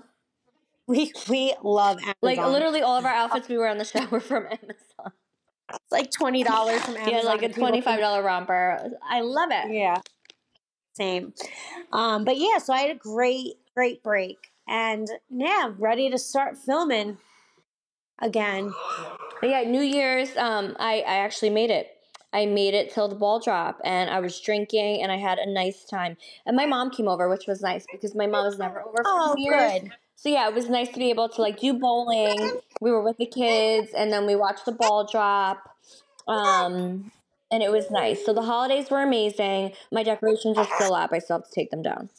We 0.89 1.13
we 1.29 1.53
love 1.61 1.97
Amazon. 1.97 2.15
like 2.23 2.39
literally 2.39 2.81
all 2.81 2.97
of 2.97 3.05
our 3.05 3.13
outfits 3.13 3.47
we 3.47 3.59
wear 3.59 3.67
on 3.67 3.77
the 3.77 3.85
show 3.85 4.03
were 4.07 4.19
from 4.19 4.45
Amazon. 4.45 5.11
it's 5.69 5.91
like 5.91 6.09
twenty 6.09 6.43
dollars 6.43 6.81
from 6.81 6.97
Amazon. 6.97 7.13
Yeah, 7.13 7.21
like 7.21 7.43
a 7.43 7.49
twenty 7.49 7.79
five 7.79 7.99
dollar 7.99 8.23
romper. 8.23 8.89
I 9.07 9.21
love 9.21 9.49
it. 9.51 9.71
Yeah. 9.71 9.97
Same. 10.93 11.33
Um, 11.93 12.25
but 12.25 12.37
yeah, 12.37 12.57
so 12.57 12.73
I 12.73 12.79
had 12.79 12.89
a 12.89 12.99
great, 12.99 13.57
great 13.75 14.01
break. 14.01 14.37
And 14.67 15.07
now 15.29 15.75
ready 15.77 16.09
to 16.09 16.17
start 16.17 16.57
filming 16.57 17.19
again. 18.21 18.73
But 19.41 19.49
yeah, 19.51 19.61
New 19.61 19.81
Year's, 19.81 20.35
um, 20.35 20.75
I, 20.79 20.95
I 21.07 21.15
actually 21.19 21.51
made 21.51 21.69
it. 21.69 21.87
I 22.33 22.45
made 22.45 22.73
it 22.73 22.93
till 22.93 23.07
the 23.07 23.15
ball 23.15 23.39
drop 23.39 23.79
and 23.85 24.09
I 24.09 24.19
was 24.19 24.39
drinking 24.41 25.01
and 25.01 25.11
I 25.11 25.15
had 25.15 25.37
a 25.39 25.49
nice 25.49 25.85
time. 25.85 26.17
And 26.45 26.57
my 26.57 26.65
mom 26.65 26.91
came 26.91 27.07
over, 27.07 27.29
which 27.29 27.47
was 27.47 27.61
nice 27.61 27.85
because 27.91 28.13
my 28.13 28.27
mom 28.27 28.45
was 28.45 28.59
never 28.59 28.81
over 28.81 28.97
for 28.97 29.03
Oh, 29.05 29.33
New 29.37 29.43
Year's. 29.49 29.79
good. 29.81 29.93
So 30.17 30.27
yeah, 30.27 30.47
it 30.49 30.53
was 30.53 30.69
nice 30.69 30.89
to 30.89 30.99
be 30.99 31.09
able 31.09 31.29
to 31.29 31.41
like 31.41 31.59
do 31.59 31.73
bowling. 31.73 32.59
We 32.81 32.91
were 32.91 33.01
with 33.03 33.17
the 33.17 33.25
kids 33.25 33.91
and 33.97 34.11
then 34.11 34.25
we 34.25 34.35
watched 34.35 34.65
the 34.65 34.71
ball 34.73 35.05
drop. 35.05 35.57
Um 36.27 37.11
and 37.51 37.63
it 37.63 37.71
was 37.71 37.89
nice. 37.89 38.25
So 38.25 38.33
the 38.33 38.41
holidays 38.43 38.89
were 38.91 39.01
amazing. 39.01 39.71
My 39.91 40.03
decorations 40.03 40.57
are 40.57 40.67
still 40.75 40.93
up. 40.93 41.11
I 41.13 41.19
still 41.19 41.37
have 41.37 41.45
to 41.47 41.51
take 41.53 41.71
them 41.71 41.81
down. 41.81 42.09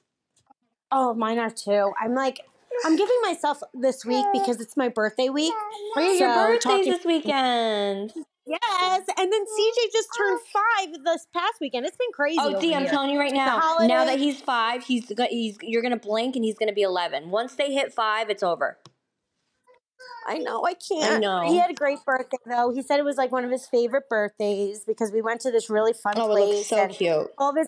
Oh, 0.91 1.15
mine 1.15 1.39
are 1.39 1.51
too. 1.51 1.93
I'm 2.01 2.15
like, 2.15 2.41
I'm 2.85 2.97
giving 2.97 3.17
myself 3.23 3.61
this 3.75 4.05
week 4.05 4.25
because 4.33 4.61
it's 4.61 4.77
my 4.77 4.89
birthday 4.89 5.29
week. 5.29 5.53
Oh, 5.57 6.01
yeah, 6.01 6.07
your 6.13 6.19
So, 6.19 6.35
birthday's 6.47 6.63
talking- 6.63 6.93
this 6.93 7.05
weekend. 7.05 8.13
Yes. 8.47 9.03
And 9.17 9.33
then 9.33 9.45
oh 9.47 9.73
CJ 9.87 9.93
just 9.93 10.09
turned 10.17 10.41
five 10.53 11.05
this 11.05 11.27
past 11.33 11.55
weekend. 11.61 11.87
It's 11.87 11.97
been 11.97 12.11
crazy. 12.13 12.39
Oh, 12.41 12.49
over 12.49 12.61
D, 12.61 12.75
I'm 12.75 12.83
here. 12.83 12.91
telling 12.91 13.11
you 13.11 13.19
right 13.21 13.33
now. 13.33 13.77
Now 13.83 14.05
that 14.07 14.19
he's 14.19 14.41
five, 14.41 14.83
he's 14.83 15.07
go- 15.13 15.27
he's 15.31 15.57
you're 15.63 15.83
gonna 15.83 15.97
blink 15.99 16.35
and 16.35 16.45
he's 16.45 16.59
gonna 16.59 16.73
be 16.73 16.83
eleven. 16.83 17.31
Once 17.31 17.55
they 17.55 17.73
hit 17.73 17.93
five, 17.95 18.29
it's 18.29 18.43
over. 18.43 18.79
I 20.27 20.39
know, 20.39 20.65
I 20.65 20.75
can't. 20.75 21.13
I 21.13 21.19
know. 21.19 21.43
He 21.43 21.59
had 21.59 21.71
a 21.71 21.75
great 21.75 22.05
birthday 22.05 22.39
though. 22.45 22.73
He 22.73 22.83
said 22.83 22.99
it 22.99 23.05
was 23.05 23.17
like 23.17 23.31
one 23.31 23.45
of 23.45 23.51
his 23.51 23.67
favorite 23.67 24.09
birthdays 24.09 24.85
because 24.85 25.13
we 25.13 25.23
went 25.23 25.41
to 25.43 25.51
this 25.53 25.71
really 25.71 25.93
fun 25.93 26.15
Oh, 26.17 26.27
place. 26.29 26.55
looks 26.57 26.69
so 26.69 26.77
and 26.77 26.93
cute. 26.93 27.31
all 27.39 27.51
of 27.51 27.57
his 27.57 27.67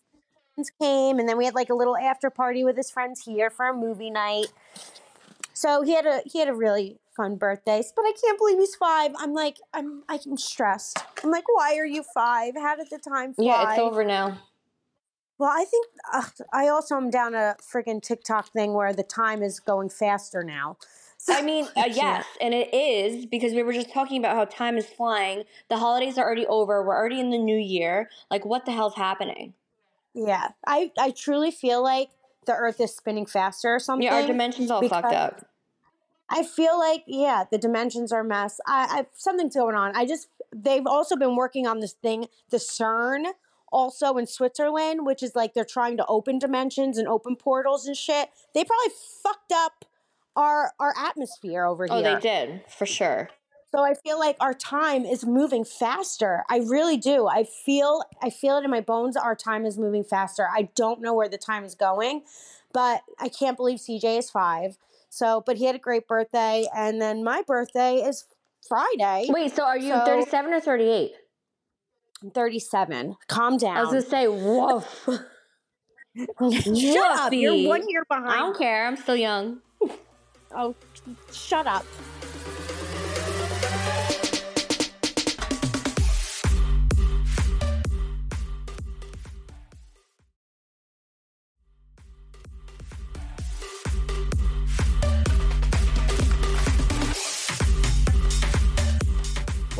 friends 0.54 0.70
came 0.80 1.18
and 1.20 1.28
then 1.28 1.36
we 1.38 1.44
had 1.44 1.54
like 1.54 1.70
a 1.70 1.74
little 1.74 1.96
after 1.96 2.28
party 2.28 2.64
with 2.64 2.76
his 2.76 2.90
friends 2.90 3.22
here 3.24 3.50
for 3.50 3.68
a 3.68 3.74
movie 3.74 4.10
night. 4.10 4.46
So 5.62 5.82
he 5.82 5.94
had 5.94 6.06
a 6.06 6.22
he 6.26 6.40
had 6.40 6.48
a 6.48 6.54
really 6.54 6.98
fun 7.16 7.36
birthday. 7.36 7.84
But 7.94 8.02
I 8.02 8.12
can't 8.20 8.36
believe 8.36 8.58
he's 8.58 8.74
five. 8.74 9.12
I'm 9.16 9.32
like 9.32 9.58
I'm 9.72 10.02
I'm 10.08 10.36
stressed. 10.36 10.98
I'm 11.22 11.30
like, 11.30 11.44
why 11.54 11.76
are 11.76 11.86
you 11.86 12.02
five? 12.12 12.54
How 12.56 12.74
did 12.74 12.88
the 12.90 12.98
time 12.98 13.32
fly? 13.32 13.44
Yeah, 13.44 13.70
it's 13.70 13.78
over 13.78 14.02
now. 14.02 14.38
Well, 15.38 15.50
I 15.50 15.64
think 15.64 15.86
uh, 16.12 16.24
I 16.52 16.66
also 16.66 16.96
am 16.96 17.10
down 17.10 17.36
a 17.36 17.54
freaking 17.62 18.02
TikTok 18.02 18.52
thing 18.52 18.74
where 18.74 18.92
the 18.92 19.04
time 19.04 19.40
is 19.40 19.60
going 19.60 19.88
faster 19.88 20.42
now. 20.42 20.78
So, 21.16 21.32
I 21.36 21.42
mean, 21.42 21.68
uh, 21.76 21.84
yes, 21.88 22.26
and 22.40 22.52
it 22.52 22.74
is 22.74 23.26
because 23.26 23.52
we 23.52 23.62
were 23.62 23.72
just 23.72 23.92
talking 23.92 24.18
about 24.18 24.34
how 24.34 24.44
time 24.46 24.76
is 24.76 24.86
flying. 24.86 25.44
The 25.68 25.76
holidays 25.76 26.18
are 26.18 26.24
already 26.24 26.46
over. 26.46 26.82
We're 26.82 26.96
already 26.96 27.20
in 27.20 27.30
the 27.30 27.38
new 27.38 27.56
year. 27.56 28.10
Like, 28.32 28.44
what 28.44 28.66
the 28.66 28.72
hell's 28.72 28.96
happening? 28.96 29.54
Yeah, 30.12 30.48
I 30.66 30.90
I 30.98 31.12
truly 31.12 31.52
feel 31.52 31.84
like 31.84 32.08
the 32.46 32.52
Earth 32.52 32.80
is 32.80 32.96
spinning 32.96 33.26
faster 33.26 33.68
or 33.68 33.78
something. 33.78 34.06
Yeah, 34.06 34.16
our 34.16 34.26
dimensions 34.26 34.68
all 34.68 34.86
fucked 34.88 35.12
up. 35.12 35.46
I 36.32 36.42
feel 36.42 36.78
like 36.78 37.04
yeah, 37.06 37.44
the 37.50 37.58
dimensions 37.58 38.10
are 38.12 38.20
a 38.20 38.24
mess. 38.24 38.60
I, 38.66 38.86
I 38.90 39.06
something's 39.14 39.54
going 39.54 39.74
on. 39.76 39.94
I 39.94 40.06
just 40.06 40.28
they've 40.54 40.86
also 40.86 41.16
been 41.16 41.36
working 41.36 41.66
on 41.66 41.80
this 41.80 41.92
thing, 41.92 42.26
the 42.50 42.56
CERN, 42.58 43.32
also 43.70 44.16
in 44.16 44.26
Switzerland, 44.26 45.04
which 45.06 45.22
is 45.22 45.34
like 45.36 45.54
they're 45.54 45.64
trying 45.64 45.96
to 45.98 46.06
open 46.06 46.38
dimensions 46.38 46.98
and 46.98 47.06
open 47.06 47.36
portals 47.36 47.86
and 47.86 47.96
shit. 47.96 48.30
They 48.54 48.64
probably 48.64 48.92
fucked 49.22 49.52
up 49.52 49.84
our 50.34 50.72
our 50.80 50.94
atmosphere 50.98 51.64
over 51.66 51.86
Oh, 51.90 51.98
here. 52.00 52.08
Oh, 52.08 52.14
they 52.14 52.20
did 52.20 52.62
for 52.68 52.86
sure. 52.86 53.28
So 53.74 53.82
I 53.82 53.94
feel 53.94 54.18
like 54.18 54.36
our 54.38 54.52
time 54.52 55.06
is 55.06 55.24
moving 55.24 55.64
faster. 55.64 56.44
I 56.50 56.58
really 56.58 56.98
do. 56.98 57.26
I 57.26 57.44
feel 57.44 58.02
I 58.22 58.28
feel 58.28 58.58
it 58.58 58.64
in 58.64 58.70
my 58.70 58.82
bones. 58.82 59.16
Our 59.16 59.34
time 59.34 59.64
is 59.64 59.78
moving 59.78 60.04
faster. 60.04 60.46
I 60.54 60.68
don't 60.74 61.00
know 61.00 61.14
where 61.14 61.28
the 61.28 61.38
time 61.38 61.64
is 61.64 61.74
going, 61.74 62.22
but 62.72 63.02
I 63.18 63.28
can't 63.28 63.56
believe 63.56 63.78
CJ 63.78 64.18
is 64.18 64.30
five. 64.30 64.76
So, 65.14 65.42
but 65.44 65.58
he 65.58 65.66
had 65.66 65.74
a 65.74 65.78
great 65.78 66.08
birthday, 66.08 66.66
and 66.74 66.98
then 66.98 67.22
my 67.22 67.42
birthday 67.46 67.96
is 67.96 68.24
Friday. 68.66 69.26
Wait, 69.28 69.54
so 69.54 69.62
are 69.62 69.76
you 69.76 69.92
So- 69.92 70.06
37 70.06 70.54
or 70.54 70.60
38? 70.60 71.12
I'm 72.22 72.30
37. 72.30 73.16
Calm 73.28 73.58
down. 73.58 73.76
I 73.76 73.80
was 73.82 73.90
gonna 73.90 74.00
say, 74.00 74.26
woof. 74.26 75.04
shut 76.74 77.18
up. 77.18 77.32
You're 77.34 77.68
one 77.68 77.86
year 77.90 78.04
behind. 78.08 78.30
I 78.30 78.38
don't 78.38 78.56
care. 78.56 78.86
I'm 78.86 78.96
still 78.96 79.16
young. 79.16 79.58
Oh, 80.56 80.74
shut 81.30 81.66
up. 81.66 81.84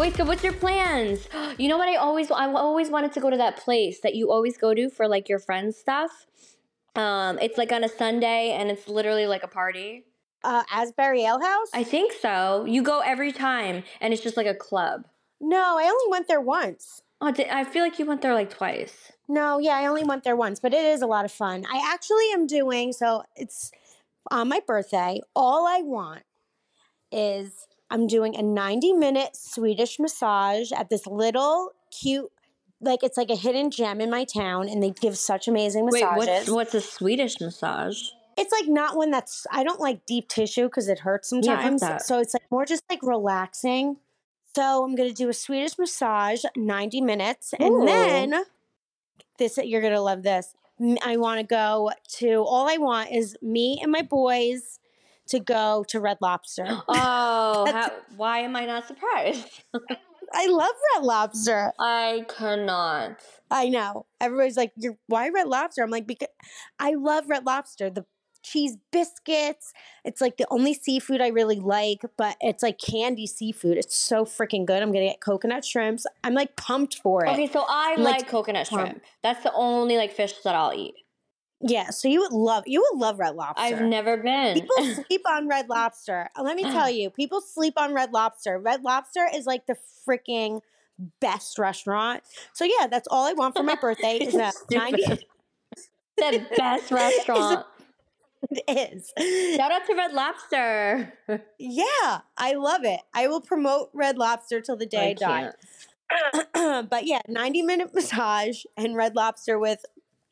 Wait, 0.03 0.17
so 0.17 0.25
what's 0.25 0.43
your 0.43 0.53
plans? 0.53 1.29
You 1.59 1.69
know 1.69 1.79
what? 1.79 1.88
I 1.88 1.95
always, 1.95 2.29
I 2.29 2.53
always 2.53 2.91
wanted 2.91 3.12
to 3.12 3.21
go 3.21 3.31
to 3.31 3.37
that 3.37 3.59
place 3.59 4.01
that 4.01 4.17
you 4.17 4.33
always 4.33 4.59
go 4.59 4.75
to 4.75 4.91
for 4.91 5.07
like 5.07 5.29
your 5.29 5.38
friends 5.38 5.77
stuff. 5.77 6.27
Um, 6.97 7.38
it's 7.41 7.57
like 7.57 7.71
on 7.71 7.85
a 7.85 7.88
Sunday, 7.88 8.51
and 8.51 8.69
it's 8.69 8.88
literally 8.88 9.27
like 9.29 9.45
a 9.45 9.47
party. 9.47 10.03
Uh, 10.43 10.65
Asbury 10.73 11.25
Ale 11.25 11.41
House? 11.41 11.69
I 11.73 11.85
think 11.85 12.12
so. 12.21 12.65
You 12.65 12.83
go 12.83 12.99
every 12.99 13.31
time, 13.31 13.85
and 14.01 14.12
it's 14.12 14.23
just 14.23 14.37
like 14.37 14.49
a 14.49 14.57
club. 14.57 15.07
no, 15.41 15.79
I 15.79 15.85
only 15.85 16.11
went 16.11 16.27
there 16.27 16.41
once. 16.41 17.03
Oh, 17.21 17.33
I 17.51 17.62
feel 17.62 17.85
like 17.85 18.01
you 18.01 18.07
went 18.07 18.23
there 18.23 18.35
like 18.35 18.51
twice. 18.51 19.12
No, 19.29 19.59
yeah, 19.61 19.77
I 19.77 19.87
only 19.87 20.03
went 20.03 20.25
there 20.25 20.35
once, 20.35 20.59
but 20.59 20.75
it 20.75 20.85
is 20.85 21.03
a 21.03 21.07
lot 21.07 21.25
of 21.25 21.31
fun. 21.31 21.65
I 21.73 21.81
actually 21.95 22.29
am 22.33 22.49
doing 22.49 22.93
so 22.93 23.23
it's 23.37 23.71
on 24.33 24.49
my 24.49 24.61
birthday. 24.67 25.21
All 25.37 25.65
I 25.65 25.83
want 25.83 26.25
is 27.12 27.69
I'm 27.93 28.07
doing 28.07 28.35
a 28.37 28.43
90 28.43 28.95
minute 28.95 29.37
Swedish 29.37 29.99
massage 29.99 30.73
at 30.73 30.91
this 30.91 31.07
little 31.07 31.73
cute 31.91 32.33
like 32.81 33.05
it's 33.05 33.17
like 33.17 33.31
a 33.31 33.37
hidden 33.37 33.71
gem 33.71 34.01
in 34.01 34.11
my 34.11 34.25
town 34.25 34.69
and 34.69 34.83
they 34.83 34.91
give 34.91 35.17
such 35.17 35.47
amazing 35.47 35.87
Wait, 35.87 36.03
massages. 36.03 36.49
what's 36.49 36.51
what's 36.51 36.75
a 36.75 36.81
Swedish 36.81 37.41
massage? 37.41 38.01
it's 38.37 38.53
like 38.53 38.69
not 38.69 38.97
one 38.97 39.11
that's 39.11 39.47
I 39.51 39.65
don't 39.65 39.81
like 39.81 40.07
deep 40.07 40.29
tissue 40.29 40.65
because 40.65 40.89
it 40.89 41.01
hurts 41.01 41.29
sometimes. 41.29 41.81
that. 41.81 42.03
so 42.03 42.19
it's 42.19 42.35
like 42.35 42.45
more 42.51 42.65
just 42.65 42.83
like 42.91 43.01
relaxing. 43.03 43.97
So 44.55 44.85
I'm 44.85 44.95
gonna 44.95 45.13
do 45.13 45.29
a 45.29 45.35
Swedish 45.35 45.79
massage, 45.79 46.45
90 46.57 47.01
minutes, 47.01 47.55
and 47.59 47.71
Ooh. 47.71 47.87
then 47.87 48.45
this 49.39 49.59
you're 49.63 49.83
gonna 49.83 50.01
love 50.01 50.23
this. 50.23 50.55
I 51.05 51.17
want 51.17 51.41
to 51.41 51.47
go 51.47 51.91
to. 52.19 52.45
All 52.47 52.69
I 52.69 52.77
want 52.77 53.13
is 53.13 53.37
me 53.41 53.79
and 53.83 53.93
my 53.93 54.03
boys 54.03 54.79
to 55.33 55.40
go 55.40 55.85
to 55.88 56.01
Red 56.01 56.18
Lobster. 56.21 56.66
Oh, 56.88 57.71
how, 57.71 57.90
why 58.16 58.38
am 58.40 58.57
I 58.57 58.64
not 58.66 58.87
surprised? 58.87 59.47
I 60.35 60.47
love 60.47 60.73
Red 60.95 61.05
Lobster. 61.05 61.73
I 61.79 62.25
cannot. 62.29 63.21
I 63.51 63.68
know. 63.68 64.07
Everybody's 64.21 64.57
like, 64.57 64.73
"You're 64.77 64.97
why 65.07 65.29
Red 65.29 65.49
Lobster?" 65.49 65.83
I'm 65.83 65.90
like, 65.90 66.07
because 66.07 66.29
I 66.79 66.95
love 66.95 67.29
Red 67.29 67.45
Lobster. 67.45 67.90
The 67.90 68.07
cheese 68.42 68.77
biscuits. 68.90 69.73
It's 70.05 70.21
like 70.21 70.37
the 70.37 70.47
only 70.51 70.75
seafood 70.75 71.21
I 71.21 71.29
really 71.29 71.61
like, 71.61 72.01
but 72.16 72.37
it's 72.40 72.62
like 72.62 72.79
candy 72.79 73.27
seafood. 73.27 73.77
It's 73.77 73.97
so 73.97 74.25
freaking 74.25 74.66
good. 74.66 74.83
I'm 74.83 74.92
gonna 74.92 75.07
get 75.07 75.21
coconut 75.21 75.64
shrimps. 75.64 76.07
I'm 76.25 76.35
like 76.35 76.57
pumped 76.57 76.97
for 76.97 77.25
it. 77.25 77.31
Okay, 77.31 77.49
so 77.49 77.64
I 77.68 77.95
I'm, 77.97 78.03
like, 78.03 78.23
like 78.23 78.29
coconut 78.29 78.66
shrimp. 78.66 79.03
That's 79.23 79.42
the 79.42 79.53
only 79.53 79.97
like 79.97 80.12
fish 80.12 80.35
that 80.45 80.55
I'll 80.55 80.73
eat. 80.73 80.95
Yeah, 81.62 81.90
so 81.90 82.09
you 82.09 82.20
would 82.20 82.33
love 82.33 82.64
you 82.66 82.85
would 82.90 83.01
love 83.01 83.18
Red 83.18 83.37
Lobster. 83.37 83.62
I've 83.62 83.81
never 83.83 84.16
been. 84.16 84.55
People 84.55 84.77
sleep 85.07 85.22
on 85.29 85.48
Red 85.48 85.68
Lobster. 85.68 86.29
Uh, 86.37 86.42
Let 86.42 86.57
me 86.57 86.64
tell 86.64 86.90
you, 86.90 87.11
people 87.11 87.40
sleep 87.40 87.75
on 87.77 87.94
Red 87.94 88.12
Lobster. 88.12 88.59
Red 88.59 88.83
Lobster 88.83 89.29
is 89.33 89.46
like 89.46 89.66
the 89.66 89.77
freaking 90.07 90.61
best 91.20 91.59
restaurant. 91.59 92.22
So 92.53 92.64
yeah, 92.64 92.88
that's 92.88 93.09
all 93.09 93.27
I 93.27 93.33
want 93.33 93.57
for 93.57 93.62
my 93.62 93.77
birthday 93.77 94.18
is 94.18 94.35
a 94.35 94.51
Stupid. 94.66 94.77
90 94.77 95.27
the 96.16 96.46
best 96.57 96.90
restaurant. 96.90 97.66
it 98.51 98.92
is. 98.92 99.57
Shout 99.57 99.72
out 99.72 99.87
to 99.87 99.94
Red 99.94 100.12
Lobster. 100.12 101.12
Yeah, 101.59 102.20
I 102.37 102.55
love 102.55 102.85
it. 102.85 103.01
I 103.14 103.29
will 103.29 103.40
promote 103.40 103.90
Red 103.92 104.18
Lobster 104.18 104.61
till 104.61 104.77
the 104.77 104.87
day 104.87 105.11
I, 105.11 105.14
die. 105.14 105.53
but 106.90 107.07
yeah, 107.07 107.20
90 107.29 107.62
minute 107.62 107.94
massage 107.94 108.64
and 108.77 108.94
Red 108.94 109.16
Lobster 109.16 109.59
with 109.59 109.85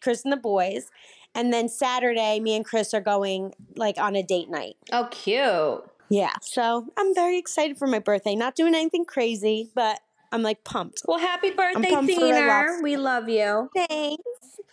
Chris 0.02 0.24
and 0.24 0.32
the 0.32 0.36
boys. 0.36 0.90
And 1.34 1.52
then 1.52 1.68
Saturday, 1.68 2.40
me 2.40 2.56
and 2.56 2.64
Chris 2.64 2.92
are 2.92 3.00
going 3.00 3.54
like 3.76 3.98
on 3.98 4.16
a 4.16 4.22
date 4.22 4.50
night. 4.50 4.76
Oh, 4.92 5.08
cute. 5.10 5.84
Yeah. 6.08 6.32
So 6.42 6.86
I'm 6.98 7.14
very 7.14 7.38
excited 7.38 7.78
for 7.78 7.86
my 7.86 8.00
birthday. 8.00 8.34
Not 8.34 8.56
doing 8.56 8.74
anything 8.74 9.04
crazy, 9.04 9.70
but 9.74 10.00
I'm 10.32 10.42
like 10.42 10.64
pumped. 10.64 11.02
Well, 11.06 11.18
happy 11.18 11.50
birthday, 11.50 11.90
Deena. 12.04 12.78
We 12.82 12.96
love 12.96 13.28
you. 13.28 13.70
Thanks. 13.74 14.22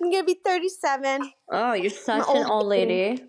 I'm 0.01 0.11
gonna 0.11 0.23
be 0.23 0.39
37. 0.45 1.31
Oh, 1.49 1.73
you're 1.73 1.89
such 1.89 2.27
old 2.27 2.37
an 2.37 2.45
old 2.45 2.67
lady. 2.67 3.23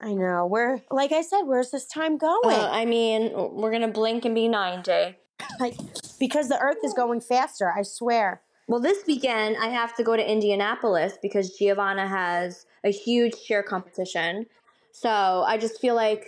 I 0.00 0.14
know. 0.14 0.46
We're 0.46 0.80
like 0.90 1.12
I 1.12 1.22
said, 1.22 1.42
where's 1.42 1.70
this 1.70 1.86
time 1.86 2.18
going? 2.18 2.56
Uh, 2.58 2.68
I 2.70 2.84
mean, 2.84 3.32
we're 3.34 3.72
gonna 3.72 3.88
blink 3.88 4.24
and 4.24 4.34
be 4.34 4.48
90. 4.48 5.16
like 5.58 5.76
because 6.18 6.48
the 6.48 6.58
earth 6.58 6.78
is 6.84 6.94
going 6.94 7.20
faster, 7.20 7.72
I 7.76 7.82
swear. 7.82 8.42
Well, 8.68 8.80
this 8.80 9.04
weekend 9.06 9.56
I 9.60 9.66
have 9.66 9.94
to 9.96 10.04
go 10.04 10.16
to 10.16 10.30
Indianapolis 10.30 11.18
because 11.20 11.56
Giovanna 11.56 12.06
has 12.06 12.66
a 12.84 12.90
huge 12.90 13.34
cheer 13.44 13.62
competition. 13.62 14.46
So 14.92 15.08
I 15.46 15.58
just 15.58 15.80
feel 15.80 15.94
like 15.94 16.26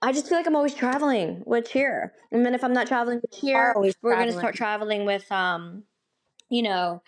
I 0.00 0.12
just 0.12 0.28
feel 0.28 0.38
like 0.38 0.46
I'm 0.46 0.54
always 0.56 0.74
traveling 0.74 1.42
with 1.44 1.70
cheer. 1.70 2.12
And 2.30 2.46
then 2.46 2.54
if 2.54 2.62
I'm 2.62 2.72
not 2.72 2.86
traveling 2.86 3.20
with 3.20 3.40
cheer, 3.40 3.74
we're 4.02 4.16
gonna 4.16 4.32
start 4.32 4.54
traveling 4.54 5.04
with 5.04 5.30
um, 5.32 5.84
you 6.50 6.62
know, 6.62 7.02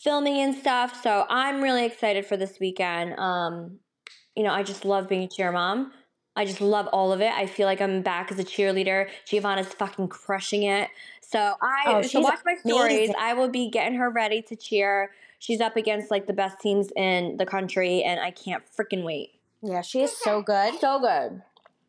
filming 0.00 0.38
and 0.38 0.54
stuff. 0.54 1.02
So 1.02 1.26
I'm 1.28 1.60
really 1.60 1.84
excited 1.84 2.26
for 2.26 2.36
this 2.36 2.58
weekend. 2.60 3.18
Um, 3.18 3.78
you 4.36 4.44
know, 4.44 4.52
I 4.52 4.62
just 4.62 4.84
love 4.84 5.08
being 5.08 5.24
a 5.24 5.28
cheer 5.28 5.50
mom. 5.50 5.92
I 6.36 6.44
just 6.44 6.60
love 6.60 6.86
all 6.92 7.12
of 7.12 7.20
it. 7.20 7.32
I 7.32 7.46
feel 7.46 7.66
like 7.66 7.80
I'm 7.80 8.00
back 8.02 8.30
as 8.30 8.38
a 8.38 8.44
cheerleader. 8.44 9.08
Giovanna's 9.26 9.66
fucking 9.66 10.06
crushing 10.06 10.62
it. 10.62 10.88
So 11.20 11.54
I 11.60 11.82
Oh, 11.86 12.02
so 12.02 12.20
watch 12.20 12.38
my 12.44 12.54
stories. 12.54 12.92
amazing. 12.92 13.14
I 13.18 13.34
will 13.34 13.48
be 13.48 13.68
getting 13.68 13.98
her 13.98 14.08
ready 14.08 14.42
to 14.42 14.54
cheer. 14.54 15.10
She's 15.38 15.60
up 15.60 15.76
against 15.76 16.10
like 16.10 16.26
the 16.26 16.32
best 16.32 16.60
teams 16.60 16.88
in 16.96 17.36
the 17.36 17.46
country, 17.46 18.02
and 18.02 18.20
I 18.20 18.30
can't 18.30 18.62
freaking 18.76 19.04
wait. 19.04 19.30
Yeah, 19.62 19.82
she 19.82 20.02
is 20.02 20.16
so 20.16 20.42
good. 20.42 20.74
So 20.80 21.00
good. 21.00 21.42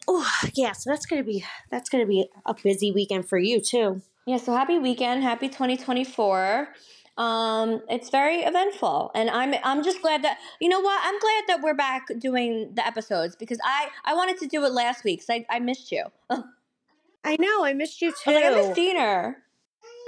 Oh, 0.07 0.29
yeah, 0.53 0.71
so 0.71 0.89
that's 0.89 1.05
gonna 1.05 1.23
be 1.23 1.45
that's 1.69 1.89
gonna 1.89 2.05
be 2.05 2.29
a 2.45 2.53
busy 2.53 2.91
weekend 2.91 3.27
for 3.27 3.37
you 3.37 3.61
too. 3.61 4.01
Yeah, 4.25 4.37
so 4.37 4.53
happy 4.53 4.79
weekend, 4.79 5.23
happy 5.23 5.47
2024. 5.47 6.69
Um, 7.17 7.81
it's 7.89 8.09
very 8.09 8.37
eventful, 8.37 9.11
and 9.13 9.29
I'm 9.29 9.53
I'm 9.63 9.83
just 9.83 10.01
glad 10.01 10.23
that 10.23 10.37
you 10.61 10.69
know 10.69 10.79
what 10.79 10.99
I'm 11.03 11.19
glad 11.19 11.43
that 11.47 11.61
we're 11.61 11.73
back 11.73 12.07
doing 12.17 12.71
the 12.73 12.85
episodes 12.85 13.35
because 13.35 13.59
I 13.63 13.89
I 14.05 14.13
wanted 14.13 14.37
to 14.39 14.47
do 14.47 14.63
it 14.65 14.71
last 14.71 15.03
week 15.03 15.19
because 15.19 15.43
I, 15.49 15.57
I 15.57 15.59
missed 15.59 15.91
you. 15.91 16.05
I 16.29 16.43
I 17.25 17.35
know, 17.37 17.65
I 17.65 17.73
missed 17.73 18.01
you 18.01 18.11
too. 18.11 18.31
was 18.31 18.35
like 18.35 18.45
I 18.45 18.55
missed 18.55 18.73
Deena. 18.73 19.35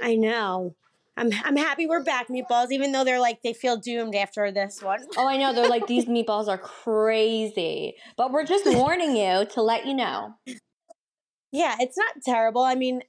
I 0.02 0.16
know. 0.16 0.74
I'm 1.16 1.30
I'm 1.44 1.56
happy 1.56 1.86
we're 1.86 2.02
back, 2.02 2.28
meatballs, 2.28 2.70
even 2.70 2.92
though 2.92 3.04
they're 3.04 3.20
like 3.20 3.42
they 3.42 3.52
feel 3.52 3.76
doomed 3.76 4.14
after 4.14 4.50
this 4.50 4.82
one. 4.82 5.00
Oh, 5.16 5.28
I 5.28 5.36
know 5.36 5.52
they're 5.52 5.68
like 5.68 5.86
these 5.86 6.04
meatballs 6.06 6.48
are 6.48 6.58
crazy, 6.58 7.94
but 8.16 8.32
we're 8.32 8.46
just 8.46 8.64
warning 8.74 9.16
you 9.16 9.44
to 9.44 9.62
let 9.62 9.86
you 9.86 9.94
know. 9.94 10.34
Yeah, 11.50 11.76
it's 11.80 11.98
not 11.98 12.22
terrible. 12.24 12.62
I 12.62 12.74
mean, 12.74 13.02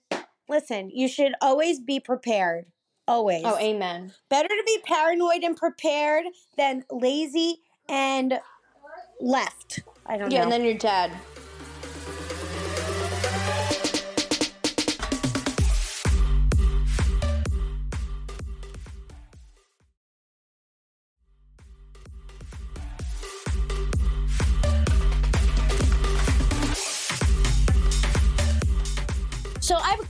listen, 0.49 0.89
you 0.93 1.07
should 1.07 1.33
always 1.41 1.79
be 1.79 1.99
prepared. 1.99 2.65
Always. 3.07 3.43
Oh, 3.45 3.57
amen. 3.57 4.13
Better 4.29 4.47
to 4.47 4.63
be 4.65 4.79
paranoid 4.85 5.43
and 5.43 5.55
prepared 5.57 6.25
than 6.57 6.83
lazy 6.89 7.57
and 7.89 8.39
left. 9.19 9.81
I 10.05 10.17
don't 10.17 10.31
Yeah, 10.31 10.37
know. 10.37 10.37
Yeah, 10.37 10.43
and 10.43 10.51
then 10.51 10.63
you're 10.65 10.77
dead. 10.77 11.11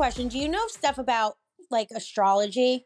Question. 0.03 0.27
Do 0.27 0.37
you 0.37 0.49
know 0.49 0.67
stuff 0.67 0.97
about 0.97 1.37
like 1.71 1.87
astrology? 1.95 2.85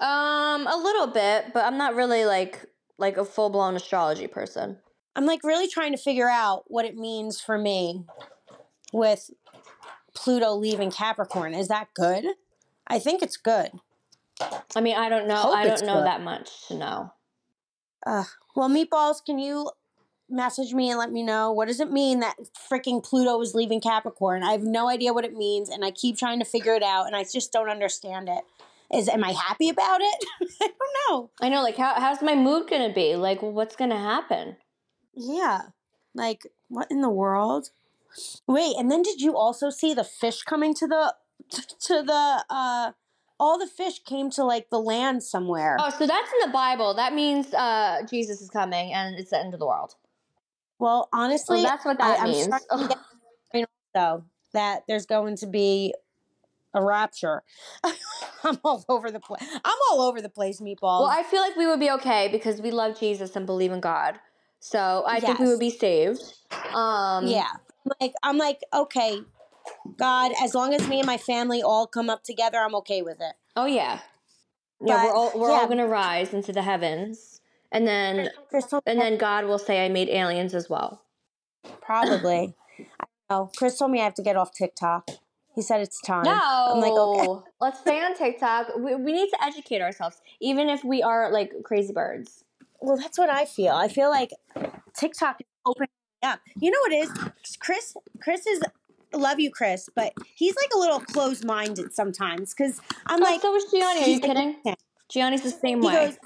Um, 0.00 0.66
a 0.66 0.80
little 0.82 1.08
bit, 1.08 1.52
but 1.52 1.62
I'm 1.62 1.76
not 1.76 1.94
really 1.94 2.24
like 2.24 2.64
like 2.96 3.18
a 3.18 3.24
full 3.26 3.50
blown 3.50 3.76
astrology 3.76 4.26
person. 4.28 4.78
I'm 5.14 5.26
like 5.26 5.44
really 5.44 5.68
trying 5.68 5.92
to 5.92 5.98
figure 5.98 6.30
out 6.30 6.64
what 6.68 6.86
it 6.86 6.96
means 6.96 7.38
for 7.38 7.58
me 7.58 8.06
with 8.94 9.28
Pluto 10.14 10.54
leaving 10.54 10.90
Capricorn. 10.90 11.52
Is 11.52 11.68
that 11.68 11.88
good? 11.94 12.24
I 12.86 12.98
think 12.98 13.22
it's 13.22 13.36
good. 13.36 13.68
I 14.74 14.80
mean, 14.80 14.96
I 14.96 15.10
don't 15.10 15.28
know. 15.28 15.36
Hope 15.36 15.56
I 15.56 15.66
don't 15.66 15.84
know 15.84 15.96
good. 15.96 16.06
that 16.06 16.22
much 16.22 16.66
to 16.68 16.78
know. 16.78 17.12
Uh, 18.06 18.24
well, 18.56 18.70
meatballs, 18.70 19.22
can 19.22 19.38
you 19.38 19.68
message 20.28 20.72
me 20.72 20.90
and 20.90 20.98
let 20.98 21.12
me 21.12 21.22
know 21.22 21.52
what 21.52 21.68
does 21.68 21.80
it 21.80 21.90
mean 21.90 22.20
that 22.20 22.36
freaking 22.70 23.02
Pluto 23.02 23.40
is 23.40 23.54
leaving 23.54 23.80
Capricorn? 23.80 24.42
I 24.42 24.52
have 24.52 24.62
no 24.62 24.88
idea 24.88 25.12
what 25.12 25.24
it 25.24 25.34
means, 25.34 25.68
and 25.68 25.84
I 25.84 25.90
keep 25.90 26.16
trying 26.16 26.38
to 26.38 26.44
figure 26.44 26.74
it 26.74 26.82
out, 26.82 27.06
and 27.06 27.16
I 27.16 27.24
just 27.24 27.52
don't 27.52 27.70
understand 27.70 28.28
it. 28.28 28.44
Is 28.92 29.08
am 29.08 29.24
I 29.24 29.32
happy 29.32 29.68
about 29.68 30.00
it? 30.00 30.24
I 30.62 30.68
don't 30.68 31.10
know. 31.10 31.30
I 31.40 31.48
know, 31.48 31.62
like, 31.62 31.76
how, 31.76 31.94
how's 31.94 32.22
my 32.22 32.34
mood 32.34 32.68
gonna 32.68 32.92
be? 32.92 33.16
Like, 33.16 33.42
what's 33.42 33.76
gonna 33.76 33.98
happen? 33.98 34.56
Yeah, 35.14 35.62
like 36.14 36.46
what 36.68 36.90
in 36.90 37.00
the 37.00 37.10
world? 37.10 37.70
Wait, 38.46 38.74
and 38.78 38.90
then 38.90 39.02
did 39.02 39.20
you 39.20 39.36
also 39.36 39.70
see 39.70 39.94
the 39.94 40.04
fish 40.04 40.42
coming 40.42 40.74
to 40.74 40.86
the 40.86 41.14
to 41.80 42.02
the 42.02 42.44
uh 42.48 42.92
all 43.38 43.58
the 43.58 43.66
fish 43.66 43.98
came 44.04 44.30
to 44.30 44.44
like 44.44 44.70
the 44.70 44.78
land 44.78 45.22
somewhere. 45.22 45.76
Oh, 45.80 45.90
so 45.90 46.06
that's 46.06 46.30
in 46.32 46.48
the 46.48 46.52
Bible. 46.52 46.94
That 46.94 47.14
means 47.14 47.52
uh, 47.52 48.02
Jesus 48.08 48.40
is 48.40 48.48
coming 48.48 48.92
and 48.92 49.18
it's 49.18 49.30
the 49.30 49.38
end 49.38 49.54
of 49.54 49.60
the 49.60 49.66
world. 49.66 49.96
Well, 50.78 51.08
honestly, 51.12 51.58
So 51.58 51.62
that's 51.62 51.84
what 51.84 51.98
that 51.98 52.20
I, 52.20 52.24
means. 52.24 52.48
I'm 52.52 52.60
starting 52.60 52.88
to 52.88 52.96
get 53.52 53.68
that 54.52 54.82
there's 54.88 55.06
going 55.06 55.36
to 55.36 55.46
be 55.46 55.94
a 56.74 56.82
rapture. 56.82 57.42
I'm 58.44 58.58
all 58.64 58.84
over 58.88 59.10
the 59.10 59.20
place. 59.20 59.42
I'm 59.64 59.78
all 59.90 60.02
over 60.02 60.20
the 60.20 60.28
place, 60.28 60.60
meatballs. 60.60 61.00
Well, 61.00 61.10
I 61.10 61.22
feel 61.22 61.40
like 61.40 61.56
we 61.56 61.66
would 61.66 61.80
be 61.80 61.90
okay 61.92 62.28
because 62.30 62.60
we 62.60 62.70
love 62.70 62.98
Jesus 62.98 63.36
and 63.36 63.46
believe 63.46 63.72
in 63.72 63.80
God. 63.80 64.18
So 64.60 65.04
I 65.06 65.20
think 65.20 65.38
we 65.38 65.46
would 65.48 65.60
be 65.60 65.70
saved. 65.70 66.22
Um, 66.72 67.26
yeah, 67.26 67.50
like 68.00 68.14
I'm 68.22 68.38
like 68.38 68.60
okay, 68.72 69.20
God, 69.98 70.32
as 70.42 70.54
long 70.54 70.72
as 70.72 70.88
me 70.88 71.00
and 71.00 71.06
my 71.06 71.18
family 71.18 71.62
all 71.62 71.86
come 71.86 72.08
up 72.08 72.24
together, 72.24 72.58
I'm 72.58 72.74
okay 72.76 73.02
with 73.02 73.20
it. 73.20 73.34
Oh 73.56 73.66
yeah. 73.66 74.00
Yeah, 74.84 74.96
But, 74.96 75.04
we're 75.04 75.14
all 75.14 75.32
we're 75.38 75.50
yeah. 75.50 75.56
all 75.58 75.68
gonna 75.68 75.86
rise 75.86 76.32
into 76.32 76.52
the 76.52 76.62
heavens, 76.62 77.33
and 77.74 77.86
then 77.86 78.30
Crystal, 78.48 78.80
and 78.86 78.98
then 78.98 79.18
God 79.18 79.44
will 79.44 79.58
say, 79.58 79.84
"I 79.84 79.88
made 79.90 80.08
aliens 80.08 80.54
as 80.54 80.70
well." 80.70 81.02
probably. 81.80 82.54
I 83.00 83.04
know. 83.30 83.50
Chris 83.56 83.78
told 83.78 83.90
me 83.90 84.00
I 84.00 84.04
have 84.04 84.14
to 84.14 84.22
get 84.22 84.36
off 84.36 84.52
TikTok. 84.52 85.08
He 85.54 85.62
said 85.62 85.80
it's 85.80 86.00
time. 86.00 86.24
No, 86.24 86.32
I'm 86.42 86.80
like 86.80 86.92
okay. 86.92 87.42
let's 87.60 87.80
stay 87.80 88.00
on 88.02 88.16
TikTok. 88.16 88.76
We, 88.78 88.94
we 88.96 89.12
need 89.12 89.30
to 89.30 89.44
educate 89.44 89.80
ourselves, 89.80 90.20
even 90.40 90.68
if 90.68 90.82
we 90.84 91.02
are 91.02 91.30
like 91.32 91.52
crazy 91.64 91.92
birds. 91.92 92.44
Well, 92.80 92.96
that's 92.96 93.18
what 93.18 93.30
I 93.30 93.44
feel. 93.44 93.72
I 93.74 93.88
feel 93.88 94.10
like 94.10 94.30
TikTok 94.98 95.40
is 95.40 95.46
opening 95.64 95.88
up. 96.22 96.40
You 96.58 96.70
know 96.70 96.78
what 96.82 96.92
it 96.92 97.08
is? 97.08 97.56
Chris 97.60 97.96
Chris 98.20 98.46
is 98.46 98.60
love 99.12 99.38
you, 99.38 99.50
Chris, 99.50 99.88
but 99.94 100.12
he's 100.34 100.56
like 100.56 100.70
a 100.74 100.78
little 100.78 101.00
closed 101.00 101.44
minded 101.44 101.94
sometimes. 101.94 102.52
Cause 102.52 102.80
I'm 103.06 103.22
Oh, 103.22 103.24
like 103.24 103.40
so 103.40 103.52
was 103.52 103.64
Jionni. 103.72 104.02
Are 104.02 104.08
you 104.08 104.14
like, 104.14 104.22
kidding? 104.22 104.56
Jionni's 105.10 105.42
the 105.42 105.50
same 105.50 105.80
He 105.80 105.86
way. 105.86 105.94
goes 106.06 106.18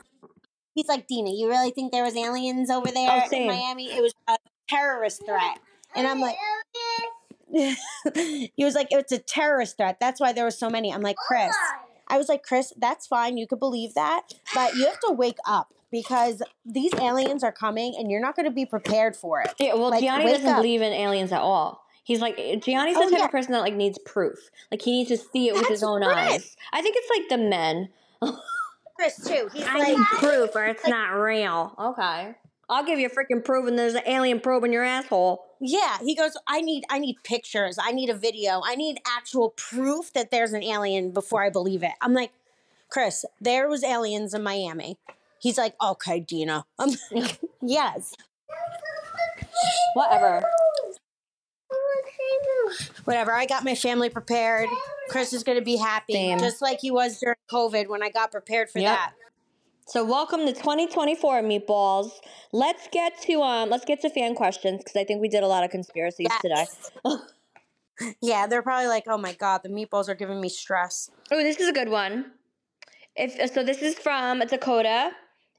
He's 0.78 0.86
like, 0.86 1.08
Deena, 1.08 1.30
you 1.30 1.48
really 1.48 1.72
think 1.72 1.90
there 1.90 2.04
was 2.04 2.16
aliens 2.16 2.70
over 2.70 2.86
there 2.92 3.08
Oh, 3.10 3.36
in. 3.36 3.48
Miami? 3.48 3.86
It 3.90 4.00
was 4.00 4.14
a 4.28 4.36
terrorist 4.68 5.24
threat. 5.26 5.58
And 5.96 6.06
I'm 6.06 6.20
like 6.20 6.36
he 7.52 8.64
was 8.64 8.76
like, 8.76 8.86
it's 8.92 9.10
a 9.10 9.18
terrorist 9.18 9.76
threat. 9.76 9.98
That's 10.00 10.20
why 10.20 10.32
there 10.32 10.44
were 10.44 10.52
so 10.52 10.70
many. 10.70 10.92
I'm 10.94 11.02
like, 11.02 11.16
Chris. 11.16 11.52
I 12.06 12.16
was 12.16 12.28
like, 12.28 12.44
Chris, 12.44 12.72
that's 12.78 13.08
fine. 13.08 13.36
You 13.36 13.48
could 13.48 13.58
believe 13.58 13.94
that. 13.94 14.22
But 14.54 14.74
you 14.76 14.84
have 14.86 15.00
to 15.08 15.12
wake 15.12 15.38
up 15.48 15.74
because 15.90 16.42
these 16.64 16.94
aliens 16.94 17.42
are 17.42 17.50
coming 17.50 17.94
and 17.98 18.08
you're 18.08 18.20
not 18.20 18.36
going 18.36 18.46
to 18.46 18.52
be 18.54 18.64
prepared 18.66 19.16
for 19.16 19.40
it. 19.40 19.52
Yeah, 19.58 19.74
well, 19.74 19.90
Like, 19.90 20.04
Jionni 20.04 20.26
doesn't 20.30 20.46
up. 20.46 20.56
believe 20.58 20.80
in 20.80 20.92
aliens 20.92 21.32
at 21.32 21.40
all. 21.40 21.82
He's 22.04 22.20
like 22.20 22.36
eh, 22.38 22.54
Jionni's 22.56 22.94
the 22.94 23.00
Oh, 23.04 23.10
type 23.10 23.18
yeah. 23.18 23.24
of 23.24 23.30
person 23.30 23.52
that 23.52 23.60
like 23.60 23.74
needs 23.74 23.98
proof. 23.98 24.38
Like 24.70 24.80
he 24.80 24.92
needs 24.92 25.10
to 25.10 25.16
see 25.18 25.48
it 25.48 25.54
with 25.54 25.66
his 25.68 25.82
own 25.82 26.02
eyes. 26.04 26.56
I 26.72 26.80
think 26.82 26.96
it's 26.98 27.10
like 27.10 27.28
the 27.28 27.48
men. 27.48 27.88
Chris, 28.98 29.16
too. 29.16 29.48
He's 29.52 29.64
I 29.64 29.78
like, 29.78 29.96
need 29.96 30.06
proof 30.06 30.56
or 30.56 30.66
it's 30.66 30.86
not 30.88 31.10
real. 31.10 31.74
Okay. 31.78 32.34
I'll 32.70 32.84
give 32.84 32.98
you 32.98 33.06
a 33.06 33.10
freaking 33.10 33.42
proof, 33.42 33.66
and 33.66 33.78
there's 33.78 33.94
an 33.94 34.02
alien 34.06 34.40
probe 34.40 34.64
in 34.64 34.72
your 34.72 34.84
asshole. 34.84 35.42
Yeah, 35.60 35.98
he 36.02 36.14
goes, 36.14 36.36
I 36.46 36.60
need 36.60 36.84
I 36.90 36.98
need 36.98 37.16
pictures. 37.24 37.78
I 37.80 37.92
need 37.92 38.10
a 38.10 38.14
video. 38.14 38.60
I 38.64 38.74
need 38.74 39.00
actual 39.06 39.50
proof 39.50 40.12
that 40.12 40.30
there's 40.30 40.52
an 40.52 40.62
alien 40.62 41.10
before 41.12 41.42
I 41.42 41.50
believe 41.50 41.82
it. 41.82 41.92
I'm 42.02 42.12
like, 42.12 42.30
Chris, 42.90 43.24
there 43.40 43.68
was 43.68 43.82
aliens 43.82 44.34
in 44.34 44.42
Miami. 44.42 44.98
He's 45.40 45.56
like, 45.56 45.74
okay, 45.82 46.20
Deena. 46.20 46.66
I'm 46.78 46.90
like, 47.12 47.38
yes. 47.62 48.14
Whatever. 49.94 50.42
Whatever. 53.04 53.32
I 53.32 53.46
got 53.46 53.64
my 53.64 53.74
family 53.74 54.10
prepared. 54.10 54.68
Chris 55.08 55.32
is 55.32 55.42
gonna 55.42 55.62
be 55.62 55.76
happy. 55.76 56.12
Same. 56.14 56.38
Just 56.38 56.60
like 56.62 56.80
he 56.80 56.90
was 56.90 57.18
during 57.18 57.36
COVID 57.50 57.88
when 57.88 58.02
I 58.02 58.10
got 58.10 58.30
prepared 58.30 58.70
for 58.70 58.78
Yep. 58.78 58.94
that. 58.96 59.12
So 59.86 60.04
welcome 60.04 60.40
to 60.44 60.52
2024 60.52 61.42
meatballs. 61.42 62.10
Let's 62.52 62.88
get 62.92 63.20
to 63.22 63.40
um 63.42 63.70
let's 63.70 63.84
get 63.84 64.00
to 64.02 64.10
fan 64.10 64.34
questions 64.34 64.78
because 64.84 64.96
I 64.96 65.04
think 65.04 65.20
we 65.20 65.28
did 65.28 65.42
a 65.42 65.46
lot 65.48 65.64
of 65.64 65.70
conspiracies 65.70 66.28
today. 66.42 66.66
Yeah, 68.22 68.46
they're 68.46 68.62
probably 68.62 68.86
like, 68.86 69.04
oh 69.08 69.18
my 69.18 69.32
god, 69.32 69.62
the 69.64 69.68
meatballs 69.68 70.08
are 70.08 70.14
giving 70.14 70.40
me 70.40 70.48
stress. 70.48 71.10
Oh, 71.32 71.42
this 71.42 71.58
is 71.58 71.68
a 71.68 71.72
good 71.72 71.88
one. 71.88 72.26
If 73.16 73.52
so, 73.52 73.64
this 73.64 73.82
is 73.82 73.96
from 73.96 74.38
Dakota 74.38 75.10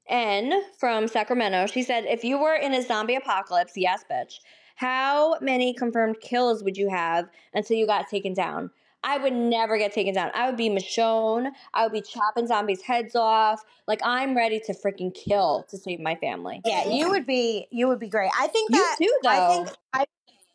N 0.08 0.50
from 0.78 1.06
Sacramento. 1.06 1.66
She 1.66 1.82
said, 1.82 2.04
"If 2.06 2.24
you 2.24 2.38
were 2.40 2.54
in 2.54 2.72
a 2.72 2.80
zombie 2.82 3.14
apocalypse, 3.16 3.74
yes, 3.76 4.04
bitch. 4.10 4.38
How 4.80 5.36
many 5.42 5.74
confirmed 5.74 6.20
kills 6.22 6.64
would 6.64 6.76
you 6.78 6.88
have 6.88 7.28
until 7.52 7.76
you 7.76 7.86
got 7.86 8.08
taken 8.08 8.32
down?" 8.34 8.70
I 9.02 9.16
would 9.16 9.32
never 9.32 9.78
get 9.78 9.92
taken 9.92 10.12
down. 10.14 10.30
I 10.34 10.46
would 10.46 10.58
be 10.58 10.68
Michonne. 10.68 11.52
I 11.72 11.84
would 11.84 11.92
be 11.92 12.02
chopping 12.02 12.46
zombies' 12.46 12.82
heads 12.82 13.14
off. 13.16 13.62
Like 13.86 14.00
I'm 14.04 14.36
ready 14.36 14.60
to 14.66 14.74
freaking 14.74 15.14
kill 15.14 15.64
to 15.70 15.78
save 15.78 16.00
my 16.00 16.14
family. 16.16 16.60
Yeah, 16.66 16.86
you 16.88 17.08
would 17.10 17.26
be 17.26 17.66
you 17.70 17.88
would 17.88 17.98
be 17.98 18.08
great. 18.08 18.30
I 18.38 18.46
think 18.48 18.70
that, 18.72 18.96
You 19.00 19.08
too, 19.22 19.28
I 19.28 19.48
think 19.48 19.68
though. 19.68 19.74
I 19.94 20.04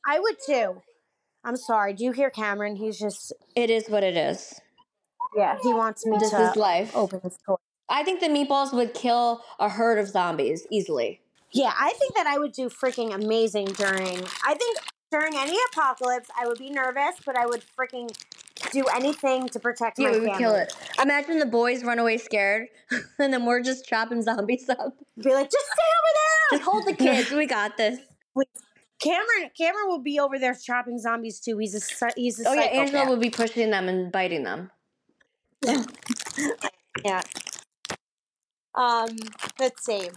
I 0.07 0.19
would 0.19 0.35
too. 0.45 0.81
I'm 1.43 1.55
sorry. 1.57 1.93
Do 1.93 2.03
you 2.03 2.11
hear 2.11 2.29
Cameron? 2.29 2.75
He's 2.75 2.99
just 2.99 3.33
It 3.55 3.69
is 3.71 3.89
what 3.89 4.03
it 4.03 4.15
is. 4.17 4.59
yeah. 5.35 5.57
He 5.63 5.73
wants 5.73 6.05
me 6.05 6.17
This 6.19 6.31
to 6.31 6.51
is 6.51 6.55
life. 6.55 6.95
open 6.95 7.21
his 7.23 7.37
toy. 7.45 7.55
I 7.89 8.03
think 8.03 8.19
the 8.19 8.27
meatballs 8.27 8.73
would 8.73 8.93
kill 8.93 9.43
a 9.59 9.69
herd 9.69 9.97
of 9.99 10.07
zombies 10.07 10.65
easily. 10.71 11.21
Yeah, 11.55 11.71
I 11.79 11.93
think 11.97 12.15
that 12.15 12.27
I 12.27 12.37
would 12.37 12.51
do 12.51 12.67
freaking 12.69 13.13
amazing 13.15 13.67
during. 13.67 14.21
I 14.45 14.55
think 14.55 14.77
during 15.09 15.35
any 15.37 15.57
apocalypse, 15.71 16.27
I 16.37 16.47
would 16.47 16.57
be 16.59 16.69
nervous, 16.69 17.15
but 17.25 17.37
I 17.37 17.45
would 17.45 17.63
freaking 17.79 18.09
do 18.73 18.83
anything 18.93 19.47
to 19.49 19.59
protect 19.61 19.97
Yeah, 19.97 20.07
my 20.07 20.11
we 20.15 20.19
would 20.19 20.25
family. 20.31 20.43
kill 20.43 20.55
it. 20.55 20.75
Imagine 21.01 21.39
the 21.39 21.45
boys 21.45 21.81
run 21.85 21.97
away 21.97 22.17
scared, 22.17 22.67
and 23.19 23.31
then 23.33 23.45
we're 23.45 23.61
just 23.61 23.85
chopping 23.87 24.21
zombies 24.21 24.67
up. 24.69 24.97
Be 25.23 25.33
like, 25.33 25.49
just 25.49 25.65
stay 25.65 25.91
over 25.97 26.11
there. 26.19 26.59
Just 26.59 26.69
hold 26.69 26.85
the 26.85 26.93
kids. 27.03 27.31
we 27.31 27.45
got 27.45 27.77
this. 27.77 27.99
Cameron, 29.01 29.51
Cameron 29.57 29.87
will 29.87 30.01
be 30.01 30.19
over 30.19 30.37
there 30.37 30.55
chopping 30.55 30.99
zombies 30.99 31.39
too. 31.39 31.57
He's 31.57 31.73
a 31.73 32.09
he's 32.17 32.39
a 32.39 32.49
Oh 32.49 32.53
yeah. 32.53 32.61
Angela 32.63 33.09
would 33.09 33.21
be 33.21 33.29
pushing 33.29 33.69
them 33.69 33.87
and 33.87 34.11
biting 34.11 34.43
them. 34.43 34.71
Yeah. 37.03 37.21
Um, 38.73 39.15
let's 39.59 39.85
see. 39.85 40.09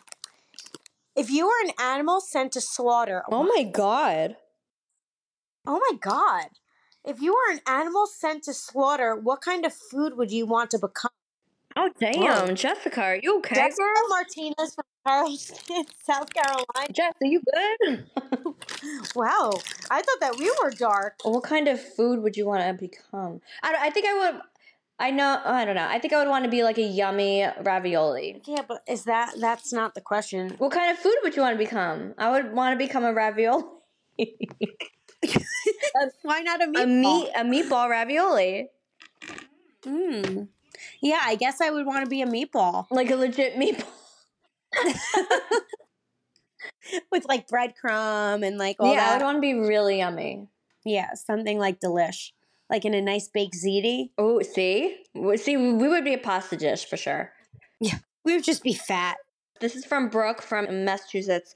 If 1.19 1.31
you 1.31 1.47
were 1.47 1.61
an 1.67 1.73
animal 1.81 2.21
sent 2.21 2.53
to 2.53 2.61
slaughter, 2.61 3.25
Oh 3.31 3.43
my 3.43 3.65
god. 3.65 4.37
oh 5.67 5.81
my 5.91 5.99
god. 5.99 6.47
If 7.05 7.21
you 7.21 7.33
were 7.33 7.53
an 7.55 7.61
animal 7.67 8.07
sent 8.07 8.45
to 8.45 8.55
slaughter, 8.55 9.17
what 9.17 9.41
kind 9.41 9.65
of 9.67 9.73
food 9.73 10.17
would 10.17 10.31
you 10.31 10.47
want 10.47 10.71
to 10.71 10.79
become? 10.79 11.11
Oh 11.77 11.91
damn, 12.01 12.49
Whoa. 12.49 12.55
Jessica, 12.55 13.03
are 13.03 13.17
you 13.23 13.39
okay, 13.39 13.55
Jessica 13.57 13.83
girl? 13.83 14.09
Martinez 14.09 14.75
from 14.75 14.85
Charleston, 15.07 15.85
South 16.05 16.33
Carolina. 16.33 16.93
Jess, 16.93 17.15
are 17.23 17.27
you 17.27 17.41
good? 17.53 18.07
Wow, 19.17 19.51
I 19.91 20.03
thought 20.03 20.21
that 20.21 20.37
we 20.39 20.51
were 20.63 20.71
dark. 20.71 21.15
what 21.25 21.43
kind 21.43 21.67
of 21.69 21.81
food 21.81 22.23
would 22.23 22.37
you 22.37 22.47
want 22.47 22.63
to 22.63 22.73
become? 22.75 23.41
I, 23.63 23.77
I 23.87 23.91
think 23.91 24.07
I 24.07 24.15
would. 24.33 24.41
I 25.01 25.11
know. 25.11 25.41
I 25.45 25.65
don't 25.65 25.77
know. 25.77 25.87
I 25.89 25.99
think 26.01 26.13
I 26.13 26.19
would 26.19 26.29
want 26.29 26.45
to 26.45 26.51
be 26.51 26.65
like 26.65 26.77
a 26.79 26.83
yummy 26.83 27.47
ravioli. 27.63 28.43
Yeah, 28.47 28.63
but 28.67 28.83
is 28.89 29.05
that 29.05 29.35
that's 29.39 29.73
not 29.73 29.95
the 29.95 30.01
question? 30.01 30.51
What 30.59 30.73
kind 30.73 30.91
of 30.91 30.99
food 30.99 31.17
would 31.23 31.37
you 31.37 31.43
want 31.43 31.55
to 31.55 31.59
become? 31.65 32.15
I 32.19 32.31
would 32.31 32.53
want 32.53 32.79
to 32.79 32.85
become 32.85 33.05
a 33.05 33.13
ravioli. 33.13 33.65
Why 36.23 36.41
not 36.41 36.63
a 36.63 36.67
meatball? 36.67 36.83
a 36.83 36.87
meatball? 36.87 36.91
meat 36.91 37.31
a 37.35 37.45
meatball 37.45 37.89
ravioli. 37.89 38.69
Mm. 39.85 40.49
Yeah, 41.01 41.21
I 41.23 41.37
guess 41.37 41.61
I 41.61 41.71
would 41.71 41.87
want 41.87 42.05
to 42.05 42.11
be 42.11 42.23
a 42.23 42.27
meatball 42.27 42.87
Like 42.91 43.11
a 43.11 43.17
legit 43.17 43.55
meatball. 43.55 43.87
with 47.11 47.25
like 47.27 47.49
breadcrumb 47.49 48.47
and 48.47 48.59
like 48.59 48.77
all 48.81 48.93
yeah, 48.93 49.11
I 49.11 49.17
would 49.17 49.25
want 49.25 49.37
to 49.37 49.41
be 49.41 49.55
really 49.55 49.99
yummy. 49.99 50.47
yeah, 50.85 51.15
something 51.15 51.59
like 51.59 51.81
delish, 51.81 52.33
like 52.71 52.85
in 52.85 52.95
a 52.95 53.01
nice 53.01 53.29
baked 53.29 53.55
ziti. 53.55 54.11
Oh, 54.19 54.41
see? 54.43 54.99
See, 55.37 55.57
we 55.57 55.89
would 55.89 56.05
be 56.05 56.15
a 56.15 56.19
pasta 56.19 56.57
dish 56.57 56.85
for 56.85 56.97
sure. 56.97 57.33
Yeah, 57.81 57.99
we 58.25 58.35
would 58.35 58.45
just 58.45 58.63
be 58.63 58.73
fat. 58.75 59.17
This 59.61 59.75
is 59.75 59.85
from 59.85 60.09
Brooke 60.09 60.43
from 60.43 60.85
Massachusetts. 60.85 61.55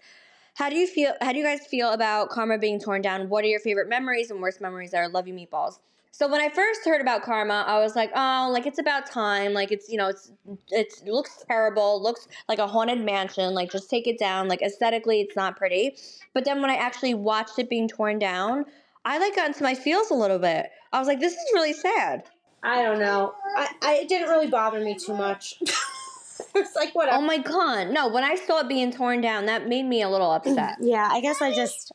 How 0.54 0.68
do 0.68 0.76
you 0.76 0.86
feel? 0.86 1.14
How 1.20 1.32
do 1.32 1.38
you 1.38 1.44
guys 1.44 1.66
feel 1.66 1.92
about 1.92 2.28
karma 2.28 2.58
being 2.58 2.78
torn 2.78 3.00
down? 3.00 3.28
What 3.28 3.44
are 3.44 3.48
your 3.48 3.60
favorite 3.60 3.88
memories 3.88 4.30
and 4.30 4.40
worst 4.40 4.60
memories 4.60 4.92
are? 4.92 5.08
Love 5.08 5.26
you, 5.26 5.34
meatballs. 5.34 5.78
So 6.14 6.28
when 6.28 6.42
I 6.42 6.50
first 6.50 6.84
heard 6.84 7.00
about 7.00 7.22
karma, 7.22 7.64
I 7.66 7.78
was 7.78 7.96
like, 7.96 8.10
oh, 8.14 8.50
like 8.52 8.66
it's 8.66 8.78
about 8.78 9.06
time. 9.06 9.54
Like 9.54 9.72
it's 9.72 9.88
you 9.88 9.96
know, 9.96 10.08
it's 10.08 10.30
it's 10.68 11.00
it 11.00 11.08
looks 11.08 11.42
terrible. 11.48 12.02
Looks 12.02 12.28
like 12.48 12.58
a 12.58 12.66
haunted 12.66 13.00
mansion. 13.00 13.54
Like 13.54 13.70
just 13.72 13.88
take 13.88 14.06
it 14.06 14.18
down. 14.18 14.46
Like 14.46 14.60
aesthetically, 14.60 15.22
it's 15.22 15.36
not 15.36 15.56
pretty. 15.56 15.96
But 16.34 16.44
then 16.44 16.60
when 16.60 16.70
I 16.70 16.76
actually 16.76 17.14
watched 17.14 17.58
it 17.58 17.70
being 17.70 17.88
torn 17.88 18.18
down, 18.18 18.66
I 19.04 19.18
like 19.18 19.34
got 19.36 19.48
into 19.48 19.62
my 19.62 19.74
feels 19.74 20.10
a 20.10 20.14
little 20.14 20.38
bit. 20.38 20.70
I 20.92 20.98
was 20.98 21.08
like, 21.08 21.20
this 21.20 21.32
is 21.32 21.50
really 21.54 21.72
sad. 21.72 22.24
I 22.62 22.82
don't 22.82 23.00
know. 23.00 23.34
I, 23.56 23.68
I 23.82 23.94
it 23.96 24.08
didn't 24.08 24.28
really 24.28 24.48
bother 24.48 24.80
me 24.80 24.94
too 24.94 25.14
much. 25.14 25.54
it's 26.54 26.76
like 26.76 26.94
whatever. 26.94 27.18
Oh 27.18 27.22
my 27.22 27.38
god, 27.38 27.90
no! 27.90 28.08
When 28.08 28.22
I 28.22 28.36
saw 28.36 28.60
it 28.60 28.68
being 28.68 28.92
torn 28.92 29.20
down, 29.20 29.46
that 29.46 29.66
made 29.66 29.84
me 29.84 30.02
a 30.02 30.08
little 30.08 30.30
upset. 30.30 30.76
yeah, 30.80 31.08
I 31.10 31.20
guess 31.20 31.42
I 31.42 31.52
just. 31.52 31.92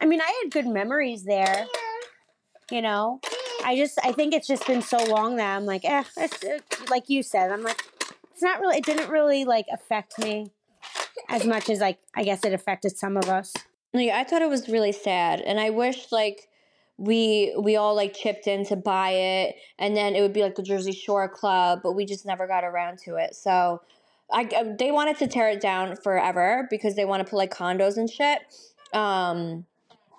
I 0.00 0.06
mean, 0.06 0.20
I 0.20 0.42
had 0.42 0.52
good 0.52 0.66
memories 0.66 1.24
there. 1.24 1.66
You 2.70 2.82
know, 2.82 3.20
I 3.64 3.76
just 3.76 3.98
I 4.04 4.12
think 4.12 4.34
it's 4.34 4.46
just 4.46 4.66
been 4.66 4.82
so 4.82 4.98
long 5.04 5.36
that 5.36 5.56
I'm 5.56 5.66
like, 5.66 5.84
eh. 5.84 6.04
It's, 6.16 6.42
it, 6.44 6.62
like 6.88 7.10
you 7.10 7.22
said, 7.22 7.50
I'm 7.50 7.62
like, 7.62 7.82
it's 8.32 8.42
not 8.42 8.60
really. 8.60 8.78
It 8.78 8.84
didn't 8.84 9.10
really 9.10 9.44
like 9.44 9.66
affect 9.72 10.18
me 10.18 10.52
as 11.28 11.44
much 11.44 11.68
as 11.68 11.80
like 11.80 11.98
I 12.14 12.22
guess 12.22 12.44
it 12.44 12.52
affected 12.52 12.96
some 12.96 13.16
of 13.16 13.28
us. 13.28 13.52
Like 13.94 14.10
I 14.10 14.24
thought 14.24 14.42
it 14.42 14.48
was 14.48 14.68
really 14.68 14.92
sad, 14.92 15.40
and 15.40 15.60
I 15.60 15.70
wish 15.70 16.10
like 16.10 16.48
we 16.98 17.54
we 17.58 17.76
all 17.76 17.94
like 17.94 18.12
chipped 18.12 18.48
in 18.48 18.66
to 18.66 18.76
buy 18.76 19.10
it, 19.10 19.56
and 19.78 19.96
then 19.96 20.16
it 20.16 20.20
would 20.20 20.32
be 20.32 20.42
like 20.42 20.56
the 20.56 20.62
Jersey 20.62 20.92
Shore 20.92 21.28
Club, 21.28 21.80
but 21.82 21.92
we 21.92 22.04
just 22.04 22.26
never 22.26 22.48
got 22.48 22.64
around 22.64 22.98
to 23.04 23.14
it. 23.16 23.36
So, 23.36 23.82
I 24.32 24.74
they 24.78 24.90
wanted 24.90 25.18
to 25.18 25.28
tear 25.28 25.48
it 25.48 25.60
down 25.60 25.96
forever 25.96 26.66
because 26.70 26.96
they 26.96 27.04
want 27.04 27.24
to 27.24 27.30
put 27.30 27.36
like 27.36 27.54
condos 27.54 27.96
and 27.96 28.10
shit. 28.10 28.40
Um, 28.92 29.64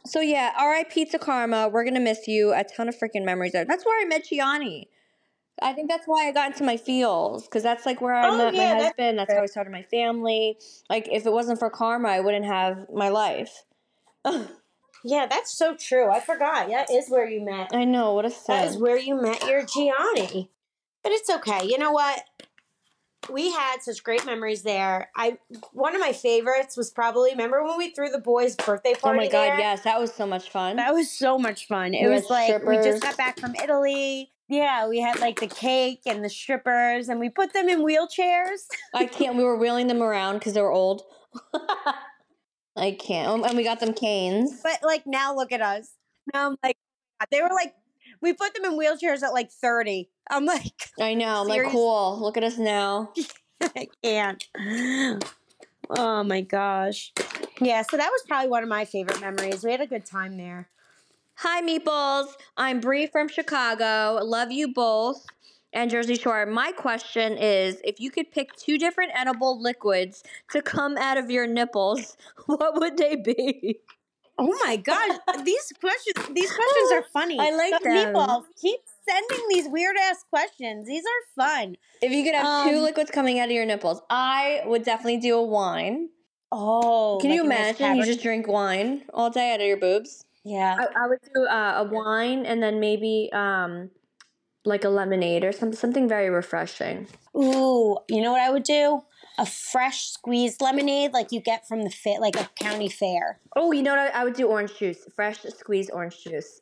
so 0.05 0.21
yeah, 0.21 0.53
R.I.P. 0.57 1.05
to 1.05 1.19
Karma. 1.19 1.67
We're 1.67 1.83
gonna 1.83 1.99
miss 1.99 2.27
you. 2.29 2.53
A 2.53 2.63
ton 2.63 2.87
of 2.87 2.95
freaking 2.95 3.25
memories 3.25 3.51
there. 3.51 3.65
That's 3.65 3.85
where 3.85 4.01
I 4.01 4.05
met 4.05 4.25
Jionni. 4.31 4.87
I 5.61 5.73
think 5.73 5.89
that's 5.89 6.05
why 6.05 6.27
I 6.27 6.31
got 6.31 6.51
into 6.51 6.63
my 6.63 6.77
feels 6.77 7.45
because 7.45 7.63
that's 7.63 7.85
like 7.85 8.01
where 8.01 8.13
I 8.13 8.27
Oh, 8.29 8.37
met 8.37 8.53
yeah, 8.53 8.73
my 8.75 8.83
husband. 8.83 9.17
That's 9.19 9.29
fair. 9.29 9.37
how 9.37 9.43
I 9.43 9.47
started 9.47 9.71
my 9.71 9.83
family. 9.83 10.57
Like 10.89 11.07
if 11.11 11.25
it 11.25 11.31
wasn't 11.31 11.59
for 11.59 11.69
karma, 11.69 12.09
I 12.09 12.19
wouldn't 12.19 12.45
have 12.45 12.87
my 12.93 13.09
life. 13.09 13.63
Yeah, 15.07 15.27
that's 15.29 15.55
so 15.55 15.75
true. 15.75 16.09
I 16.09 16.19
forgot. 16.19 16.67
That 16.67 16.89
is 16.89 17.09
where 17.09 17.29
you 17.29 17.39
met. 17.45 17.69
I 17.71 17.85
know 17.85 18.13
what 18.13 18.25
a 18.25 18.33
That 18.47 18.65
is 18.65 18.77
where 18.77 18.97
you 18.97 19.21
met 19.21 19.45
your 19.45 19.61
Jionni. 19.61 20.49
But 21.03 21.11
it's 21.11 21.29
okay. 21.29 21.63
You 21.63 21.77
know 21.77 21.91
what? 21.91 22.23
We 23.31 23.51
had 23.51 23.83
such 23.83 24.03
great 24.03 24.25
memories 24.25 24.63
there. 24.63 25.09
I 25.15 25.37
one 25.73 25.93
of 25.93 26.01
my 26.01 26.11
favorites 26.11 26.75
was 26.75 26.89
probably 26.89 27.31
remember 27.31 27.63
when 27.63 27.77
we 27.77 27.91
threw 27.91 28.09
the 28.09 28.19
boys' 28.19 28.55
birthday 28.55 28.95
party. 28.95 29.19
Oh 29.19 29.21
my 29.21 29.27
god, 29.27 29.51
there? 29.51 29.59
yes, 29.59 29.81
that 29.83 29.99
was 29.99 30.11
so 30.11 30.25
much 30.25 30.49
fun. 30.49 30.77
That 30.77 30.93
was 30.93 31.11
so 31.11 31.37
much 31.37 31.67
fun. 31.67 31.93
It 31.93 32.07
We 32.07 32.11
was 32.11 32.27
like 32.31 32.65
we 32.65 32.77
just 32.77 33.03
got 33.03 33.15
back 33.15 33.39
from 33.39 33.53
Italy. 33.55 34.31
Yeah, 34.47 34.87
we 34.87 34.99
had 34.99 35.19
like 35.19 35.39
the 35.39 35.47
cake 35.47 36.01
and 36.05 36.23
the 36.23 36.29
strippers, 36.29 37.09
and 37.09 37.19
we 37.19 37.29
put 37.29 37.53
them 37.53 37.67
in 37.67 37.79
wheelchairs. 37.79 38.61
I 38.93 39.05
can't. 39.05 39.37
We 39.37 39.43
were 39.43 39.57
wheeling 39.57 39.87
them 39.87 40.03
around 40.03 40.35
because 40.35 40.53
they 40.53 40.61
were 40.61 40.71
old. 40.71 41.01
I 42.77 42.91
can't. 42.91 43.27
Um, 43.29 43.43
And 43.43 43.57
we 43.57 43.63
got 43.63 43.79
them 43.79 43.93
canes. 43.93 44.59
But 44.61 44.79
like 44.83 45.03
now, 45.07 45.35
look 45.35 45.51
at 45.51 45.61
us. 45.61 45.93
Now 46.33 46.47
I'm 46.47 46.57
like, 46.63 46.77
they 47.31 47.41
were 47.41 47.49
like, 47.49 47.73
we 48.21 48.33
put 48.33 48.53
them 48.53 48.65
in 48.65 48.77
wheelchairs 48.77 49.23
at 49.23 49.33
like 49.33 49.49
thirty. 49.51 50.09
I'm 50.29 50.45
like, 50.45 50.73
I 50.99 51.13
know. 51.13 51.41
I'm 51.41 51.47
like, 51.47 51.67
cool. 51.71 52.19
Look 52.21 52.37
at 52.37 52.43
us 52.43 52.57
now. 52.57 53.13
I 53.61 53.87
can't. 54.03 54.43
Oh 55.87 56.23
my 56.23 56.41
gosh. 56.41 57.13
Yeah, 57.61 57.83
so 57.83 57.95
that 57.97 58.09
was 58.09 58.23
probably 58.27 58.49
one 58.49 58.63
of 58.63 58.69
my 58.69 58.85
favorite 58.85 59.21
memories. 59.21 59.63
We 59.63 59.69
had 59.69 59.81
a 59.81 59.85
good 59.85 60.03
time 60.03 60.35
there. 60.35 60.67
Hi, 61.37 61.61
meatballs. 61.61 62.27
I'm 62.57 62.79
Bree 62.79 63.07
from 63.07 63.27
Chicago. 63.27 64.19
Love 64.23 64.51
you 64.51 64.73
both. 64.73 65.25
and 65.73 65.91
Jersey 65.91 66.15
Shore. 66.15 66.45
My 66.45 66.71
question 66.71 67.37
is 67.37 67.81
if 67.83 67.99
you 67.99 68.09
could 68.09 68.31
pick 68.31 68.55
two 68.55 68.77
different 68.77 69.11
edible 69.13 69.61
liquids 69.61 70.23
to 70.51 70.61
come 70.61 70.97
out 70.97 71.17
of 71.17 71.29
your 71.29 71.45
nipples, 71.47 72.15
what 72.45 72.75
would 72.79 72.97
they 72.97 73.17
be? 73.17 73.79
Oh 74.37 74.53
my 74.65 74.75
gosh, 74.77 75.17
these 75.45 75.71
questions 75.79 76.27
these 76.33 76.51
questions 76.51 76.91
are 76.93 77.03
funny. 77.13 77.37
I 77.39 77.51
like 77.55 77.73
So, 77.73 77.79
them. 77.83 78.13
Meatballs, 78.13 78.43
keep 78.61 78.79
sending 79.07 79.45
these 79.49 79.67
weird 79.69 79.95
ass 80.09 80.23
questions. 80.29 80.87
These 80.87 81.03
are 81.03 81.45
fun. 81.45 81.75
If 82.01 82.11
you 82.11 82.23
could 82.23 82.35
have 82.35 82.69
two 82.69 82.77
Um, 82.77 82.83
liquids 82.83 83.11
coming 83.11 83.39
out 83.39 83.45
of 83.45 83.51
your 83.51 83.65
nipples, 83.65 84.01
I 84.09 84.61
would 84.65 84.83
definitely 84.83 85.17
do 85.17 85.35
a 85.37 85.43
wine. 85.43 86.09
Oh, 86.51 87.17
Can 87.21 87.31
you 87.31 87.43
like 87.43 87.49
nice 87.49 87.79
imagine? 87.79 87.97
You 87.97 88.05
just 88.05 88.21
drink 88.21 88.47
wine 88.47 89.03
all 89.13 89.29
day 89.29 89.53
out 89.53 89.61
of 89.61 89.67
your 89.67 89.77
boobs. 89.77 90.24
Yeah. 90.45 90.75
I, 90.79 91.03
I 91.03 91.07
would 91.07 91.19
do 91.33 91.45
uh, 91.45 91.73
a 91.77 91.83
wine 91.83 92.45
and 92.45 92.61
then 92.61 92.79
maybe 92.79 93.29
um, 93.33 93.89
like 94.63 94.83
a 94.83 94.89
lemonade 94.89 95.43
or 95.43 95.51
some, 95.51 95.73
something 95.73 96.07
very 96.07 96.29
refreshing. 96.29 97.07
Ooh, 97.35 97.97
you 98.07 98.21
know 98.21 98.31
what 98.31 98.41
I 98.41 98.51
would 98.51 98.63
do? 98.63 99.01
A 99.37 99.45
fresh 99.45 100.05
squeezed 100.05 100.61
lemonade 100.61 101.11
like 101.11 101.31
you 101.31 101.41
get 101.41 101.67
from 101.67 101.83
the 101.83 101.89
fit 101.89 102.21
like 102.21 102.35
a 102.35 102.49
county 102.59 102.87
fair. 102.87 103.39
Oh, 103.55 103.71
you 103.71 103.83
know 103.83 103.91
what? 103.95 104.15
I, 104.15 104.21
I 104.21 104.23
would 104.23 104.35
do 104.35 104.47
orange 104.47 104.77
juice, 104.77 105.05
fresh 105.15 105.41
squeezed 105.41 105.89
orange 105.91 106.23
juice 106.23 106.61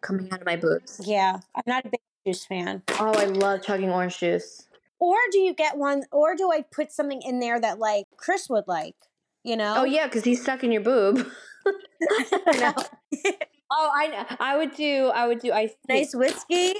coming 0.00 0.28
out 0.32 0.40
of 0.40 0.46
my 0.46 0.56
boobs. 0.56 1.00
Yeah, 1.02 1.38
I'm 1.54 1.62
not 1.66 1.86
a 1.86 1.90
big 1.90 2.00
juice 2.26 2.44
fan. 2.44 2.82
Oh, 2.98 3.14
I 3.14 3.24
love 3.24 3.62
chugging 3.62 3.90
orange 3.90 4.18
juice. 4.18 4.66
Or 4.98 5.16
do 5.30 5.38
you 5.38 5.54
get 5.54 5.78
one? 5.78 6.02
Or 6.12 6.34
do 6.34 6.50
I 6.50 6.62
put 6.62 6.92
something 6.92 7.22
in 7.22 7.38
there 7.38 7.60
that 7.60 7.78
like 7.78 8.04
Chris 8.16 8.48
would 8.50 8.64
like? 8.66 8.96
You 9.44 9.56
know? 9.56 9.74
Oh 9.76 9.84
yeah, 9.84 10.06
because 10.06 10.24
he's 10.24 10.42
stuck 10.42 10.64
in 10.64 10.72
your 10.72 10.82
boob. 10.82 11.26
No. 12.60 12.74
Oh, 13.76 13.90
I 13.92 14.06
know. 14.06 14.24
I 14.38 14.56
would 14.56 14.74
do. 14.74 15.10
I 15.12 15.26
would 15.26 15.40
do 15.40 15.50
ice. 15.50 15.72
nice 15.88 16.14
whiskey. 16.14 16.74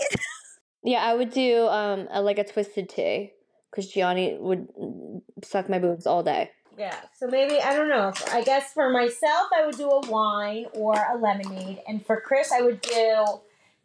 Yeah, 0.85 0.99
I 1.03 1.15
would 1.15 1.31
do 1.31 1.67
um 1.67 2.07
a, 2.11 2.21
like 2.23 2.39
a 2.39 2.45
twisted 2.45 2.89
tea 2.89 3.33
because 3.71 3.91
Jionni 3.93 4.39
would 4.39 4.69
mm, 4.81 5.23
suck 5.43 5.69
my 5.69 5.79
boobs 5.79 6.07
all 6.07 6.23
day. 6.23 6.51
Yeah. 6.79 6.95
So 7.19 7.27
maybe 7.27 7.59
I 7.61 7.75
don't 7.75 7.89
know. 7.89 8.13
I 8.31 8.45
guess 8.45 8.73
for 8.73 8.91
myself, 8.91 9.49
I 9.57 9.65
would 9.67 9.77
do 9.77 9.89
a 9.89 10.07
wine 10.09 10.67
or 10.75 10.95
a 10.95 11.17
lemonade, 11.19 11.81
and 11.89 12.05
for 12.05 12.21
Chris, 12.21 12.53
I 12.53 12.61
would 12.61 12.81
do 12.81 13.25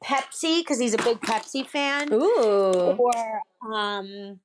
Pepsi 0.04 0.60
because 0.60 0.80
he's 0.80 0.94
a 0.94 0.98
big 0.98 1.20
Pepsi 1.22 1.66
fan, 1.66 2.14
Ooh. 2.14 2.98
or 2.98 3.42
um, 3.74 4.40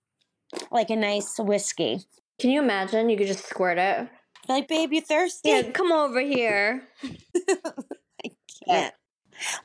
like 0.71 0.91
a 0.91 0.97
nice 0.97 1.35
whiskey. 1.39 2.01
Can 2.39 2.51
you 2.51 2.63
imagine? 2.63 3.09
You 3.09 3.17
could 3.17 3.27
just 3.27 3.47
squirt 3.49 3.79
it. 3.79 4.09
Like, 4.49 4.69
babe, 4.69 4.93
you 4.93 5.01
thirsty? 5.01 5.51
Yeah, 5.51 5.63
come 5.71 5.93
over 5.93 6.21
here. 6.21 6.83
I 7.03 8.31
can't. 8.67 8.95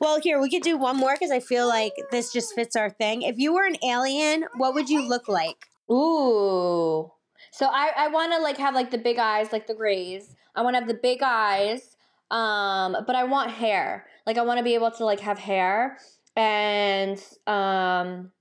Well, 0.00 0.20
here 0.20 0.40
we 0.40 0.50
could 0.50 0.62
do 0.62 0.76
one 0.76 0.96
more 0.96 1.14
because 1.14 1.30
I 1.30 1.40
feel 1.40 1.68
like 1.68 1.92
this 2.10 2.32
just 2.32 2.54
fits 2.54 2.76
our 2.76 2.90
thing. 2.90 3.22
If 3.22 3.38
you 3.38 3.54
were 3.54 3.64
an 3.64 3.76
alien, 3.84 4.44
what 4.56 4.74
would 4.74 4.88
you 4.88 5.06
look 5.06 5.28
like? 5.28 5.66
Ooh. 5.90 7.10
So 7.52 7.66
I, 7.66 7.90
I 7.96 8.08
want 8.08 8.32
to 8.32 8.38
like 8.38 8.56
have 8.58 8.74
like 8.74 8.90
the 8.90 8.98
big 8.98 9.18
eyes, 9.18 9.52
like 9.52 9.66
the 9.66 9.74
Greys. 9.74 10.34
I 10.54 10.62
want 10.62 10.74
to 10.74 10.80
have 10.80 10.88
the 10.88 10.94
big 10.94 11.20
eyes, 11.22 11.96
um, 12.30 12.96
but 13.06 13.14
I 13.14 13.24
want 13.24 13.50
hair. 13.50 14.06
Like 14.26 14.38
I 14.38 14.42
want 14.42 14.58
to 14.58 14.64
be 14.64 14.74
able 14.74 14.90
to 14.92 15.04
like 15.04 15.20
have 15.20 15.38
hair 15.38 15.98
and 16.36 17.18
um, 17.46 18.32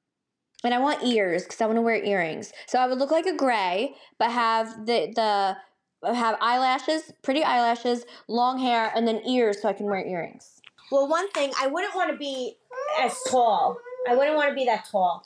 and 0.63 0.73
I 0.73 0.79
want 0.79 1.03
ears 1.03 1.43
because 1.43 1.61
I 1.61 1.65
want 1.65 1.77
to 1.77 1.81
wear 1.81 2.03
earrings. 2.03 2.51
So 2.67 2.79
I 2.79 2.87
would 2.87 2.97
look 2.97 3.11
like 3.11 3.25
a 3.25 3.35
gray, 3.35 3.95
but 4.17 4.31
have 4.31 4.85
the 4.85 5.11
the 5.15 5.57
have 6.03 6.37
eyelashes, 6.41 7.13
pretty 7.21 7.43
eyelashes, 7.43 8.05
long 8.27 8.59
hair, 8.59 8.91
and 8.95 9.07
then 9.07 9.21
ears 9.27 9.61
so 9.61 9.69
I 9.69 9.73
can 9.73 9.85
wear 9.85 10.05
earrings. 10.05 10.61
Well, 10.91 11.07
one 11.07 11.29
thing 11.31 11.51
I 11.59 11.67
wouldn't 11.67 11.95
want 11.95 12.11
to 12.11 12.17
be 12.17 12.57
as 12.99 13.17
tall. 13.29 13.77
I 14.07 14.15
wouldn't 14.15 14.35
want 14.35 14.49
to 14.49 14.55
be 14.55 14.65
that 14.65 14.85
tall, 14.89 15.25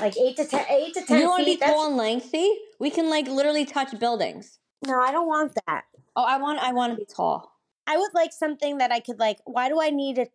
like 0.00 0.16
eight 0.16 0.36
to 0.36 0.44
ten, 0.44 0.64
eight 0.68 0.94
to 0.94 1.04
ten 1.04 1.20
you 1.20 1.28
want 1.28 1.40
to 1.40 1.44
be 1.44 1.56
tall 1.56 1.88
and 1.88 1.96
lengthy? 1.96 2.50
We 2.78 2.90
can 2.90 3.10
like 3.10 3.28
literally 3.28 3.64
touch 3.64 3.98
buildings. 3.98 4.58
No, 4.86 4.98
I 4.98 5.12
don't 5.12 5.28
want 5.28 5.52
that. 5.66 5.84
Oh, 6.16 6.24
I 6.24 6.38
want 6.38 6.58
I 6.60 6.72
want 6.72 6.92
to 6.92 6.96
be 6.96 7.04
tall. 7.04 7.56
I 7.86 7.96
would 7.96 8.14
like 8.14 8.32
something 8.32 8.78
that 8.78 8.90
I 8.90 9.00
could 9.00 9.18
like. 9.18 9.38
Why 9.44 9.68
do 9.68 9.80
I 9.80 9.90
need 9.90 10.16
to 10.16 10.26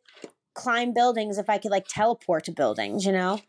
climb 0.53 0.93
buildings 0.93 1.37
if 1.37 1.49
I 1.49 1.57
could 1.57 1.71
like 1.71 1.87
teleport 1.87 2.45
to 2.45 2.51
buildings? 2.51 3.05
You 3.05 3.11
know, 3.11 3.39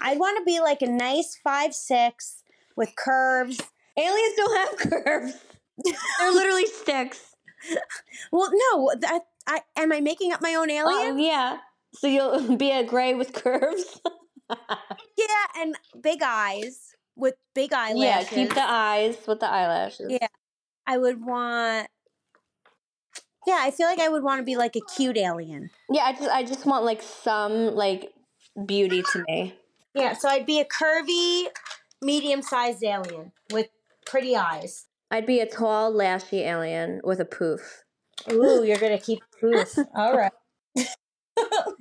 I'd 0.00 0.18
want 0.18 0.38
to 0.38 0.44
be 0.44 0.60
like 0.60 0.82
a 0.82 0.86
nice 0.86 1.38
five 1.42 1.74
six 1.74 2.42
with 2.74 2.96
curves. 2.96 3.60
Aliens 3.98 4.34
don't 4.36 4.56
have 4.56 4.90
curves. 4.90 5.34
They're 6.18 6.32
literally 6.32 6.66
sticks. 6.66 7.34
Well, 8.30 8.50
no, 8.52 8.92
that 9.00 9.22
I 9.46 9.60
am 9.76 9.92
I 9.92 10.00
making 10.00 10.32
up 10.32 10.40
my 10.40 10.54
own 10.54 10.70
um, 10.70 10.76
alien? 10.76 11.14
Oh, 11.14 11.16
yeah. 11.16 11.58
So 11.94 12.06
you'll 12.06 12.56
be 12.56 12.70
a 12.70 12.84
gray 12.84 13.14
with 13.14 13.32
curves? 13.32 14.00
Yeah, 15.16 15.62
and 15.62 15.76
big 16.02 16.20
eyes 16.22 16.94
with 17.16 17.36
big 17.54 17.72
eyelashes. 17.72 18.02
yeah, 18.02 18.22
keep 18.24 18.54
the 18.54 18.60
eyes 18.60 19.16
with 19.26 19.40
the 19.40 19.46
eyelashes. 19.48 20.10
Yeah. 20.10 20.26
I 20.86 20.98
would 20.98 21.24
want. 21.24 21.88
Yeah, 23.46 23.58
I 23.60 23.70
feel 23.70 23.86
like 23.86 23.98
I 23.98 24.08
would 24.08 24.22
want 24.22 24.40
to 24.40 24.44
be 24.44 24.56
like 24.56 24.76
a 24.76 24.80
cute 24.94 25.16
alien. 25.16 25.70
Yeah, 25.90 26.02
I 26.02 26.12
just 26.12 26.28
I 26.28 26.42
just 26.44 26.66
want 26.66 26.84
like 26.84 27.00
some 27.02 27.74
like 27.74 28.12
beauty 28.66 29.02
to 29.12 29.24
me. 29.26 29.54
Yeah, 29.94 30.12
so 30.12 30.28
I'd 30.28 30.46
be 30.46 30.60
a 30.60 30.64
curvy, 30.64 31.46
medium-sized 32.02 32.82
alien 32.82 33.32
with 33.52 33.68
pretty 34.06 34.36
eyes. 34.36 34.86
I'd 35.10 35.26
be 35.26 35.40
a 35.40 35.46
tall, 35.46 35.92
lashy 35.92 36.40
alien 36.40 37.00
with 37.04 37.20
a 37.20 37.24
poof. 37.24 37.84
Ooh, 38.30 38.64
you're 38.64 38.78
gonna 38.78 38.98
keep 38.98 39.22
poof. 39.40 39.76
All 39.94 40.16
right. 40.16 40.32
Can 40.76 40.86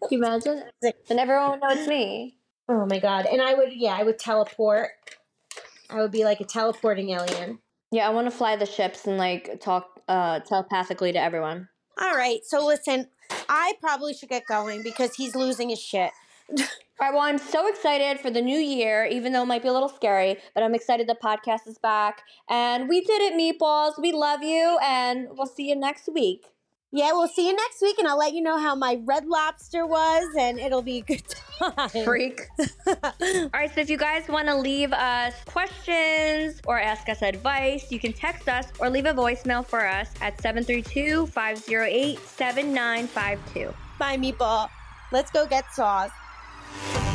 you 0.10 0.18
imagine? 0.18 0.64
And 1.10 1.20
everyone 1.20 1.52
would 1.52 1.62
know 1.62 1.70
it's 1.70 1.88
me. 1.88 2.38
Oh 2.68 2.86
my 2.86 3.00
god! 3.00 3.26
And 3.26 3.42
I 3.42 3.54
would, 3.54 3.74
yeah, 3.74 3.96
I 3.98 4.04
would 4.04 4.18
teleport. 4.18 4.90
I 5.90 6.02
would 6.02 6.12
be 6.12 6.24
like 6.24 6.40
a 6.40 6.46
teleporting 6.46 7.10
alien. 7.10 7.60
Yeah, 7.92 8.08
I 8.08 8.12
want 8.12 8.28
to 8.28 8.32
fly 8.32 8.56
the 8.56 8.66
ships 8.66 9.06
and 9.06 9.18
like 9.18 9.60
talk 9.60 10.00
uh, 10.08 10.40
telepathically 10.40 11.12
to 11.12 11.20
everyone. 11.20 11.68
All 12.00 12.16
right, 12.16 12.40
so 12.44 12.66
listen, 12.66 13.08
I 13.50 13.74
probably 13.82 14.14
should 14.14 14.30
get 14.30 14.44
going 14.48 14.84
because 14.84 15.16
he's 15.16 15.36
losing 15.36 15.70
his 15.70 15.82
shit. 15.82 16.12
All 16.60 17.08
right, 17.08 17.14
well, 17.14 17.24
I'm 17.24 17.40
so 17.40 17.68
excited 17.68 18.20
for 18.20 18.30
the 18.30 18.42
new 18.42 18.60
year, 18.60 19.06
even 19.06 19.34
though 19.34 19.42
it 19.42 19.48
might 19.48 19.64
be 19.64 19.70
a 19.70 19.74
little 19.74 19.90
scary, 19.90 20.38
but 20.54 20.64
I'm 20.64 20.76
excited 20.76 21.08
the 21.08 21.16
podcast 21.16 21.68
is 21.68 21.80
back. 21.80 22.22
And 22.48 22.88
we 22.88 23.02
did 23.02 23.22
it, 23.22 23.34
Meatballs. 23.34 24.00
We 24.00 24.12
love 24.12 24.44
you, 24.44 24.78
and 24.84 25.28
we'll 25.32 25.48
see 25.48 25.70
you 25.70 25.76
next 25.76 26.08
week. 26.14 26.46
Yeah, 26.94 27.14
we'll 27.14 27.30
see 27.30 27.48
you 27.48 27.56
next 27.56 27.82
week, 27.82 27.98
and 27.98 28.08
I'll 28.08 28.18
let 28.18 28.34
you 28.34 28.42
know 28.42 28.60
how 28.60 28.76
my 28.76 29.00
red 29.06 29.26
lobster 29.26 29.88
was, 29.88 30.28
and 30.38 30.60
it'll 30.60 30.82
be 30.82 30.98
a 30.98 31.02
good 31.02 31.24
time. 31.60 32.04
Freak. 32.04 32.42
All 32.88 33.50
right, 33.54 33.74
so 33.74 33.80
if 33.82 33.90
you 33.90 33.98
guys 33.98 34.28
want 34.28 34.48
to 34.48 34.56
leave 34.56 34.92
us 34.92 35.34
questions 35.46 36.60
or 36.68 36.80
ask 36.80 37.08
us 37.08 37.22
advice, 37.22 37.92
you 37.92 37.98
can 37.98 38.12
text 38.12 38.50
us 38.50 38.68
or 38.80 38.90
leave 38.90 39.06
a 39.06 39.14
voicemail 39.14 39.66
for 39.66 39.88
us 39.88 40.10
at 40.20 40.40
732 40.42 41.28
508 41.28 42.20
7952. 42.20 43.74
Bye, 43.98 44.18
meatball. 44.18 44.70
Let's 45.14 45.32
go 45.32 45.48
get 45.48 45.74
sauce. 45.74 46.12
Thank 46.74 47.06
you. 47.06 47.11